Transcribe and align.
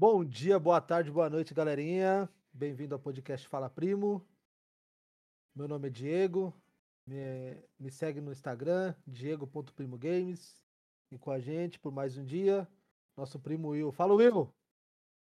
Bom 0.00 0.24
dia, 0.24 0.58
boa 0.58 0.80
tarde, 0.80 1.10
boa 1.10 1.28
noite, 1.28 1.52
galerinha. 1.52 2.26
Bem-vindo 2.54 2.94
ao 2.94 2.98
podcast 2.98 3.46
Fala 3.46 3.68
Primo. 3.68 4.26
Meu 5.54 5.68
nome 5.68 5.88
é 5.88 5.90
Diego. 5.90 6.54
Me, 7.06 7.62
me 7.78 7.90
segue 7.90 8.18
no 8.18 8.32
Instagram, 8.32 8.94
diego.primogames. 9.06 10.56
E 11.12 11.18
com 11.18 11.30
a 11.30 11.38
gente 11.38 11.78
por 11.78 11.92
mais 11.92 12.16
um 12.16 12.24
dia, 12.24 12.66
nosso 13.14 13.38
primo 13.38 13.68
Will. 13.68 13.92
Fala, 13.92 14.14
Will! 14.14 14.50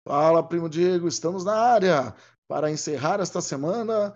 Fala, 0.07 0.41
primo 0.41 0.69
Diego, 0.69 1.05
estamos 1.05 1.43
na 1.43 1.53
área 1.53 2.15
para 2.47 2.71
encerrar 2.71 3.19
esta 3.19 3.41
semana 3.41 4.15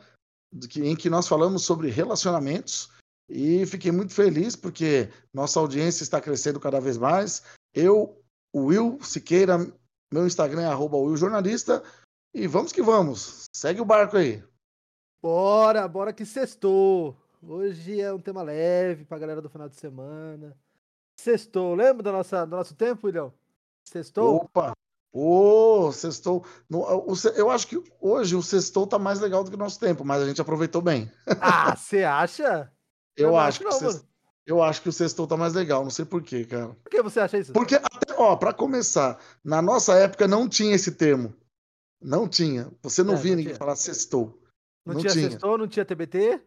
em 0.78 0.96
que 0.96 1.10
nós 1.10 1.28
falamos 1.28 1.66
sobre 1.66 1.90
relacionamentos 1.90 2.90
e 3.28 3.66
fiquei 3.66 3.92
muito 3.92 4.14
feliz 4.14 4.56
porque 4.56 5.10
nossa 5.34 5.60
audiência 5.60 6.04
está 6.04 6.22
crescendo 6.22 6.62
cada 6.62 6.80
vez 6.80 6.98
mais. 6.98 7.44
Eu, 7.74 8.24
o 8.54 8.68
Will 8.68 8.98
Siqueira, 9.02 9.58
meu 10.12 10.26
Instagram 10.26 10.64
é 10.64 10.68
arroba 10.68 10.98
Jornalista. 11.16 11.84
E 12.34 12.48
vamos 12.48 12.72
que 12.72 12.82
vamos. 12.82 13.46
Segue 13.56 13.82
o 13.82 13.86
barco 13.86 14.18
aí. 14.18 14.44
Bora, 15.22 15.88
bora 15.88 16.14
que 16.14 16.26
sextou. 16.26 17.16
Hoje 17.42 18.02
é 18.02 18.14
um 18.14 18.20
tema 18.20 18.44
leve 18.44 19.06
pra 19.06 19.18
galera 19.18 19.42
do 19.42 19.50
final 19.50 19.70
de 19.70 19.76
semana. 19.76 20.56
Sextou. 21.20 21.76
Lembra 21.76 22.04
do, 22.04 22.12
nossa, 22.12 22.46
do 22.46 22.56
nosso 22.56 22.76
tempo, 22.76 23.08
William? 23.08 23.32
Sextou? 23.84 24.36
Opa! 24.36 24.74
Ô, 25.14 25.86
oh, 25.86 25.92
sextou. 25.94 26.44
Eu 27.36 27.50
acho 27.50 27.68
que 27.68 27.82
hoje 28.02 28.36
o 28.36 28.44
sextou 28.44 28.86
tá 28.86 29.00
mais 29.00 29.22
legal 29.22 29.44
do 29.46 29.50
que 29.50 29.56
o 29.56 29.60
nosso 29.60 29.80
tempo, 29.80 30.04
mas 30.04 30.22
a 30.22 30.26
gente 30.28 30.42
aproveitou 30.42 30.82
bem. 30.82 31.10
Ah, 31.40 31.76
você 31.76 32.04
acha? 32.04 32.70
Eu, 33.16 33.30
eu 33.30 33.38
acho, 33.38 33.60
que 33.60 33.66
não, 33.66 33.72
sextou, 33.72 34.06
eu 34.46 34.62
acho 34.62 34.82
que 34.82 34.90
o 34.90 34.94
sextou 34.94 35.26
tá 35.26 35.38
mais 35.38 35.54
legal, 35.54 35.84
não 35.84 35.90
sei 35.90 36.04
porquê, 36.04 36.44
cara. 36.44 36.76
Por 36.84 36.90
que 36.90 37.02
você 37.02 37.22
acha 37.22 37.38
isso? 37.38 37.54
Porque, 37.54 37.76
até, 37.76 38.05
ó, 38.18 38.36
pra 38.36 38.54
começar, 38.54 39.20
na 39.44 39.62
nossa 39.62 39.94
época 39.96 40.28
não 40.28 40.48
tinha 40.48 40.76
esse 40.76 40.92
termo. 40.92 41.34
Não 42.02 42.28
tinha. 42.28 42.72
Você 42.82 43.04
não 43.04 43.14
é, 43.16 43.18
via 43.18 43.32
não 43.32 43.38
ninguém 43.38 43.54
tinha. 43.54 43.60
falar 43.60 43.76
sextou. 43.76 44.42
Não, 44.86 44.94
não 44.94 45.02
tinha, 45.02 45.14
tinha 45.14 45.30
sextou, 45.30 45.58
não 45.58 45.68
tinha 45.68 45.86
TBT? 45.86 46.42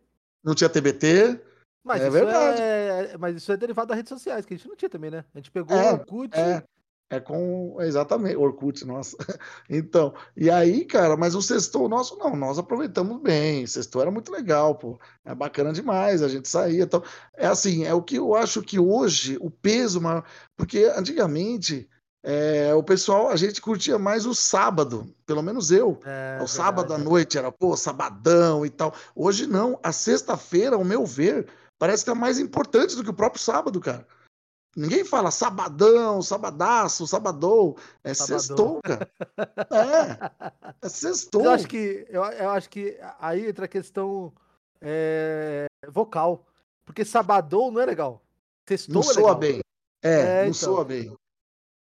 Não 0.44 0.54
tinha 0.54 0.70
TBT. 0.70 1.40
Mas 1.84 2.02
é 2.02 2.10
verdade. 2.10 2.60
É... 2.62 3.16
Mas 3.18 3.36
isso 3.36 3.50
é 3.50 3.56
derivado 3.56 3.88
das 3.88 3.96
redes 3.96 4.10
sociais, 4.10 4.44
que 4.44 4.54
a 4.54 4.56
gente 4.56 4.68
não 4.68 4.76
tinha 4.76 4.88
também, 4.88 5.10
né? 5.10 5.24
A 5.34 5.38
gente 5.38 5.50
pegou 5.50 5.76
é, 5.76 5.90
o 5.90 5.94
Orkut. 5.94 6.36
É. 6.38 6.62
É 7.10 7.18
com. 7.18 7.76
Exatamente, 7.80 8.36
Orkut, 8.36 8.84
nossa. 8.84 9.16
Então, 9.68 10.14
e 10.36 10.50
aí, 10.50 10.84
cara, 10.84 11.16
mas 11.16 11.34
o 11.34 11.42
sextou 11.42 11.88
nosso, 11.88 12.16
não, 12.18 12.36
nós 12.36 12.58
aproveitamos 12.58 13.20
bem. 13.20 13.66
Sextou 13.66 14.02
era 14.02 14.10
muito 14.10 14.30
legal, 14.30 14.74
pô. 14.74 14.98
É 15.24 15.34
bacana 15.34 15.72
demais, 15.72 16.22
a 16.22 16.28
gente 16.28 16.48
saía. 16.48 16.82
Então, 16.82 17.02
é 17.34 17.46
assim, 17.46 17.84
é 17.84 17.94
o 17.94 18.02
que 18.02 18.16
eu 18.16 18.34
acho 18.34 18.62
que 18.62 18.78
hoje, 18.78 19.38
o 19.40 19.50
peso 19.50 20.00
maior. 20.00 20.24
Porque 20.56 20.84
antigamente, 20.96 21.88
é, 22.22 22.74
o 22.74 22.82
pessoal, 22.82 23.28
a 23.28 23.36
gente 23.36 23.60
curtia 23.60 23.98
mais 23.98 24.26
o 24.26 24.34
sábado, 24.34 25.14
pelo 25.24 25.42
menos 25.42 25.70
eu. 25.70 25.98
É, 26.04 26.38
o 26.42 26.46
sábado 26.46 26.92
à 26.92 26.98
noite 26.98 27.38
era, 27.38 27.50
pô, 27.50 27.74
sabadão 27.76 28.66
e 28.66 28.70
tal. 28.70 28.92
Hoje 29.14 29.46
não, 29.46 29.78
a 29.82 29.92
sexta-feira, 29.92 30.76
ao 30.76 30.84
meu 30.84 31.06
ver, 31.06 31.46
parece 31.78 32.04
que 32.04 32.10
é 32.10 32.14
mais 32.14 32.38
importante 32.38 32.94
do 32.96 33.04
que 33.04 33.10
o 33.10 33.14
próprio 33.14 33.42
sábado, 33.42 33.80
cara. 33.80 34.06
Ninguém 34.76 35.04
fala 35.04 35.30
sabadão, 35.30 36.22
sabadaço, 36.22 37.06
sabadou. 37.06 37.76
É 38.04 38.14
Sabadão. 38.14 38.38
sextou, 38.38 38.80
cara. 38.82 39.10
É. 39.70 40.86
É 40.86 40.88
sextou. 40.88 41.44
Eu 41.44 41.50
acho 41.50 41.66
que, 41.66 42.06
eu, 42.08 42.22
eu 42.24 42.50
acho 42.50 42.68
que 42.68 42.98
aí 43.18 43.48
entra 43.48 43.64
a 43.64 43.68
questão 43.68 44.32
é, 44.80 45.66
vocal. 45.88 46.46
Porque 46.84 47.04
sabadou 47.04 47.70
não 47.70 47.80
é 47.80 47.86
legal. 47.86 48.22
Sextou 48.68 49.02
não 49.02 49.10
é 49.10 49.14
soa 49.14 49.22
legal. 49.22 49.38
bem. 49.38 49.60
É, 50.02 50.10
é 50.10 50.34
não 50.42 50.42
então. 50.42 50.54
soa 50.54 50.84
bem. 50.84 51.16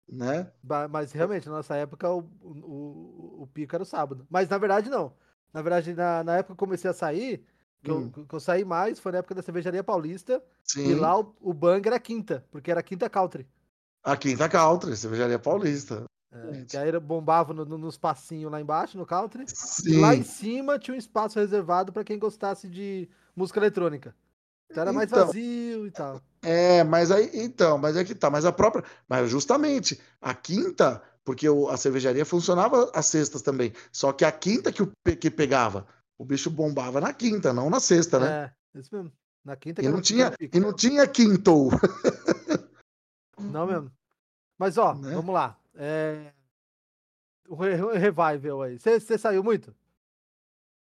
Né? 0.09 0.51
Mas 0.91 1.11
realmente, 1.13 1.49
na 1.49 1.57
nossa 1.57 1.75
época, 1.75 2.09
o, 2.11 2.21
o, 2.43 3.43
o 3.43 3.49
pico 3.53 3.75
era 3.75 3.83
o 3.83 3.87
sábado. 3.87 4.27
Mas 4.31 4.49
na 4.49 4.59
verdade, 4.59 4.89
não. 4.89 5.13
Na 5.53 5.63
verdade, 5.63 5.93
na, 5.95 6.23
na 6.23 6.37
época 6.37 6.49
que 6.49 6.53
eu 6.53 6.67
comecei 6.67 6.91
a 6.91 6.95
sair, 6.95 7.45
que, 7.83 7.91
hum. 7.91 8.13
eu, 8.17 8.25
que 8.27 8.35
eu 8.35 8.41
saí 8.41 8.65
mais 8.65 8.99
foi 8.99 9.13
na 9.13 9.19
época 9.19 9.35
da 9.35 9.43
cervejaria 9.43 9.85
paulista. 9.85 10.43
Sim. 10.65 10.91
E 10.91 10.95
lá 10.95 11.19
o, 11.19 11.35
o 11.41 11.55
bang 11.55 11.87
era 11.87 11.99
quinta, 11.99 12.45
porque 12.51 12.71
era 12.71 12.83
quinta 12.83 13.09
country. 13.09 13.47
A 14.03 14.17
quinta 14.17 14.49
country, 14.49 14.97
cervejaria 14.97 15.39
paulista. 15.39 16.05
É, 16.33 16.65
que 16.65 16.77
aí 16.77 16.99
bombava 16.99 17.55
no, 17.55 17.65
no, 17.65 17.79
nos 17.79 17.97
passinhos 17.97 18.51
lá 18.51 18.61
embaixo, 18.61 18.99
no 18.99 19.07
country. 19.07 19.45
Sim. 19.47 20.01
Lá 20.01 20.15
em 20.15 20.23
cima 20.23 20.79
tinha 20.79 20.95
um 20.95 20.99
espaço 20.99 21.39
reservado 21.39 21.93
para 21.93 22.05
quem 22.05 22.19
gostasse 22.19 22.69
de 22.69 23.09
música 23.35 23.59
eletrônica. 23.61 24.15
Então 24.71 24.83
era 24.83 24.93
mais 24.93 25.11
então, 25.11 25.27
vazio 25.27 25.87
e 25.87 25.91
tal. 25.91 26.21
É, 26.43 26.85
mas 26.85 27.11
aí, 27.11 27.31
então, 27.35 27.79
mas 27.79 27.97
é 27.97 28.05
que 28.05 28.15
tá, 28.15 28.31
mas 28.31 28.45
a 28.45 28.53
própria, 28.53 28.85
mas 29.09 29.31
justamente, 29.31 30.01
a 30.21 30.35
quinta, 30.35 31.03
porque 31.25 31.49
o, 31.49 31.69
a 31.69 31.77
cervejaria 31.77 32.25
funcionava 32.25 32.91
às 32.95 33.07
sextas 33.07 33.43
também, 33.43 33.73
só 33.91 34.13
que 34.13 34.25
a 34.25 34.33
quinta 34.33 34.73
que, 34.73 34.83
o, 34.83 34.93
que 35.21 35.31
pegava, 35.31 35.87
o 36.19 36.25
bicho 36.25 36.51
bombava 36.51 37.01
na 37.01 37.13
quinta, 37.13 37.53
não 37.53 37.69
na 37.69 37.81
sexta, 37.81 38.19
né? 38.19 38.53
É, 38.75 38.79
isso 38.79 38.95
mesmo. 38.95 39.13
Na 39.45 39.55
quinta 39.57 39.83
e 39.83 39.89
não 39.89 40.01
tinha 40.01 40.33
E 40.41 40.59
não 40.59 40.73
tinha 40.73 41.07
quinto. 41.07 41.69
não 43.39 43.67
mesmo. 43.67 43.93
Mas 44.59 44.77
ó, 44.77 44.95
né? 44.95 45.15
vamos 45.15 45.35
lá. 45.35 45.57
É... 45.75 46.33
O 47.49 47.55
revival 47.55 48.63
aí. 48.63 48.79
Você 48.79 49.17
saiu 49.17 49.45
muito? 49.45 49.73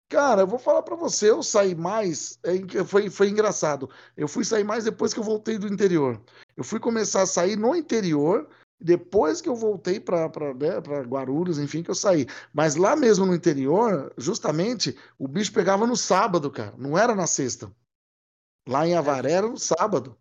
Cara, 0.08 0.42
eu 0.42 0.46
vou 0.46 0.58
falar 0.58 0.82
para 0.82 0.94
você, 0.94 1.30
eu 1.30 1.42
saí 1.42 1.74
mais, 1.74 2.38
é, 2.44 2.84
foi, 2.84 3.10
foi 3.10 3.28
engraçado. 3.28 3.90
Eu 4.16 4.28
fui 4.28 4.44
sair 4.44 4.62
mais 4.62 4.84
depois 4.84 5.12
que 5.12 5.18
eu 5.18 5.24
voltei 5.24 5.58
do 5.58 5.66
interior. 5.66 6.20
Eu 6.56 6.62
fui 6.62 6.78
começar 6.78 7.22
a 7.22 7.26
sair 7.26 7.56
no 7.56 7.74
interior 7.74 8.48
depois 8.80 9.40
que 9.40 9.48
eu 9.48 9.56
voltei 9.56 9.98
para 9.98 10.28
né, 10.54 10.78
Guarulhos, 11.06 11.58
enfim, 11.58 11.82
que 11.82 11.90
eu 11.90 11.94
saí. 11.94 12.26
Mas 12.52 12.76
lá 12.76 12.94
mesmo 12.94 13.24
no 13.24 13.34
interior, 13.34 14.12
justamente, 14.16 14.96
o 15.18 15.26
bicho 15.26 15.52
pegava 15.52 15.86
no 15.86 15.96
sábado, 15.96 16.50
cara. 16.50 16.74
Não 16.76 16.96
era 16.96 17.14
na 17.14 17.26
sexta. 17.26 17.72
Lá 18.68 18.86
em 18.86 18.94
Avaré 18.94 19.32
era 19.32 19.48
no 19.48 19.58
sábado. 19.58 20.16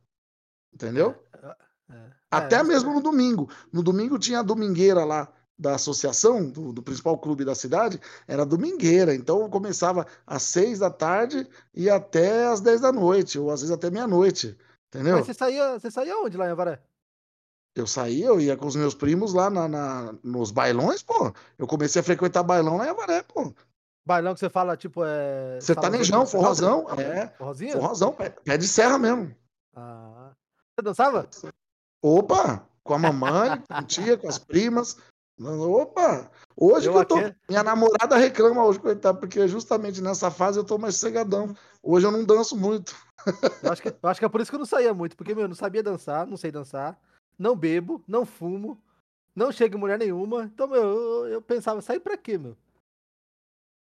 Entendeu? 0.74 1.16
É, 1.34 1.48
é, 1.48 1.96
é. 1.96 2.12
Até 2.32 2.64
mesmo 2.64 2.94
no 2.94 3.02
domingo. 3.02 3.50
No 3.72 3.84
domingo 3.84 4.18
tinha 4.18 4.40
a 4.40 4.44
domingueira 4.44 5.04
lá 5.04 5.32
da 5.58 5.76
associação, 5.76 6.50
do, 6.50 6.74
do, 6.74 6.84
principal 6.84 7.18
clube 7.18 7.46
da 7.46 7.56
cidade, 7.56 8.00
era 8.28 8.46
domingueira. 8.46 9.16
Então 9.16 9.50
começava 9.50 10.06
às 10.28 10.44
seis 10.44 10.80
da 10.80 10.90
tarde 10.90 11.48
e 11.74 11.90
até 11.90 12.48
às 12.48 12.60
dez 12.60 12.82
da 12.82 12.92
noite, 12.92 13.40
ou 13.40 13.50
às 13.50 13.62
vezes 13.62 13.74
até 13.74 13.90
meia-noite. 13.90 14.58
Entendeu? 14.88 15.16
Mas 15.18 15.26
você 15.26 15.34
saía, 15.34 15.80
você 15.80 15.90
saía 15.90 16.18
onde 16.18 16.38
lá 16.38 16.48
em 16.48 16.52
Avaré? 16.52 16.82
Eu 17.76 17.86
saía, 17.86 18.28
eu 18.28 18.40
ia 18.40 18.56
com 18.56 18.68
os 18.68 18.76
meus 18.78 18.96
primos 18.96 19.34
lá 19.34 19.50
na, 19.50 19.68
na, 19.68 20.16
nos 20.24 20.50
bailões, 20.50 21.04
pô. 21.04 21.34
Eu 21.58 21.68
comecei 21.68 22.00
a 22.00 22.04
frequentar 22.04 22.42
bailão 22.42 22.78
lá 22.78 22.86
em 22.86 22.90
Avaré, 22.90 23.22
pô. 23.22 23.54
Bailão 24.06 24.34
que 24.34 24.40
você 24.40 24.50
fala, 24.50 24.78
tipo, 24.78 25.04
é. 25.04 25.60
Sertanejão, 25.60 26.26
forrozão. 26.26 26.90
É. 26.98 27.28
Forrozinho? 27.38 27.74
Forrozão, 27.74 28.14
pé, 28.14 28.30
pé 28.30 28.58
de 28.58 28.66
serra 28.66 28.98
mesmo. 28.98 29.36
Ah. 29.76 30.32
Você 30.74 30.84
dançava? 30.84 31.28
Opa! 32.02 32.66
Com 32.82 32.94
a 32.94 33.00
mamãe, 33.00 33.62
com 33.68 33.74
a 33.74 33.84
tia, 33.84 34.16
com 34.16 34.30
as 34.30 34.40
primas. 34.40 34.96
Opa! 35.38 36.32
Hoje 36.56 36.88
eu 36.88 36.94
que 36.94 37.00
eu 37.00 37.06
tô. 37.06 37.16
Aqui... 37.18 37.36
Minha 37.50 37.64
namorada 37.64 38.16
reclama 38.16 38.64
hoje, 38.64 38.80
coitado, 38.80 39.20
porque 39.20 39.46
justamente 39.50 40.02
nessa 40.02 40.32
fase 40.32 40.58
eu 40.58 40.64
tô 40.64 40.78
mais 40.78 40.96
cegadão. 40.96 41.54
Hoje 41.84 42.08
eu 42.08 42.12
não 42.12 42.24
danço 42.24 42.56
muito. 42.56 42.96
Eu 43.62 43.72
acho 43.72 43.82
que, 43.82 43.90
eu 43.90 44.10
acho 44.10 44.20
que 44.20 44.26
é 44.26 44.30
por 44.30 44.40
isso 44.40 44.50
que 44.50 44.56
eu 44.56 44.60
não 44.60 44.66
saía 44.66 44.94
muito, 44.94 45.18
porque, 45.18 45.34
meu, 45.34 45.44
eu 45.44 45.50
não 45.50 45.56
sabia 45.56 45.84
dançar, 45.84 46.26
não 46.26 46.38
sei 46.38 46.52
dançar 46.52 46.98
não 47.38 47.56
bebo, 47.56 48.04
não 48.08 48.26
fumo, 48.26 48.82
não 49.36 49.52
chego 49.52 49.76
em 49.76 49.80
mulher 49.80 50.00
nenhuma. 50.00 50.44
Então, 50.46 50.68
meu, 50.68 50.82
eu, 50.82 51.28
eu 51.28 51.42
pensava, 51.42 51.82
sair 51.82 52.00
pra 52.00 52.18
quê, 52.18 52.38
meu? 52.38 52.56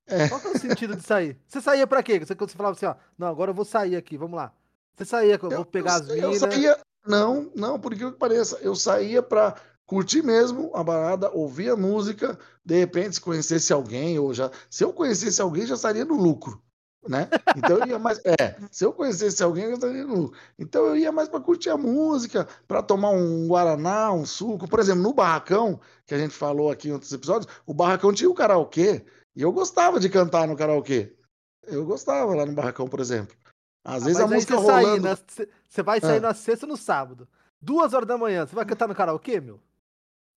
É. 0.06 0.28
Qual 0.28 0.40
que 0.40 0.46
é 0.48 0.50
o 0.50 0.58
sentido 0.58 0.96
de 0.96 1.02
sair? 1.02 1.38
Você 1.46 1.60
saía 1.60 1.86
pra 1.86 2.02
quê? 2.02 2.18
Você, 2.18 2.34
quando 2.34 2.50
você 2.50 2.56
falava 2.56 2.76
assim, 2.76 2.86
ó, 2.86 2.94
não, 3.16 3.28
agora 3.28 3.50
eu 3.50 3.54
vou 3.54 3.64
sair 3.64 3.96
aqui, 3.96 4.16
vamos 4.16 4.36
lá. 4.36 4.52
Você 4.96 5.04
saía, 5.04 5.38
eu, 5.40 5.50
vou 5.50 5.64
pegar 5.64 5.92
eu, 5.92 5.96
as 5.96 6.08
minas. 6.08 6.42
Eu 6.42 6.50
saía, 6.50 6.78
não, 7.06 7.50
não, 7.54 7.78
por 7.78 7.94
que 7.94 8.10
pareça, 8.12 8.58
eu 8.60 8.74
saía 8.74 9.22
pra 9.22 9.54
curtir 9.86 10.22
mesmo 10.22 10.70
a 10.74 10.84
parada, 10.84 11.30
ouvir 11.30 11.70
a 11.70 11.76
música, 11.76 12.38
de 12.64 12.78
repente 12.78 13.16
se 13.16 13.20
conhecesse 13.20 13.72
alguém, 13.72 14.18
ou 14.18 14.32
já, 14.32 14.50
se 14.68 14.84
eu 14.84 14.92
conhecesse 14.92 15.40
alguém, 15.40 15.66
já 15.66 15.74
estaria 15.74 16.04
no 16.04 16.14
lucro 16.14 16.62
né? 17.08 17.28
Então 17.56 17.78
eu 17.78 17.86
ia 17.86 17.98
mais. 17.98 18.20
É, 18.24 18.56
se 18.70 18.84
eu 18.84 18.92
conhecesse 18.92 19.42
alguém, 19.42 19.64
eu 19.64 19.74
estaria 19.74 20.04
no. 20.04 20.32
Então 20.58 20.84
eu 20.86 20.96
ia 20.96 21.10
mais 21.10 21.28
para 21.28 21.40
curtir 21.40 21.70
a 21.70 21.76
música, 21.76 22.46
para 22.68 22.82
tomar 22.82 23.10
um 23.10 23.48
guaraná, 23.48 24.12
um 24.12 24.26
suco. 24.26 24.68
Por 24.68 24.78
exemplo, 24.78 25.02
no 25.02 25.12
barracão, 25.12 25.80
que 26.06 26.14
a 26.14 26.18
gente 26.18 26.34
falou 26.34 26.70
aqui 26.70 26.88
em 26.88 26.92
outros 26.92 27.12
episódios, 27.12 27.50
o 27.66 27.74
barracão 27.74 28.12
tinha 28.12 28.30
o 28.30 28.34
karaokê 28.34 29.04
e 29.34 29.42
eu 29.42 29.52
gostava 29.52 29.98
de 29.98 30.08
cantar 30.08 30.46
no 30.46 30.56
karaokê. 30.56 31.14
Eu 31.66 31.84
gostava 31.84 32.34
lá 32.34 32.44
no 32.44 32.52
barracão, 32.52 32.88
por 32.88 33.00
exemplo. 33.00 33.36
Às 33.84 34.02
ah, 34.02 34.06
vezes 34.06 34.20
a 34.20 34.26
música 34.26 34.56
você 34.56 34.62
rolando. 34.62 35.18
Você 35.68 35.82
vai 35.82 36.00
sair 36.00 36.18
ah. 36.18 36.28
na 36.28 36.34
sexta 36.34 36.66
no 36.66 36.76
sábado. 36.76 37.28
Duas 37.60 37.92
horas 37.92 38.08
da 38.08 38.18
manhã, 38.18 38.46
você 38.46 38.54
vai 38.54 38.64
cantar 38.64 38.88
no 38.88 38.94
karaokê, 38.94 39.40
meu? 39.40 39.60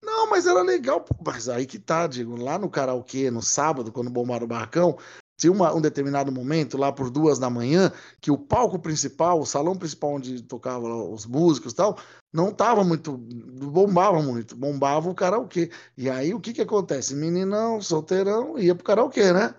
Não, 0.04 0.30
mas 0.30 0.46
era 0.46 0.62
legal. 0.62 1.06
Mas 1.26 1.48
aí 1.48 1.66
que 1.66 1.80
tá, 1.80 2.06
digo, 2.08 2.36
lá 2.36 2.58
no 2.58 2.70
karaokê, 2.70 3.32
no 3.32 3.42
sábado, 3.42 3.92
quando 3.92 4.10
bombaram 4.10 4.44
o 4.44 4.48
barracão, 4.48 4.98
tinha 5.38 5.52
uma, 5.52 5.74
um 5.74 5.82
determinado 5.82 6.32
momento, 6.32 6.78
lá 6.78 6.92
por 6.92 7.10
duas 7.10 7.40
da 7.40 7.50
manhã, 7.50 7.92
que 8.22 8.32
o 8.32 8.38
palco 8.38 8.80
principal, 8.80 9.40
o 9.40 9.46
salão 9.46 9.76
principal 9.76 10.12
onde 10.16 10.42
tocavam 10.44 11.12
os 11.12 11.26
músicos 11.26 11.74
e 11.74 11.76
tal, 11.76 11.98
não 12.32 12.54
tava 12.54 12.84
muito, 12.84 13.18
bombava 13.18 14.22
muito, 14.22 14.56
bombava 14.56 15.10
o 15.10 15.16
karaokê. 15.16 15.72
E 15.98 16.10
aí 16.10 16.34
o 16.34 16.40
que 16.40 16.54
que 16.54 16.62
acontece? 16.62 17.16
Meninão, 17.16 17.82
solteirão, 17.82 18.58
ia 18.58 18.76
pro 18.76 18.84
karaokê, 18.84 19.34
né? 19.34 19.56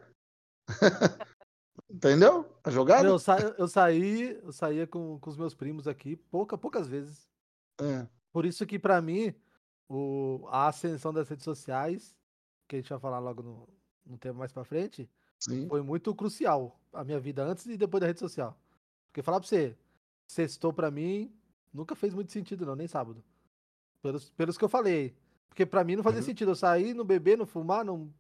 Entendeu? 1.90 2.46
A 2.64 2.70
jogada? 2.70 3.06
Eu, 3.06 3.18
sa 3.18 3.38
eu 3.58 3.68
saí, 3.68 4.40
eu 4.42 4.52
saía 4.52 4.86
com, 4.86 5.18
com 5.18 5.30
os 5.30 5.36
meus 5.36 5.54
primos 5.54 5.86
aqui 5.86 6.16
pouca, 6.16 6.56
poucas 6.58 6.88
vezes. 6.88 7.28
É. 7.80 8.06
Por 8.32 8.44
isso 8.44 8.66
que 8.66 8.78
para 8.78 9.00
mim 9.00 9.34
o, 9.88 10.46
a 10.48 10.68
ascensão 10.68 11.12
das 11.12 11.28
redes 11.28 11.44
sociais, 11.44 12.16
que 12.66 12.76
a 12.76 12.78
gente 12.80 12.90
vai 12.90 12.98
falar 12.98 13.18
logo 13.18 13.42
no, 13.42 13.68
no 14.06 14.18
tema 14.18 14.40
mais 14.40 14.52
para 14.52 14.64
frente, 14.64 15.08
Sim. 15.44 15.68
foi 15.68 15.82
muito 15.82 16.14
crucial 16.14 16.78
a 16.92 17.04
minha 17.04 17.20
vida 17.20 17.42
antes 17.44 17.66
e 17.66 17.76
depois 17.76 18.00
da 18.00 18.06
rede 18.06 18.20
social. 18.20 18.56
Porque 19.08 19.22
falar 19.22 19.40
pra 19.40 19.48
você, 19.48 19.76
sextou 20.26 20.72
pra 20.72 20.90
mim, 20.90 21.32
nunca 21.72 21.94
fez 21.94 22.14
muito 22.14 22.32
sentido 22.32 22.64
não, 22.64 22.74
nem 22.74 22.88
sábado. 22.88 23.22
Pelos, 24.02 24.30
pelos 24.30 24.58
que 24.58 24.64
eu 24.64 24.68
falei. 24.68 25.14
Porque 25.48 25.64
pra 25.66 25.84
mim 25.84 25.96
não 25.96 26.02
fazia 26.02 26.20
Uhum. 26.20 26.26
sentido 26.26 26.50
eu 26.50 26.56
sair, 26.56 26.94
não 26.94 27.04
beber, 27.04 27.38
não 27.38 27.46
fumar, 27.46 27.84
não, 27.84 28.12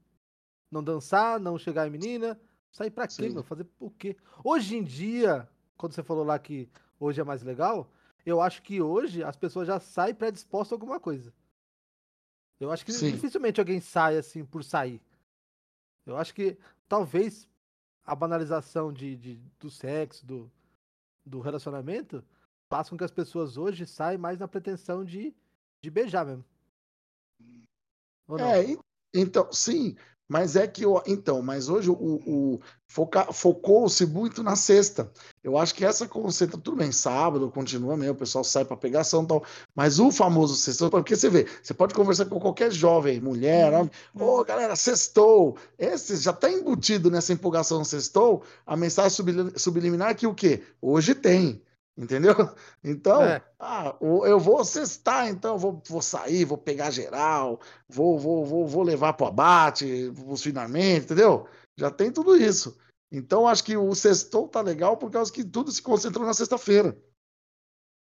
não 0.70 0.82
dançar, 0.84 1.40
não 1.40 1.58
chegar 1.58 1.86
em 1.86 1.90
menina. 1.90 2.38
Sair 2.70 2.90
pra 2.90 3.06
quê, 3.06 3.28
Sim. 3.28 3.34
meu? 3.34 3.42
Fazer 3.42 3.66
o 3.78 3.90
quê? 3.90 4.16
Hoje 4.42 4.76
em 4.76 4.82
dia, 4.84 5.48
quando 5.76 5.92
você 5.92 6.02
falou 6.02 6.24
lá 6.24 6.38
que 6.38 6.68
hoje 6.98 7.20
é 7.20 7.24
mais 7.24 7.42
legal, 7.42 7.90
eu 8.26 8.40
acho 8.40 8.62
que 8.62 8.80
hoje 8.80 9.22
as 9.22 9.36
pessoas 9.36 9.66
já 9.66 9.78
saem 9.80 10.14
predispostas 10.14 10.72
a 10.72 10.74
alguma 10.76 10.98
coisa. 11.00 11.32
Eu 12.60 12.70
acho 12.70 12.84
que 12.84 12.92
Sim. 12.92 13.10
dificilmente 13.12 13.60
alguém 13.60 13.80
sai 13.80 14.16
assim 14.16 14.44
por 14.44 14.62
sair. 14.64 15.00
Eu 16.06 16.16
acho 16.16 16.34
que 16.34 16.56
talvez 16.88 17.48
a 18.04 18.14
banalização 18.14 18.92
de, 18.92 19.16
de- 19.16 19.36
do 19.58 19.70
sexo, 19.70 20.24
do, 20.26 20.50
do 21.24 21.40
relacionamento, 21.40 22.24
faça 22.68 22.90
com 22.90 22.96
que 22.98 23.04
as 23.04 23.10
pessoas 23.10 23.56
hoje 23.56 23.86
saiam 23.86 24.20
mais 24.20 24.38
na 24.38 24.46
pretensão 24.48 25.04
de, 25.04 25.34
de 25.82 25.90
beijar 25.90 26.24
mesmo. 26.26 26.44
É, 28.38 28.62
en- 28.64 28.78
então, 29.14 29.52
sim, 29.52 29.96
mas 30.28 30.56
é 30.56 30.66
que 30.66 30.84
eu, 30.84 31.00
então, 31.06 31.42
mas 31.42 31.68
hoje 31.68 31.90
o, 31.90 31.94
o 31.94 32.60
focou-se 33.32 34.06
muito 34.06 34.42
na 34.42 34.56
sexta. 34.56 35.10
Eu 35.42 35.58
acho 35.58 35.74
que 35.74 35.84
essa 35.84 36.06
concentra, 36.06 36.58
tudo 36.58 36.76
bem, 36.76 36.92
sábado 36.92 37.50
continua 37.50 37.96
mesmo, 37.96 38.14
o 38.14 38.18
pessoal 38.18 38.44
sai 38.44 38.64
para 38.64 38.76
pegação 38.76 39.24
e 39.24 39.26
tal, 39.26 39.44
mas 39.74 39.98
o 39.98 40.10
famoso 40.10 40.54
sextou, 40.54 40.90
porque 40.90 41.16
você 41.16 41.28
vê, 41.28 41.46
você 41.62 41.74
pode 41.74 41.94
conversar 41.94 42.26
com 42.26 42.40
qualquer 42.40 42.70
jovem, 42.72 43.20
mulher, 43.20 43.72
homem, 43.72 43.90
ô 44.14 44.44
galera, 44.44 44.76
sextou, 44.76 45.56
esse 45.78 46.16
já 46.16 46.32
tá 46.32 46.50
embutido 46.50 47.10
nessa 47.10 47.32
empolgação 47.32 47.84
sextou, 47.84 48.42
a 48.66 48.76
mensagem 48.76 49.10
subli- 49.10 49.58
subliminar 49.58 50.10
é 50.10 50.14
que 50.14 50.26
o 50.26 50.34
quê? 50.34 50.62
Hoje 50.80 51.14
tem. 51.14 51.60
Entendeu? 51.96 52.34
Então, 52.82 53.22
É. 53.22 53.42
ah, 53.58 53.96
o- 54.00 54.26
eu 54.26 54.38
vou 54.40 54.64
sextar, 54.64 55.28
então 55.28 55.54
eu 55.54 55.58
vou, 55.58 55.80
vou 55.86 56.02
sair, 56.02 56.44
vou 56.44 56.58
pegar 56.58 56.90
geral, 56.90 57.60
vou, 57.88 58.18
vou, 58.18 58.44
vou, 58.44 58.66
vou 58.66 58.82
levar 58.82 59.12
pro 59.12 59.26
abate, 59.26 60.12
os 60.26 60.42
finalmente, 60.42 61.04
entendeu? 61.04 61.46
Já 61.78 61.90
tem 61.90 62.10
tudo 62.10 62.36
isso. 62.36 62.76
Então, 63.12 63.46
acho 63.46 63.62
que 63.62 63.76
o 63.76 63.94
sextou 63.94 64.48
tá 64.48 64.60
legal 64.60 64.96
por 64.96 65.08
causa 65.08 65.32
que 65.32 65.44
tudo 65.44 65.70
se 65.70 65.80
concentrou 65.80 66.26
na 66.26 66.34
sexta-feira, 66.34 66.98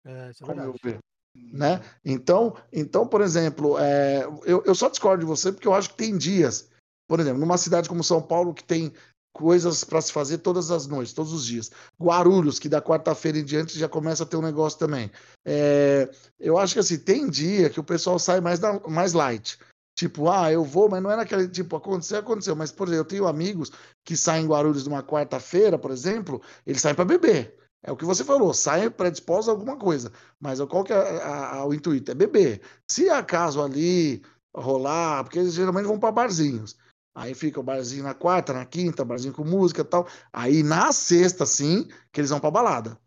É, 0.05 0.31
isso 0.31 0.45
é 0.45 0.47
meu 0.55 0.73
verdade. 0.73 0.81
ver. 0.85 0.99
Né? 1.37 1.81
Então, 2.05 2.57
então, 2.73 3.09
por 3.09 3.21
exemplo, 3.21 3.77
é, 3.77 4.25
eu, 4.45 4.63
eu 4.65 4.75
só 4.75 4.89
discordo 4.89 5.25
de 5.25 5.27
você 5.27 5.51
porque 5.51 5.67
eu 5.67 5.75
acho 5.75 5.91
que 5.91 5.97
tem 5.97 6.17
dias, 6.17 6.71
por 7.09 7.19
exemplo, 7.19 7.41
numa 7.41 7.59
cidade 7.59 7.89
como 7.89 8.05
São 8.05 8.23
Paulo, 8.23 8.55
que 8.55 8.63
tem 8.63 8.93
coisas 9.35 9.83
para 9.83 10.01
se 10.01 10.13
fazer 10.13 10.39
todas 10.39 10.71
as 10.71 10.87
noites, 10.87 11.13
todos 11.13 11.33
os 11.33 11.45
dias. 11.45 11.71
Guarulhos, 12.01 12.59
que 12.61 12.69
da 12.69 12.81
quarta-feira 12.81 13.37
em 13.37 13.45
diante 13.45 13.79
já 13.79 13.89
começa 13.89 14.23
a 14.23 14.27
ter 14.27 14.37
um 14.37 14.43
negócio 14.43 14.79
também. 14.79 15.11
É, 15.45 16.09
eu 16.39 16.57
acho 16.57 16.75
que 16.75 16.81
assim, 16.81 16.97
tem 16.97 17.29
dia 17.29 17.69
que 17.69 17.81
o 17.81 17.85
pessoal 17.85 18.19
sai 18.19 18.41
mais, 18.41 18.61
mais 18.89 19.13
light. 19.13 19.59
Tipo, 19.97 20.31
ah, 20.31 20.51
eu 20.51 20.65
vou, 20.65 20.89
mas 20.89 21.03
não 21.03 21.11
é 21.11 21.17
naquele 21.17 21.49
tipo, 21.49 21.77
aconteceu, 21.77 22.19
aconteceu. 22.19 22.55
Mas, 22.57 22.71
por 22.73 22.87
exemplo, 22.87 23.01
eu 23.01 23.09
tenho 23.09 23.27
amigos 23.27 23.73
que 24.05 24.17
saem 24.17 24.45
em 24.45 24.49
Guarulhos 24.49 24.87
numa 24.87 25.03
quarta-feira, 25.03 25.79
por 25.79 25.91
exemplo, 25.91 26.41
eles 26.67 26.81
saem 26.81 26.95
para 26.95 27.05
beber. 27.05 27.57
É 27.83 27.93
o 27.93 27.97
que 27.97 28.05
você 28.05 28.25
falou, 28.25 28.55
saem 28.55 28.91
predispostos 28.91 29.49
a 29.49 29.53
alguma 29.53 29.77
coisa. 29.77 30.11
Mas 30.41 30.61
qual 30.61 30.85
que 30.85 30.93
é 30.93 30.97
a- 30.97 31.57
a- 31.57 31.67
o 31.67 31.75
intuito? 31.75 32.11
É 32.11 32.15
beber. 32.15 32.61
Se 32.89 33.11
acaso 33.11 33.61
ali 33.63 34.23
rolar, 34.57 35.25
porque 35.25 35.39
eles 35.39 35.55
geralmente 35.55 35.87
vão 35.87 35.99
para 35.99 36.13
barzinhos. 36.13 36.77
Aí 37.15 37.33
fica 37.33 37.61
o 37.61 37.63
barzinho 37.63 38.03
na 38.03 38.13
quarta, 38.13 38.53
na 38.53 38.67
quinta, 38.67 39.05
barzinho 39.05 39.33
com 39.33 39.45
música 39.45 39.83
e 39.83 39.85
tal. 39.85 40.09
Aí 40.33 40.63
na 40.63 40.91
sexta, 40.93 41.47
sim, 41.47 41.89
que 42.11 42.21
eles 42.21 42.31
vão 42.31 42.41
pra 42.41 42.51
balada. 42.51 42.99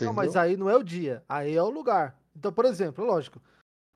Não, 0.00 0.12
mas 0.12 0.30
Entendeu? 0.30 0.42
aí 0.42 0.56
não 0.56 0.68
é 0.68 0.76
o 0.76 0.82
dia, 0.82 1.24
aí 1.28 1.54
é 1.54 1.62
o 1.62 1.70
lugar. 1.70 2.20
Então, 2.34 2.52
por 2.52 2.64
exemplo, 2.64 3.04
lógico, 3.04 3.40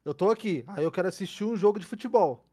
eu 0.05 0.15
tô 0.15 0.31
aqui, 0.31 0.65
aí 0.69 0.85
eu 0.85 0.91
quero 0.91 1.09
assistir 1.09 1.45
um 1.45 1.57
jogo 1.57 1.79
de 1.79 1.87
futebol. 1.87 2.45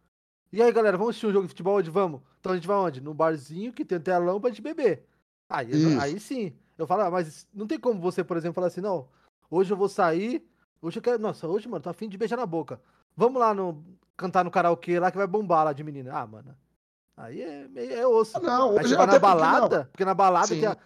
E 0.51 0.61
aí, 0.61 0.71
galera, 0.71 0.97
vamos 0.97 1.11
assistir 1.11 1.27
um 1.27 1.31
jogo 1.31 1.45
de 1.45 1.49
futebol 1.49 1.77
onde 1.77 1.91
vamos? 1.91 2.21
Então 2.39 2.51
a 2.51 2.55
gente 2.55 2.67
vai 2.67 2.77
onde? 2.77 3.01
No 3.01 3.13
barzinho 3.13 3.71
que 3.71 3.85
tem 3.85 3.99
telão 3.99 4.41
pra 4.41 4.49
gente 4.49 4.61
beber. 4.61 5.05
Aí, 5.47 5.71
Isso. 5.71 5.99
aí 5.99 6.19
sim. 6.19 6.53
Eu 6.77 6.87
falo, 6.87 7.03
ah, 7.03 7.11
mas 7.11 7.47
não 7.53 7.67
tem 7.67 7.79
como 7.79 7.99
você, 7.99 8.23
por 8.23 8.37
exemplo, 8.37 8.55
falar 8.55 8.67
assim, 8.67 8.81
não, 8.81 9.07
hoje 9.49 9.71
eu 9.71 9.77
vou 9.77 9.89
sair, 9.89 10.47
hoje 10.81 10.97
eu 10.97 11.01
quero. 11.03 11.19
Nossa, 11.19 11.47
hoje, 11.47 11.67
mano, 11.67 11.83
tô 11.83 11.89
afim 11.89 12.07
de 12.07 12.17
beijar 12.17 12.37
na 12.37 12.45
boca. 12.45 12.81
Vamos 13.15 13.39
lá 13.39 13.53
no. 13.53 13.83
Cantar 14.19 14.43
no 14.43 14.51
karaokê 14.51 14.99
lá 14.99 15.09
que 15.09 15.17
vai 15.17 15.25
bombar 15.25 15.63
lá 15.65 15.73
de 15.73 15.83
menina. 15.83 16.11
Ah, 16.13 16.27
mano. 16.27 16.55
Aí 17.17 17.41
é, 17.41 17.67
meio- 17.67 17.93
é 17.93 18.05
osso. 18.05 18.37
Ah, 18.37 18.41
Não, 18.41 18.75
hoje 18.75 18.95
vai 18.95 19.05
na 19.05 19.13
porque 19.13 19.13
não. 19.13 19.19
balada, 19.19 19.85
porque 19.91 20.05
na 20.05 20.13
balada 20.13 20.47
Sim. 20.47 20.59
tem 20.59 20.69
a- 20.69 20.77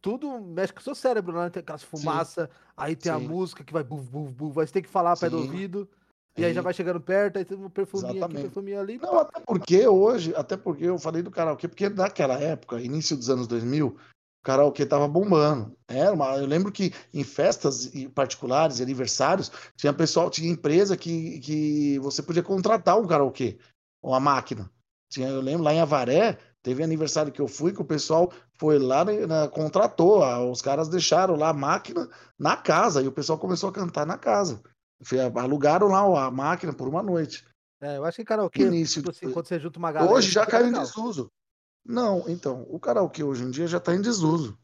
tudo 0.00 0.40
mexe 0.40 0.72
com 0.72 0.80
o 0.80 0.82
seu 0.82 0.94
cérebro, 0.94 1.36
né? 1.38 1.48
Tem 1.50 1.60
aquelas 1.60 1.82
fumaça, 1.82 2.50
aí 2.76 2.94
tem 2.96 3.10
a 3.10 3.18
Sim. 3.18 3.28
música 3.28 3.64
que 3.64 3.72
vai 3.72 3.82
buf, 3.84 4.08
buf, 4.08 4.32
buf, 4.32 4.60
aí 4.60 4.66
você 4.66 4.72
tem 4.72 4.82
que 4.82 4.88
falar 4.88 5.16
perto 5.16 5.32
do 5.32 5.42
ouvido, 5.42 5.88
e 6.36 6.44
aí 6.44 6.52
já 6.52 6.60
vai 6.62 6.72
chegando 6.74 7.00
perto, 7.00 7.38
aí 7.38 7.44
tem 7.44 7.56
um 7.56 7.68
perfuminho 7.70 8.08
aqui, 8.10 8.18
Exatamente. 8.18 8.42
perfuminho 8.42 8.80
ali. 8.80 8.98
Não, 8.98 9.18
até 9.20 9.40
porque 9.40 9.86
hoje, 9.86 10.34
até 10.34 10.56
porque 10.56 10.84
eu 10.84 10.98
falei 10.98 11.22
do 11.22 11.30
karaokê, 11.30 11.68
porque 11.68 11.88
naquela 11.88 12.34
época, 12.34 12.80
início 12.80 13.16
dos 13.16 13.30
anos 13.30 13.46
2000, 13.46 13.88
o 13.88 13.96
karaokê 14.42 14.84
tava 14.84 15.06
bombando. 15.08 15.76
Era 15.88 16.12
uma, 16.12 16.36
eu 16.36 16.46
lembro 16.46 16.72
que 16.72 16.92
em 17.14 17.24
festas 17.24 17.90
particulares 18.14 18.78
e 18.78 18.82
aniversários, 18.82 19.50
tinha 19.76 19.92
pessoal, 19.92 20.30
tinha 20.30 20.50
empresa 20.50 20.96
que, 20.96 21.38
que 21.40 21.98
você 22.00 22.22
podia 22.22 22.42
contratar 22.42 22.98
um 22.98 23.06
karaokê, 23.06 23.58
uma 24.02 24.20
máquina. 24.20 24.70
Tinha, 25.08 25.28
eu 25.28 25.40
lembro 25.40 25.62
lá 25.62 25.74
em 25.74 25.80
Avaré, 25.80 26.38
teve 26.62 26.82
aniversário 26.82 27.30
que 27.30 27.40
eu 27.40 27.46
fui, 27.46 27.72
que 27.72 27.82
o 27.82 27.84
pessoal 27.84 28.32
foi 28.58 28.78
lá, 28.78 29.04
né, 29.04 29.48
contratou, 29.48 30.22
os 30.50 30.62
caras 30.62 30.88
deixaram 30.88 31.36
lá 31.36 31.50
a 31.50 31.54
máquina 31.54 32.08
na 32.38 32.56
casa, 32.56 33.02
e 33.02 33.06
o 33.06 33.12
pessoal 33.12 33.38
começou 33.38 33.68
a 33.68 33.72
cantar 33.72 34.06
na 34.06 34.16
casa. 34.16 34.62
Foi- 35.04 35.18
Alugaram 35.20 35.88
lá 35.88 36.24
a 36.26 36.30
máquina 36.30 36.72
por 36.72 36.88
uma 36.88 37.02
noite. 37.02 37.44
É, 37.80 37.96
eu 37.96 38.04
acho 38.04 38.16
que 38.16 38.24
karaokê, 38.24 38.62
Início 38.62 39.02
tipo 39.02 39.10
assim, 39.10 39.30
quando 39.32 39.46
você 39.46 39.58
junta 39.58 39.78
uma 39.78 39.90
galera. 39.90 40.14
Hoje 40.14 40.30
já 40.30 40.44
fica 40.44 40.58
caiu 40.58 40.68
em 40.68 40.72
desuso. 40.72 41.30
Não, 41.84 42.28
então, 42.28 42.66
o 42.68 42.78
karaokê 42.78 43.22
hoje 43.24 43.44
em 43.44 43.50
dia 43.50 43.66
já 43.66 43.78
está 43.78 43.94
em 43.94 44.00
desuso. 44.00 44.56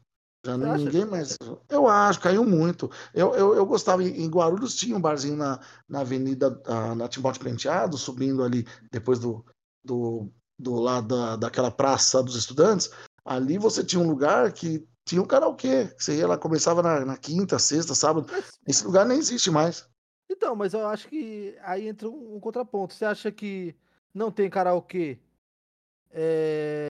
Já 0.45 0.57
não- 0.57 0.75
ninguém 0.77 1.03
mais. 1.05 1.35
Eu 1.67 1.87
acho, 1.87 2.21
caiu 2.21 2.45
muito. 2.45 2.89
Eu, 3.13 3.35
eu, 3.35 3.55
eu 3.55 3.65
gostava, 3.65 4.01
em 4.03 4.29
Guarulhos 4.29 4.75
tinha 4.75 4.95
um 4.95 5.01
barzinho 5.01 5.35
na, 5.35 5.59
na 5.87 5.99
Avenida, 5.99 6.61
ah, 6.65 6.95
na 6.95 7.09
Timóteo 7.09 7.43
Penteado, 7.43 7.97
subindo 7.97 8.41
ali 8.41 8.65
depois 8.89 9.19
do, 9.19 9.43
do, 9.83 10.31
do 10.57 10.75
lado 10.75 11.07
da, 11.09 11.35
daquela 11.35 11.69
praça 11.69 12.23
dos 12.23 12.35
estudantes. 12.35 12.89
Ali 13.25 13.57
você 13.57 13.83
tinha 13.83 14.01
um 14.01 14.07
lugar 14.07 14.53
que 14.53 14.87
tinha 15.05 15.21
um 15.21 15.25
karaokê. 15.25 15.93
Você 15.97 16.17
ia 16.17 16.27
lá, 16.27 16.37
começava 16.37 16.81
na, 16.81 17.03
na 17.05 17.17
quinta, 17.17 17.59
sexta, 17.59 17.93
sábado. 17.93 18.27
Mas- 18.31 18.45
Esse 18.65 18.85
lugar 18.85 19.05
nem 19.05 19.17
existe 19.17 19.51
mais. 19.51 19.85
então, 20.31 20.55
mas 20.55 20.73
eu 20.73 20.87
acho 20.87 21.09
que 21.09 21.57
aí 21.63 21.89
entra 21.89 22.07
um, 22.09 22.35
um 22.35 22.39
contraponto. 22.39 22.93
Você 22.93 23.03
acha 23.03 23.29
que 23.29 23.75
não 24.13 24.31
tem 24.31 24.49
karaokê 24.49 25.19
é, 26.11 26.87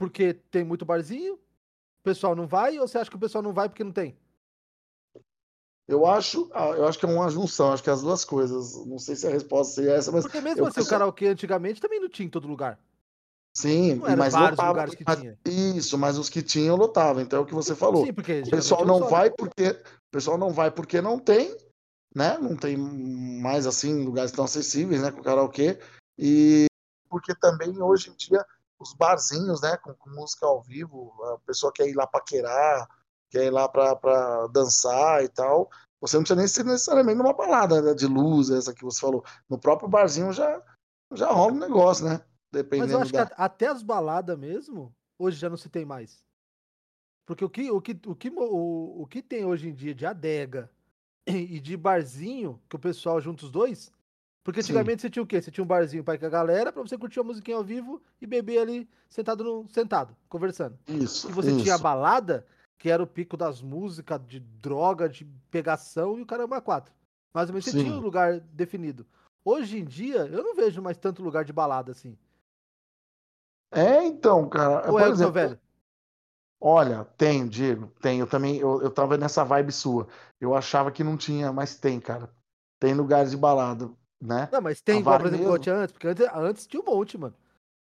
porque 0.00 0.32
tem 0.50 0.64
muito 0.64 0.86
barzinho? 0.86 1.34
O 1.34 2.02
pessoal 2.02 2.34
não 2.34 2.46
vai? 2.48 2.78
Ou 2.78 2.88
você 2.88 2.96
acha 2.96 3.10
que 3.10 3.16
o 3.16 3.20
pessoal 3.20 3.42
não 3.42 3.52
vai 3.52 3.68
porque 3.68 3.84
não 3.84 3.92
tem? 3.92 4.16
Eu 5.86 6.06
acho, 6.06 6.48
ah, 6.54 6.68
eu 6.70 6.86
acho 6.86 6.98
que 6.98 7.04
é 7.04 7.08
uma 7.08 7.28
junção, 7.28 7.70
acho 7.70 7.82
que 7.82 7.90
é 7.90 7.92
as 7.92 8.00
duas 8.00 8.24
coisas. 8.24 8.86
Não 8.86 8.98
sei 8.98 9.14
se 9.14 9.26
a 9.26 9.30
resposta 9.30 9.74
seria 9.74 9.92
essa, 9.92 10.10
mas 10.10 10.22
Porque 10.24 10.40
mesmo 10.40 10.66
assim, 10.66 10.80
o 10.80 10.86
karaokê 10.86 11.26
antigamente 11.26 11.82
também 11.82 12.00
não 12.00 12.08
tinha 12.08 12.24
em 12.26 12.30
todo 12.30 12.48
lugar. 12.48 12.78
Sim, 13.54 13.96
Não 13.96 14.16
mas 14.16 14.32
vários 14.32 14.50
lotava. 14.52 14.68
lugares 14.70 14.94
que 14.94 15.04
mas- 15.06 15.18
tinha. 15.20 15.38
Isso, 15.44 15.98
mas 15.98 16.16
os 16.16 16.30
que 16.30 16.40
tinham 16.42 16.76
lotava. 16.76 17.20
Então 17.20 17.40
é 17.40 17.42
o 17.42 17.46
que 17.46 17.52
você 17.52 17.74
falou. 17.74 18.06
Sim, 18.06 18.14
porque 18.14 18.40
O 18.46 18.50
pessoal 18.50 18.86
não 18.86 19.00
só. 19.00 19.08
vai 19.08 19.30
porque 19.30 19.68
o 19.70 20.10
pessoal 20.10 20.38
não 20.38 20.50
vai 20.50 20.70
porque 20.70 21.02
não 21.02 21.18
tem, 21.18 21.54
né? 22.14 22.38
Não 22.38 22.56
tem 22.56 22.78
mais 22.78 23.66
assim 23.66 24.02
lugares 24.02 24.32
tão 24.32 24.44
acessíveis, 24.46 25.02
né, 25.02 25.10
com 25.10 25.22
karaokê 25.22 25.78
e 26.16 26.66
porque 27.10 27.34
também 27.34 27.82
hoje 27.82 28.10
em 28.10 28.14
dia 28.16 28.46
os 28.80 28.94
barzinhos, 28.94 29.60
né, 29.60 29.76
com, 29.76 29.94
com 29.94 30.10
música 30.10 30.46
ao 30.46 30.62
vivo, 30.62 31.14
a 31.34 31.38
pessoa 31.46 31.72
quer 31.72 31.86
ir 31.86 31.94
lá 31.94 32.06
paquerar, 32.06 32.88
quer 33.30 33.44
ir 33.44 33.50
lá 33.50 33.68
pra 33.68 34.46
dançar 34.48 35.22
e 35.22 35.28
tal. 35.28 35.70
Você 36.00 36.16
não 36.16 36.22
precisa 36.22 36.38
nem 36.38 36.48
ser 36.48 36.64
necessariamente 36.64 37.18
numa 37.18 37.34
balada 37.34 37.82
né, 37.82 37.92
de 37.92 38.06
luz, 38.06 38.48
essa 38.48 38.74
que 38.74 38.82
você 38.82 38.98
falou. 38.98 39.22
No 39.48 39.58
próprio 39.58 39.88
barzinho 39.88 40.32
já 40.32 40.62
já 41.12 41.30
rola 41.30 41.52
um 41.52 41.58
negócio, 41.58 42.04
né? 42.04 42.20
Dependendo 42.52 42.86
Mas 42.86 42.92
eu 42.92 43.00
acho 43.00 43.12
da... 43.12 43.26
que 43.26 43.34
até 43.36 43.66
as 43.66 43.82
baladas 43.82 44.38
mesmo, 44.38 44.94
hoje 45.18 45.36
já 45.36 45.50
não 45.50 45.56
se 45.56 45.68
tem 45.68 45.84
mais. 45.84 46.24
Porque 47.26 47.44
o 47.44 47.50
que, 47.50 47.70
o 47.70 47.80
que, 47.80 48.00
o 48.06 48.14
que, 48.14 48.30
o, 48.30 49.02
o 49.02 49.06
que 49.06 49.22
tem 49.22 49.44
hoje 49.44 49.68
em 49.68 49.74
dia 49.74 49.94
de 49.94 50.06
adega 50.06 50.70
e 51.26 51.60
de 51.60 51.76
barzinho, 51.76 52.60
que 52.68 52.76
o 52.76 52.78
pessoal 52.78 53.20
junta 53.20 53.44
os 53.44 53.50
dois. 53.50 53.92
Porque 54.42 54.60
antigamente 54.60 55.02
Sim. 55.02 55.08
você 55.08 55.10
tinha 55.10 55.22
o 55.22 55.26
quê? 55.26 55.40
Você 55.40 55.50
tinha 55.50 55.62
um 55.62 55.66
barzinho 55.66 56.02
pra 56.02 56.14
ir 56.14 56.18
com 56.18 56.26
a 56.26 56.30
galera, 56.30 56.72
pra 56.72 56.82
você 56.82 56.96
curtir 56.96 57.20
a 57.20 57.24
musiquinha 57.24 57.56
ao 57.56 57.64
vivo 57.64 58.02
e 58.20 58.26
beber 58.26 58.58
ali 58.58 58.88
sentado, 59.08 59.44
no, 59.44 59.68
sentado 59.68 60.16
conversando. 60.28 60.78
Isso. 60.88 61.28
E 61.28 61.32
você 61.32 61.50
isso. 61.50 61.62
tinha 61.62 61.74
a 61.74 61.78
balada, 61.78 62.46
que 62.78 62.88
era 62.88 63.02
o 63.02 63.06
pico 63.06 63.36
das 63.36 63.60
músicas, 63.60 64.20
de 64.26 64.40
droga, 64.40 65.08
de 65.08 65.26
pegação 65.50 66.18
e 66.18 66.22
o 66.22 66.26
caramba 66.26 66.60
quatro. 66.60 66.92
Mais 67.34 67.48
ou 67.48 67.54
menos 67.54 67.66
você 67.66 67.78
tinha 67.78 67.92
um 67.92 68.00
lugar 68.00 68.40
definido. 68.40 69.06
Hoje 69.44 69.78
em 69.78 69.84
dia, 69.84 70.26
eu 70.26 70.42
não 70.42 70.54
vejo 70.54 70.82
mais 70.82 70.96
tanto 70.96 71.22
lugar 71.22 71.44
de 71.44 71.52
balada 71.52 71.92
assim. 71.92 72.16
É, 73.70 74.04
então, 74.04 74.48
cara. 74.48 74.90
Ou 74.90 74.98
é, 74.98 75.08
exemplo, 75.08 75.32
velho? 75.32 75.60
Olha, 76.60 77.04
tem, 77.16 77.46
Diego, 77.46 77.88
tem. 78.00 78.20
Eu 78.20 78.26
também, 78.26 78.58
eu, 78.58 78.82
eu 78.82 78.90
tava 78.90 79.16
nessa 79.16 79.44
vibe 79.44 79.72
sua. 79.72 80.08
Eu 80.40 80.54
achava 80.54 80.90
que 80.90 81.04
não 81.04 81.16
tinha, 81.16 81.52
mas 81.52 81.76
tem, 81.76 82.00
cara. 82.00 82.30
Tem 82.78 82.94
lugares 82.94 83.30
de 83.30 83.36
balada, 83.36 83.90
né? 84.20 84.48
Não, 84.52 84.60
mas 84.60 84.80
tem 84.80 85.00
igual, 85.00 85.18
por 85.18 85.26
exemplo, 85.26 85.52
mesmo. 85.52 85.72
antes, 85.72 85.92
porque 85.92 86.08
antes, 86.08 86.26
antes 86.34 86.66
tinha 86.66 86.82
um 86.82 86.84
monte, 86.84 87.16
mano. 87.16 87.34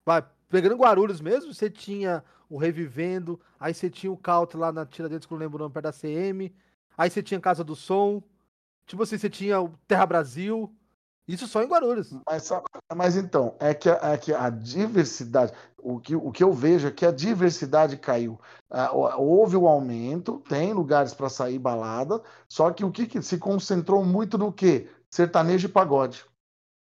Vai, 0.05 0.23
pegando 0.49 0.75
Guarulhos 0.75 1.21
mesmo, 1.21 1.53
você 1.53 1.69
tinha 1.69 2.23
o 2.49 2.57
Revivendo, 2.57 3.39
aí 3.59 3.73
você 3.73 3.89
tinha 3.89 4.11
o 4.11 4.17
Caut 4.17 4.55
lá 4.55 4.71
na 4.71 4.85
Tiradentes, 4.85 5.25
que 5.25 5.33
eu 5.33 5.37
não 5.37 5.43
lembro 5.43 5.57
o 5.57 5.59
nome, 5.59 5.73
perto 5.73 5.85
da 5.85 5.93
CM, 5.93 6.53
aí 6.97 7.09
você 7.09 7.21
tinha 7.21 7.39
Casa 7.39 7.63
do 7.63 7.75
Som, 7.75 8.21
tipo 8.85 9.03
assim, 9.03 9.17
você 9.17 9.29
tinha 9.29 9.59
o 9.59 9.69
Terra 9.87 10.05
Brasil, 10.05 10.73
isso 11.27 11.47
só 11.47 11.63
em 11.63 11.67
Guarulhos. 11.67 12.15
Mas, 12.27 12.49
mas 12.95 13.15
então, 13.15 13.55
é 13.59 13.73
que, 13.73 13.89
é 13.89 14.17
que 14.17 14.31
a 14.31 14.49
diversidade, 14.49 15.51
o 15.77 15.99
que, 15.99 16.15
o 16.15 16.31
que 16.31 16.43
eu 16.43 16.53
vejo 16.53 16.87
é 16.87 16.91
que 16.91 17.05
a 17.05 17.11
diversidade 17.11 17.97
caiu. 17.97 18.39
Uh, 18.69 19.17
houve 19.17 19.57
um 19.57 19.67
aumento, 19.67 20.43
tem 20.47 20.71
lugares 20.71 21.13
para 21.15 21.29
sair 21.29 21.57
balada, 21.57 22.21
só 22.47 22.71
que 22.71 22.85
o 22.85 22.91
que, 22.91 23.07
que, 23.07 23.21
se 23.23 23.39
concentrou 23.39 24.05
muito 24.05 24.37
no 24.37 24.51
quê? 24.51 24.87
Sertanejo 25.15 25.67
e 25.67 25.71
pagode. 25.71 26.25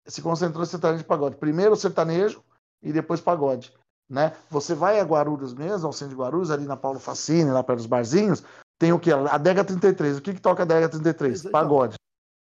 Se 0.05 0.21
concentrou 0.21 0.63
em 0.63 0.67
sertanejo 0.67 1.03
e 1.03 1.07
pagode. 1.07 1.38
Primeiro 1.38 1.75
sertanejo 1.75 2.43
e 2.81 2.91
depois 2.91 3.21
pagode. 3.21 3.73
Né? 4.09 4.35
Você 4.49 4.73
vai 4.73 4.99
a 4.99 5.03
Guarulhos 5.03 5.53
mesmo, 5.53 5.88
ao 5.88 5.93
centro 5.93 6.15
de 6.15 6.19
Guarulhos, 6.19 6.49
ali 6.49 6.65
na 6.65 6.75
Paulo 6.75 6.99
Facine, 6.99 7.51
lá 7.51 7.63
perto 7.63 7.77
dos 7.77 7.85
barzinhos, 7.85 8.43
tem 8.79 8.91
o 8.91 8.99
que? 8.99 9.11
A 9.11 9.38
Dega 9.38 9.63
33. 9.63 10.17
O 10.17 10.21
que, 10.21 10.33
que 10.33 10.41
toca 10.41 10.63
a 10.63 10.65
Dega 10.65 10.89
33? 10.89 11.43
Pagode 11.43 11.95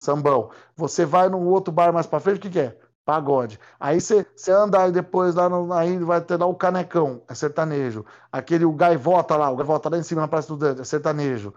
sambão. 0.01 0.51
Você 0.75 1.05
vai 1.05 1.29
num 1.29 1.47
outro 1.47 1.73
bar 1.73 1.93
mais 1.93 2.07
pra 2.07 2.19
frente, 2.19 2.39
o 2.39 2.41
que, 2.41 2.51
que 2.51 2.61
é? 2.61 2.77
Pagode. 3.05 3.61
Aí 3.79 4.01
você 4.01 4.27
anda 4.51 4.83
aí 4.83 4.93
depois 4.93 5.35
lá 5.35 5.49
no, 5.49 5.73
aí 5.73 5.99
vai 5.99 6.21
ter 6.21 6.39
lá 6.39 6.47
o 6.47 6.55
Canecão, 6.55 7.23
é 7.29 7.35
sertanejo. 7.35 8.05
Aquele 8.33 8.65
o 8.65 8.73
Gaivota 8.73 9.37
lá, 9.37 9.51
o 9.51 9.57
Gaivota 9.57 9.89
lá 9.91 9.99
em 9.99 10.03
cima 10.03 10.23
na 10.23 10.29
Praça 10.29 10.49
do 10.49 10.57
Dante, 10.57 10.81
é 10.81 10.85
sertanejo. 10.85 11.53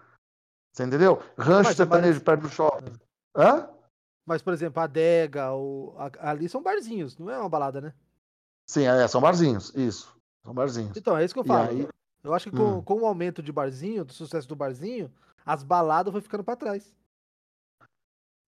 Você 0.74 0.84
entendeu? 0.84 1.22
Rancho 1.38 1.70
mas, 1.70 1.78
sertanejo 1.78 2.16
mas... 2.16 2.24
perto 2.24 2.42
do 2.42 2.50
shopping. 2.50 2.94
Hã? 3.36 3.70
Mas, 4.26 4.42
por 4.42 4.54
exemplo, 4.54 4.82
a 4.82 4.88
Dega, 4.88 5.54
o... 5.54 5.94
ali 6.20 6.48
são 6.48 6.64
barzinhos, 6.64 7.18
não 7.18 7.30
é 7.30 7.38
uma 7.38 7.50
balada, 7.50 7.82
né? 7.82 7.94
Sim, 8.66 8.84
é, 8.84 9.08
são 9.08 9.20
barzinhos, 9.20 9.74
isso. 9.76 10.16
São 10.44 10.54
barzinhos. 10.54 10.96
Então, 10.96 11.18
é 11.18 11.26
isso 11.26 11.34
que 11.34 11.40
eu 11.40 11.46
falo. 11.46 11.70
Aí... 11.70 11.88
Eu 12.24 12.34
acho 12.34 12.50
que 12.50 12.56
com, 12.56 12.78
hum. 12.78 12.82
com 12.82 13.02
o 13.02 13.06
aumento 13.06 13.44
de 13.44 13.52
barzinho, 13.52 14.06
do 14.06 14.14
sucesso 14.14 14.48
do 14.48 14.56
barzinho, 14.56 15.12
as 15.46 15.62
baladas 15.62 16.12
foi 16.12 16.22
ficando 16.22 16.44
para 16.44 16.56
trás. 16.56 16.96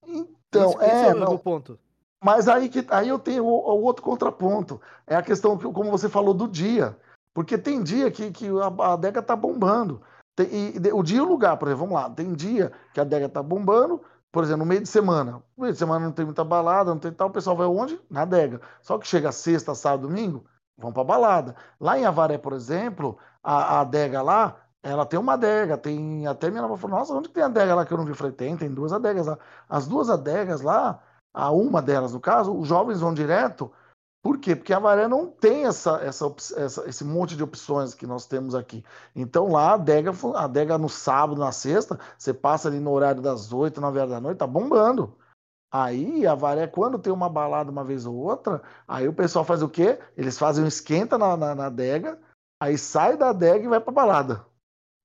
Então, 0.06 0.70
esse, 0.70 0.84
é, 0.84 1.10
esse 1.10 1.18
é 1.18 1.28
o 1.28 1.38
ponto. 1.38 1.78
Mas 2.24 2.48
aí, 2.48 2.68
que, 2.68 2.86
aí 2.88 3.08
eu 3.08 3.18
tenho 3.18 3.44
o, 3.44 3.48
o, 3.48 3.82
outro 3.82 4.02
contraponto. 4.02 4.80
É 5.06 5.14
a 5.14 5.22
questão, 5.22 5.58
que, 5.58 5.70
como 5.70 5.90
você 5.90 6.08
falou, 6.08 6.32
do 6.32 6.48
dia. 6.48 6.96
Porque 7.34 7.58
tem 7.58 7.82
dia 7.82 8.10
que, 8.10 8.30
que 8.30 8.46
a, 8.48 8.84
a 8.84 8.92
adega 8.94 9.20
tá 9.20 9.36
bombando. 9.36 10.00
Tem, 10.34 10.48
e, 10.50 10.92
o 10.92 11.02
dia 11.02 11.18
e 11.18 11.20
o 11.20 11.28
lugar, 11.28 11.56
por 11.58 11.68
exemplo, 11.68 11.86
vamos 11.86 12.02
lá. 12.02 12.08
Tem 12.08 12.32
dia 12.32 12.72
que 12.94 13.00
a 13.00 13.02
adega 13.02 13.28
tá 13.28 13.42
bombando, 13.42 14.02
por 14.36 14.44
exemplo, 14.44 14.58
no 14.58 14.66
meio 14.66 14.82
de 14.82 14.88
semana. 14.88 15.42
No 15.56 15.62
meio 15.62 15.72
de 15.72 15.78
semana 15.78 16.04
não 16.04 16.12
tem 16.12 16.26
muita 16.26 16.44
balada, 16.44 16.90
não 16.90 16.98
tem 16.98 17.10
tal. 17.10 17.28
O 17.28 17.30
pessoal 17.30 17.56
vai 17.56 17.66
onde? 17.66 17.98
Na 18.10 18.20
adega. 18.20 18.60
Só 18.82 18.98
que 18.98 19.06
chega 19.08 19.32
sexta, 19.32 19.74
sábado, 19.74 20.06
domingo, 20.06 20.44
vão 20.76 20.92
pra 20.92 21.02
balada. 21.02 21.56
Lá 21.80 21.98
em 21.98 22.04
Avaré, 22.04 22.36
por 22.36 22.52
exemplo, 22.52 23.16
a, 23.42 23.76
a 23.76 23.80
adega 23.80 24.20
lá, 24.20 24.56
ela 24.82 25.06
tem 25.06 25.18
uma 25.18 25.32
adega, 25.32 25.78
tem 25.78 26.26
até 26.26 26.50
minha 26.50 26.62
avó 26.64 26.76
falou, 26.76 26.98
nossa, 26.98 27.14
onde 27.14 27.30
tem 27.30 27.42
adega 27.42 27.74
lá 27.74 27.86
que 27.86 27.94
eu 27.94 27.96
não 27.96 28.04
vi? 28.04 28.10
Eu 28.10 28.14
falei, 28.14 28.32
tem, 28.34 28.54
tem 28.58 28.70
duas 28.70 28.92
adegas 28.92 29.26
lá. 29.26 29.38
As 29.70 29.86
duas 29.86 30.10
adegas 30.10 30.60
lá, 30.60 31.02
a 31.32 31.50
uma 31.50 31.80
delas 31.80 32.12
no 32.12 32.20
caso, 32.20 32.54
os 32.54 32.68
jovens 32.68 33.00
vão 33.00 33.14
direto. 33.14 33.72
Por 34.26 34.38
quê? 34.38 34.56
Porque 34.56 34.72
a 34.72 34.80
Varé 34.80 35.06
não 35.06 35.30
tem 35.30 35.66
essa, 35.66 35.98
essa, 36.02 36.26
essa, 36.56 36.88
esse 36.88 37.04
monte 37.04 37.36
de 37.36 37.44
opções 37.44 37.94
que 37.94 38.08
nós 38.08 38.26
temos 38.26 38.56
aqui. 38.56 38.84
Então 39.14 39.52
lá 39.52 39.70
a 39.70 39.74
adega, 39.74 40.10
a 40.34 40.44
adega 40.44 40.76
no 40.76 40.88
sábado, 40.88 41.38
na 41.38 41.52
sexta, 41.52 41.96
você 42.18 42.34
passa 42.34 42.66
ali 42.66 42.80
no 42.80 42.90
horário 42.90 43.22
das 43.22 43.52
oito, 43.52 43.80
nove 43.80 44.00
horas 44.00 44.10
da 44.10 44.20
noite, 44.20 44.38
tá 44.38 44.46
bombando. 44.46 45.16
Aí 45.72 46.26
a 46.26 46.34
Varé, 46.34 46.66
quando 46.66 46.98
tem 46.98 47.12
uma 47.12 47.28
balada 47.28 47.70
uma 47.70 47.84
vez 47.84 48.04
ou 48.04 48.16
outra, 48.16 48.62
aí 48.88 49.06
o 49.06 49.12
pessoal 49.12 49.44
faz 49.44 49.62
o 49.62 49.68
quê? 49.68 49.96
Eles 50.16 50.36
fazem 50.36 50.64
um 50.64 50.66
esquenta 50.66 51.16
na, 51.16 51.36
na, 51.36 51.54
na 51.54 51.66
adega, 51.66 52.18
aí 52.60 52.76
sai 52.76 53.16
da 53.16 53.30
adega 53.30 53.64
e 53.64 53.68
vai 53.68 53.78
pra 53.78 53.92
balada. 53.92 54.44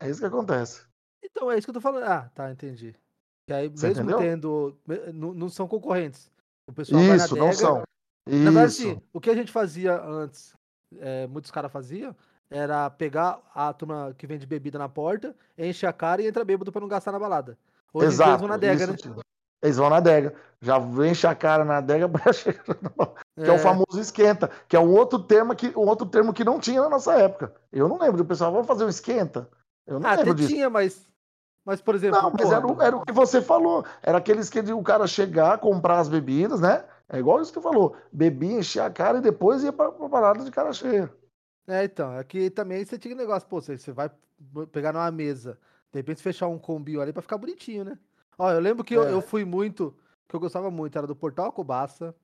É 0.01 0.09
isso 0.09 0.19
que 0.19 0.25
acontece. 0.25 0.83
Então, 1.23 1.51
é 1.51 1.59
isso 1.59 1.67
que 1.67 1.69
eu 1.69 1.75
tô 1.75 1.81
falando. 1.81 2.05
Ah, 2.05 2.27
tá, 2.33 2.49
entendi. 2.49 2.95
Que 3.45 3.53
aí, 3.53 3.69
Você 3.69 3.89
mesmo 3.89 4.01
entendeu? 4.01 4.17
tendo. 4.17 4.77
Não, 5.13 5.31
não, 5.31 5.47
são 5.47 5.67
concorrentes. 5.67 6.31
O 6.67 6.73
pessoal 6.73 6.99
isso, 7.03 7.35
não 7.35 7.53
são. 7.53 7.83
Isso. 8.31 8.43
Na 8.43 8.51
verdade, 8.51 8.65
assim, 8.65 9.01
o 9.11 9.19
que 9.19 9.29
a 9.29 9.35
gente 9.35 9.51
fazia 9.51 10.01
antes, 10.01 10.55
é, 11.00 11.27
muitos 11.27 11.51
caras 11.51 11.71
faziam, 11.71 12.15
era 12.50 12.89
pegar 12.89 13.39
a 13.53 13.73
turma 13.73 14.15
que 14.17 14.25
vende 14.25 14.45
bebida 14.45 14.79
na 14.79 14.88
porta, 14.88 15.35
enche 15.57 15.85
a 15.85 15.91
cara 15.91 16.21
e 16.21 16.27
entra 16.27 16.45
bêbado 16.45 16.71
pra 16.71 16.79
não 16.79 16.88
gastar 16.88 17.11
na 17.11 17.19
balada. 17.19 17.57
Hoje 17.93 18.07
Exato, 18.07 18.29
eles 18.29 18.39
vão 18.39 18.47
na 18.47 18.55
adega, 18.55 18.88
né? 18.88 18.95
Eles 19.61 19.77
vão 19.77 19.89
na 19.89 19.97
adega. 19.97 20.33
Já 20.61 20.77
enche 20.79 21.27
a 21.27 21.35
cara 21.35 21.65
na 21.65 21.77
adega 21.77 22.09
que 23.35 23.41
é. 23.41 23.47
é 23.47 23.51
o 23.51 23.59
famoso 23.59 24.00
esquenta, 24.00 24.50
que 24.67 24.75
é 24.77 24.79
um 24.79 24.91
outro 24.91 25.19
termo 25.19 25.53
que 25.53 25.67
um 25.77 25.88
outro 25.88 26.05
termo 26.05 26.33
que 26.33 26.43
não 26.43 26.57
tinha 26.57 26.81
na 26.81 26.89
nossa 26.89 27.13
época. 27.13 27.53
Eu 27.71 27.89
não 27.89 28.00
lembro, 28.00 28.21
o 28.21 28.25
pessoal 28.25 28.53
vai 28.53 28.63
fazer 28.63 28.85
um 28.85 28.89
esquenta. 28.89 29.50
Eu 29.85 30.00
não 30.00 30.09
ah, 30.09 30.15
lembro 30.15 30.31
até 30.31 30.33
disso. 30.41 30.50
tinha, 30.50 30.69
mas. 30.69 31.05
Mas, 31.65 31.81
por 31.81 31.95
exemplo. 31.95 32.19
Não, 32.19 32.31
mas 32.31 32.51
era, 32.51 32.85
era, 32.85 32.97
o 32.97 33.05
que 33.05 33.11
você 33.11 33.41
falou. 33.41 33.85
Era 34.01 34.17
aqueles 34.17 34.50
que 34.50 34.59
o 34.59 34.81
cara 34.81 35.05
chegar, 35.05 35.59
comprar 35.59 36.00
as 36.00 36.09
bebidas, 36.09 36.59
né? 36.59 36.83
É 37.11 37.19
igual 37.19 37.41
isso 37.41 37.51
que 37.51 37.59
você 37.59 37.63
falou. 37.63 37.95
Bebia, 38.11 38.59
enchia 38.59 38.85
a 38.85 38.89
cara 38.89 39.17
e 39.17 39.21
depois 39.21 39.63
ia 39.63 39.73
pra, 39.73 39.91
pra 39.91 40.07
parada 40.07 40.45
de 40.45 40.49
cara 40.49 40.71
cheia. 40.71 41.13
É, 41.67 41.83
então. 41.83 42.17
Aqui 42.17 42.49
também 42.49 42.83
você 42.85 42.97
tinha 42.97 43.13
um 43.13 43.17
negócio, 43.17 43.47
pô, 43.49 43.61
você, 43.61 43.77
você 43.77 43.91
vai 43.91 44.09
pegar 44.71 44.93
numa 44.93 45.11
mesa, 45.11 45.59
de 45.91 45.99
repente 45.99 46.23
fechar 46.23 46.47
um 46.47 46.57
combinho 46.57 47.01
ali 47.01 47.11
pra 47.11 47.21
ficar 47.21 47.37
bonitinho, 47.37 47.83
né? 47.83 47.99
Ó, 48.37 48.49
eu 48.49 48.61
lembro 48.61 48.83
que 48.83 48.95
é. 48.95 48.97
eu, 48.97 49.03
eu, 49.03 49.21
fui 49.21 49.43
muito, 49.43 49.93
que 50.27 50.35
eu 50.35 50.39
gostava 50.39 50.71
muito, 50.71 50.97
era 50.97 51.05
do 51.05 51.15
Portal 51.15 51.51
Cobaça. 51.51 52.15